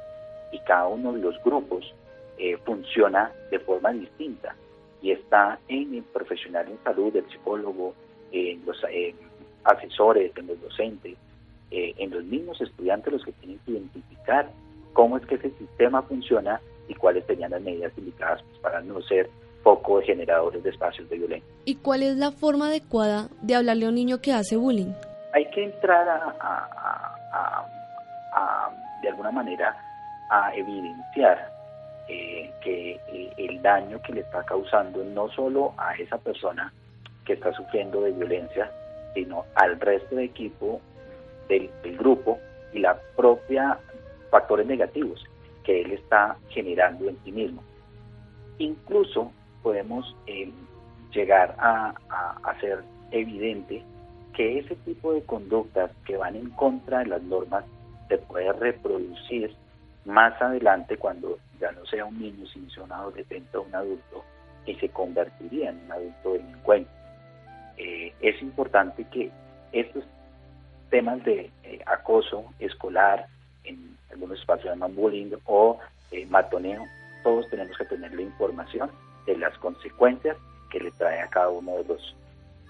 y 0.50 0.58
cada 0.60 0.86
uno 0.88 1.12
de 1.12 1.20
los 1.20 1.42
grupos 1.42 1.94
eh, 2.36 2.58
funciona 2.64 3.32
de 3.50 3.58
forma 3.60 3.92
distinta 3.92 4.54
y 5.02 5.10
está 5.10 5.58
en 5.68 5.94
el 5.94 6.02
profesional 6.04 6.68
en 6.68 6.78
salud, 6.84 7.14
el 7.14 7.28
psicólogo, 7.28 7.94
en 8.30 8.64
los 8.64 8.80
asesores, 9.64 10.32
en 10.36 10.46
los 10.46 10.60
docentes, 10.60 11.16
eh, 11.70 11.94
en 11.98 12.10
los 12.10 12.24
mismos 12.24 12.60
estudiantes 12.60 13.12
los 13.12 13.24
que 13.24 13.32
tienen 13.32 13.58
que 13.64 13.72
identificar 13.72 14.48
cómo 14.92 15.16
es 15.16 15.26
que 15.26 15.34
ese 15.34 15.50
sistema 15.58 16.02
funciona 16.02 16.60
y 16.88 16.94
cuáles 16.94 17.24
serían 17.26 17.50
las 17.50 17.62
medidas 17.62 17.92
indicadas 17.96 18.42
pues, 18.42 18.58
para 18.60 18.80
no 18.80 19.02
ser 19.02 19.28
poco 19.62 20.00
generadores 20.02 20.62
de 20.62 20.70
espacios 20.70 21.08
de 21.08 21.18
violencia. 21.18 21.48
¿Y 21.64 21.76
cuál 21.76 22.02
es 22.02 22.16
la 22.16 22.32
forma 22.32 22.68
adecuada 22.68 23.28
de 23.42 23.54
hablarle 23.54 23.86
a 23.86 23.88
un 23.88 23.94
niño 23.94 24.20
que 24.20 24.32
hace 24.32 24.56
bullying? 24.56 24.92
Hay 25.34 25.48
que 25.50 25.64
entrar 25.64 26.08
a, 26.08 26.36
a 26.40 26.82
de 29.02 29.08
alguna 29.08 29.32
manera, 29.32 29.76
a 30.30 30.54
evidenciar 30.54 31.51
eh, 32.08 32.50
que 32.62 32.92
eh, 33.08 33.32
el 33.36 33.62
daño 33.62 34.00
que 34.02 34.12
le 34.12 34.20
está 34.20 34.42
causando 34.44 35.04
no 35.04 35.28
solo 35.30 35.74
a 35.78 35.94
esa 35.94 36.18
persona 36.18 36.72
que 37.24 37.34
está 37.34 37.52
sufriendo 37.52 38.00
de 38.00 38.12
violencia, 38.12 38.70
sino 39.14 39.44
al 39.54 39.78
resto 39.78 40.16
del 40.16 40.24
equipo, 40.24 40.80
del, 41.48 41.70
grupo 41.96 42.38
y 42.72 42.80
la 42.80 42.98
propia 43.16 43.78
factores 44.30 44.66
negativos 44.66 45.24
que 45.64 45.82
él 45.82 45.92
está 45.92 46.36
generando 46.48 47.08
en 47.08 47.18
sí 47.24 47.32
mismo. 47.32 47.62
Incluso 48.58 49.30
podemos 49.62 50.16
eh, 50.26 50.50
llegar 51.12 51.54
a, 51.58 51.94
a 52.08 52.50
hacer 52.50 52.82
evidente 53.10 53.82
que 54.34 54.58
ese 54.58 54.74
tipo 54.76 55.12
de 55.12 55.22
conductas 55.22 55.90
que 56.04 56.16
van 56.16 56.34
en 56.34 56.50
contra 56.50 57.00
de 57.00 57.06
las 57.06 57.22
normas 57.22 57.64
se 58.08 58.18
puede 58.18 58.52
reproducir 58.52 59.54
más 60.04 60.40
adelante 60.40 60.96
cuando 60.96 61.38
ya 61.60 61.72
no 61.72 61.84
sea 61.86 62.04
un 62.04 62.18
niño, 62.20 62.46
sino 62.46 62.70
sea 62.70 62.82
un 62.82 62.92
adolescente 62.92 63.56
o 63.56 63.62
un 63.62 63.74
adulto 63.74 64.24
y 64.66 64.74
se 64.76 64.88
convertiría 64.88 65.70
en 65.70 65.84
un 65.84 65.92
adulto 65.92 66.32
delincuente. 66.32 66.90
Eh, 67.76 68.12
es 68.20 68.40
importante 68.42 69.04
que 69.10 69.30
estos 69.72 70.04
temas 70.90 71.22
de 71.24 71.50
eh, 71.64 71.80
acoso 71.86 72.44
escolar, 72.58 73.26
en 73.64 73.96
algunos 74.10 74.38
espacios 74.38 74.70
llaman 74.70 74.94
bullying 74.94 75.32
o 75.46 75.78
eh, 76.10 76.26
matoneo, 76.26 76.84
todos 77.22 77.48
tenemos 77.48 77.76
que 77.78 77.84
tener 77.86 78.12
la 78.12 78.22
información 78.22 78.90
de 79.26 79.36
las 79.38 79.56
consecuencias 79.58 80.36
que 80.70 80.80
le 80.80 80.90
trae 80.92 81.20
a 81.20 81.28
cada 81.28 81.48
uno 81.48 81.76
de 81.76 81.84
los 81.84 82.16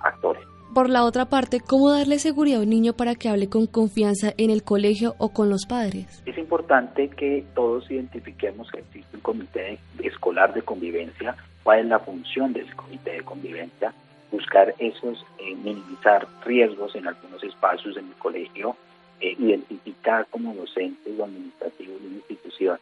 actores. 0.01 0.45
Por 0.75 0.89
la 0.89 1.05
otra 1.05 1.27
parte, 1.27 1.61
¿cómo 1.61 1.91
darle 1.91 2.19
seguridad 2.19 2.61
a 2.61 2.63
un 2.63 2.71
niño 2.71 2.95
para 2.95 3.15
que 3.15 3.29
hable 3.29 3.51
con 3.51 3.67
confianza 3.67 4.33
en 4.39 4.49
el 4.49 4.63
colegio 4.63 5.15
o 5.19 5.29
con 5.29 5.51
los 5.51 5.67
padres? 5.67 6.23
Es 6.25 6.39
importante 6.39 7.11
que 7.11 7.45
todos 7.55 7.91
identifiquemos 7.91 8.71
que 8.71 8.79
existe 8.79 9.17
un 9.17 9.21
comité 9.21 9.79
escolar 10.03 10.55
de 10.55 10.63
convivencia, 10.63 11.37
cuál 11.63 11.81
es 11.81 11.87
la 11.87 11.99
función 11.99 12.55
de 12.55 12.61
ese 12.63 12.73
comité 12.75 13.13
de 13.13 13.23
convivencia, 13.23 13.93
buscar 14.31 14.75
esos, 14.79 15.27
eh, 15.41 15.55
minimizar 15.63 16.27
riesgos 16.43 16.97
en 16.97 17.07
algunos 17.07 17.45
espacios 17.45 17.99
en 17.99 18.07
el 18.07 18.15
colegio, 18.15 18.75
eh, 19.21 19.37
identificar 19.39 20.27
como 20.31 20.55
docentes 20.55 21.13
o 21.19 21.25
administrativos 21.25 22.01
de 22.01 22.07
una 22.07 22.17
institución 22.17 22.79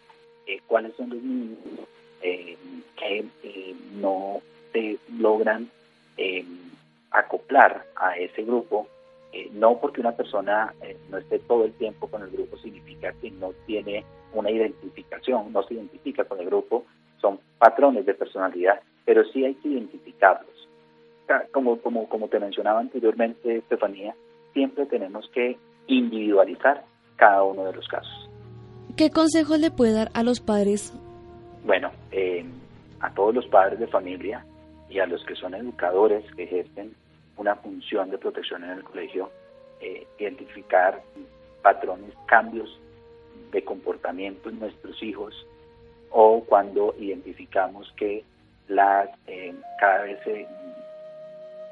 eh, 0.47 0.61
cuáles 0.68 0.95
son 0.95 1.11
los 1.11 1.20
niños 1.20 1.59
que 2.20 3.24
no 4.01 4.41
se 4.72 4.99
logran 5.18 5.68
acoplar 7.11 7.87
a 7.97 8.17
ese 8.17 8.43
grupo, 8.43 8.87
eh, 9.33 9.49
no 9.53 9.79
porque 9.79 10.01
una 10.01 10.13
persona 10.13 10.75
eh, 10.83 10.97
no 11.09 11.19
esté 11.19 11.39
todo 11.41 11.65
el 11.65 11.73
tiempo 11.75 12.09
con 12.09 12.23
el 12.23 12.31
grupo 12.31 12.57
significa 12.59 13.13
que 13.21 13.31
no 13.31 13.53
tiene 13.67 14.05
una 14.33 14.51
identificación, 14.51 15.53
no 15.53 15.63
se 15.65 15.75
identifica 15.75 16.25
con 16.25 16.41
el 16.41 16.47
grupo, 16.47 16.85
son 17.21 17.41
patrones 17.59 18.07
de 18.07 18.15
personalidad, 18.15 18.81
pero 19.05 19.25
sí 19.25 19.45
hay 19.45 19.55
que 19.55 19.69
identificarlos. 19.69 20.49
Como, 21.53 21.81
como, 21.81 22.09
como 22.09 22.27
te 22.27 22.41
mencionaba 22.41 22.81
anteriormente, 22.81 23.59
Estefanía, 23.59 24.17
siempre 24.53 24.87
tenemos 24.87 25.29
que 25.33 25.57
individualizar 25.87 26.85
cada 27.15 27.45
uno 27.45 27.65
de 27.67 27.73
los 27.73 27.87
casos. 27.87 28.29
¿Qué 28.97 29.11
consejos 29.11 29.61
le 29.61 29.71
puede 29.71 29.93
dar 29.93 30.11
a 30.15 30.25
los 30.25 30.41
padres? 30.41 30.93
Bueno, 31.65 31.93
eh, 32.11 32.45
a 33.01 33.15
todos 33.15 33.35
los 33.35 33.47
padres 33.47 33.79
de 33.79 33.87
familia 33.87 34.45
y 34.89 34.99
a 34.99 35.07
los 35.07 35.25
que 35.25 35.37
son 35.37 35.55
educadores 35.55 36.25
que 36.35 36.45
ejercen 36.45 36.95
una 37.41 37.57
función 37.57 38.11
de 38.11 38.18
protección 38.18 38.62
en 38.64 38.70
el 38.70 38.84
colegio, 38.84 39.30
eh, 39.80 40.07
identificar 40.18 41.01
patrones, 41.62 42.12
cambios 42.26 42.78
de 43.51 43.64
comportamiento 43.64 44.51
en 44.51 44.61
nuestros 44.61 45.03
hijos 45.03 45.47
o 46.11 46.45
cuando 46.45 46.95
identificamos 46.99 47.91
que 47.97 48.24
las 48.68 49.09
eh, 49.26 49.55
cada 49.80 50.03
vez 50.03 50.18
se 50.22 50.47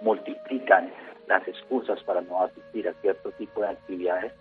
multiplican 0.00 0.90
las 1.26 1.46
excusas 1.46 2.02
para 2.04 2.22
no 2.22 2.44
asistir 2.44 2.88
a 2.88 2.94
cierto 3.02 3.30
tipo 3.32 3.60
de 3.60 3.68
actividades, 3.68 4.32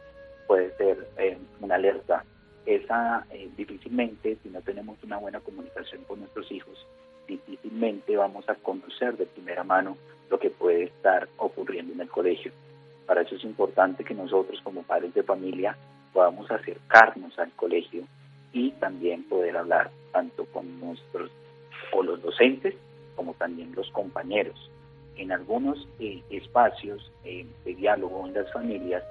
puede 0.47 0.75
ser 0.77 1.09
eh, 1.17 1.37
una 1.59 1.75
alerta. 1.75 2.23
Esa 2.65 3.25
difícilmente, 3.55 4.37
si 4.43 4.49
no 4.49 4.61
tenemos 4.61 5.01
una 5.01 5.17
buena 5.17 5.39
comunicación 5.39 6.03
con 6.03 6.19
nuestros 6.19 6.51
hijos, 6.51 6.85
difícilmente 7.25 8.17
vamos 8.17 8.47
a 8.49 8.55
conocer 8.55 9.15
de 9.15 9.25
primera 9.25 9.63
mano 9.63 9.97
lo 10.29 10.39
que 10.39 10.49
puede 10.49 10.83
estar 10.83 11.27
ocurriendo 11.37 11.93
en 11.93 12.01
el 12.01 12.09
colegio. 12.09 12.51
Para 13.05 13.21
eso 13.21 13.35
es 13.35 13.43
importante 13.43 14.03
que 14.03 14.13
nosotros 14.13 14.59
como 14.63 14.83
padres 14.83 15.13
de 15.13 15.23
familia 15.23 15.77
podamos 16.13 16.49
acercarnos 16.51 17.37
al 17.39 17.51
colegio 17.53 18.03
y 18.53 18.71
también 18.71 19.23
poder 19.23 19.55
hablar 19.57 19.91
tanto 20.11 20.45
con 20.45 20.79
nuestros 20.79 21.31
o 21.93 22.03
los 22.03 22.21
docentes 22.21 22.75
como 23.15 23.33
también 23.33 23.73
los 23.75 23.89
compañeros. 23.91 24.69
En 25.15 25.31
algunos 25.31 25.87
eh, 25.99 26.21
espacios 26.29 27.11
eh, 27.23 27.45
de 27.65 27.75
diálogo 27.75 28.25
en 28.27 28.33
las 28.33 28.51
familias, 28.51 29.03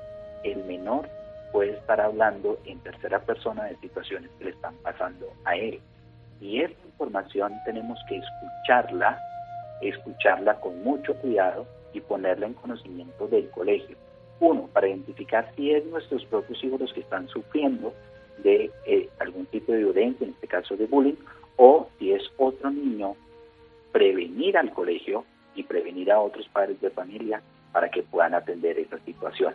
el 0.45 0.65
menor 0.65 1.09
puede 1.53 1.73
estar 1.73 2.01
hablando 2.01 2.59
en 2.65 2.79
tercera 2.81 3.21
persona 3.21 3.65
de 3.65 3.77
situaciones 3.77 4.31
que 4.39 4.45
le 4.45 4.51
están 4.51 4.75
pasando 4.83 5.27
a 5.45 5.57
él. 5.57 5.81
Y 6.41 6.61
esta 6.61 6.87
información 6.87 7.53
tenemos 7.65 7.99
que 8.09 8.19
escucharla, 8.19 9.19
escucharla 9.81 10.61
con 10.61 10.83
mucho 10.83 11.15
cuidado 11.15 11.67
y 11.93 12.01
ponerla 12.01 12.47
en 12.47 12.55
conocimiento 12.55 13.27
del 13.29 13.49
colegio. 13.51 13.97
Uno, 14.41 14.69
para 14.73 14.89
identificar 14.89 15.51
si 15.57 15.73
es 15.73 15.85
nuestros 15.87 16.25
propios 16.27 16.63
hijos 16.63 16.81
los 16.81 16.93
que 16.93 17.01
están 17.01 17.29
sufriendo 17.29 17.95
de 18.43 18.71
eh, 18.87 19.09
algún 19.19 19.47
tipo 19.47 19.73
de 19.73 19.79
violencia, 19.79 20.27
en 20.27 20.35
este 20.35 20.47
caso 20.47 20.77
de 20.77 20.87
bullying, 20.87 21.15
o 21.57 21.89
si 21.99 22.13
es 22.13 22.23
otro 22.37 22.71
niño, 22.71 23.17
prevenir 23.93 24.59
al 24.59 24.71
colegio 24.73 25.25
y 25.55 25.63
prevenir 25.63 26.13
a 26.13 26.21
otros 26.21 26.47
padres 26.49 26.81
de 26.81 26.91
familia 26.91 27.43
para 27.73 27.89
que 27.89 28.03
puedan 28.03 28.35
atender 28.35 28.79
esa 28.79 28.99
situación. 29.01 29.55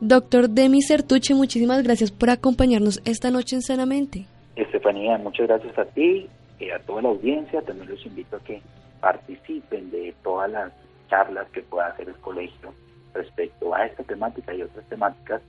Doctor 0.00 0.50
Demi 0.50 0.82
Sertuche, 0.82 1.34
muchísimas 1.34 1.82
gracias 1.82 2.10
por 2.10 2.30
acompañarnos 2.30 3.00
esta 3.04 3.30
noche 3.30 3.56
en 3.56 3.62
Sanamente. 3.62 4.26
Estefanía, 4.56 5.16
muchas 5.18 5.46
gracias 5.46 5.78
a 5.78 5.84
ti 5.86 6.28
y 6.58 6.70
a 6.70 6.78
toda 6.80 7.02
la 7.02 7.08
audiencia. 7.10 7.62
También 7.62 7.88
los 7.88 8.04
invito 8.04 8.36
a 8.36 8.40
que 8.40 8.60
participen 9.00 9.90
de 9.90 10.14
todas 10.22 10.50
las 10.50 10.72
charlas 11.08 11.48
que 11.50 11.62
pueda 11.62 11.88
hacer 11.88 12.08
el 12.08 12.16
colegio 12.16 12.74
respecto 13.14 13.74
a 13.74 13.86
esta 13.86 14.02
temática 14.02 14.54
y 14.54 14.62
otras 14.62 14.84
temáticas 14.86 15.40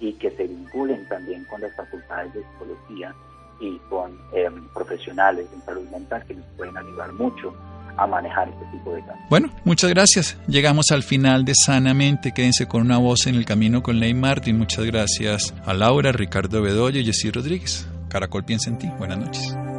y 0.00 0.12
que 0.14 0.30
se 0.32 0.46
vinculen 0.46 1.06
también 1.08 1.44
con 1.44 1.60
las 1.60 1.74
facultades 1.76 2.34
de 2.34 2.42
psicología 2.42 3.14
y 3.60 3.78
con 3.88 4.18
em, 4.32 4.68
profesionales 4.74 5.46
en 5.54 5.62
salud 5.62 5.88
mental 5.90 6.24
que 6.26 6.34
nos 6.34 6.44
pueden 6.56 6.76
ayudar 6.76 7.12
mucho 7.12 7.54
a 7.96 8.06
manejar 8.06 8.48
este 8.48 8.64
tipo 8.72 8.92
de 8.92 9.00
casos. 9.02 9.22
Bueno, 9.30 9.50
muchas 9.64 9.90
gracias. 9.90 10.36
Llegamos 10.48 10.86
al 10.90 11.02
final 11.02 11.44
de 11.44 11.52
Sanamente. 11.54 12.32
Quédense 12.32 12.66
con 12.66 12.82
una 12.82 12.98
voz 12.98 13.26
en 13.26 13.36
el 13.36 13.44
camino 13.44 13.82
con 13.82 14.00
Ley 14.00 14.14
Martin. 14.14 14.58
Muchas 14.58 14.84
gracias 14.84 15.54
a 15.64 15.74
Laura, 15.74 16.10
Ricardo 16.10 16.60
Bedoya 16.60 17.00
y 17.00 17.04
Jessy 17.04 17.30
Rodríguez. 17.30 17.88
Caracol 18.08 18.44
piensa 18.44 18.70
en 18.70 18.78
ti. 18.78 18.90
Buenas 18.98 19.18
noches. 19.18 19.73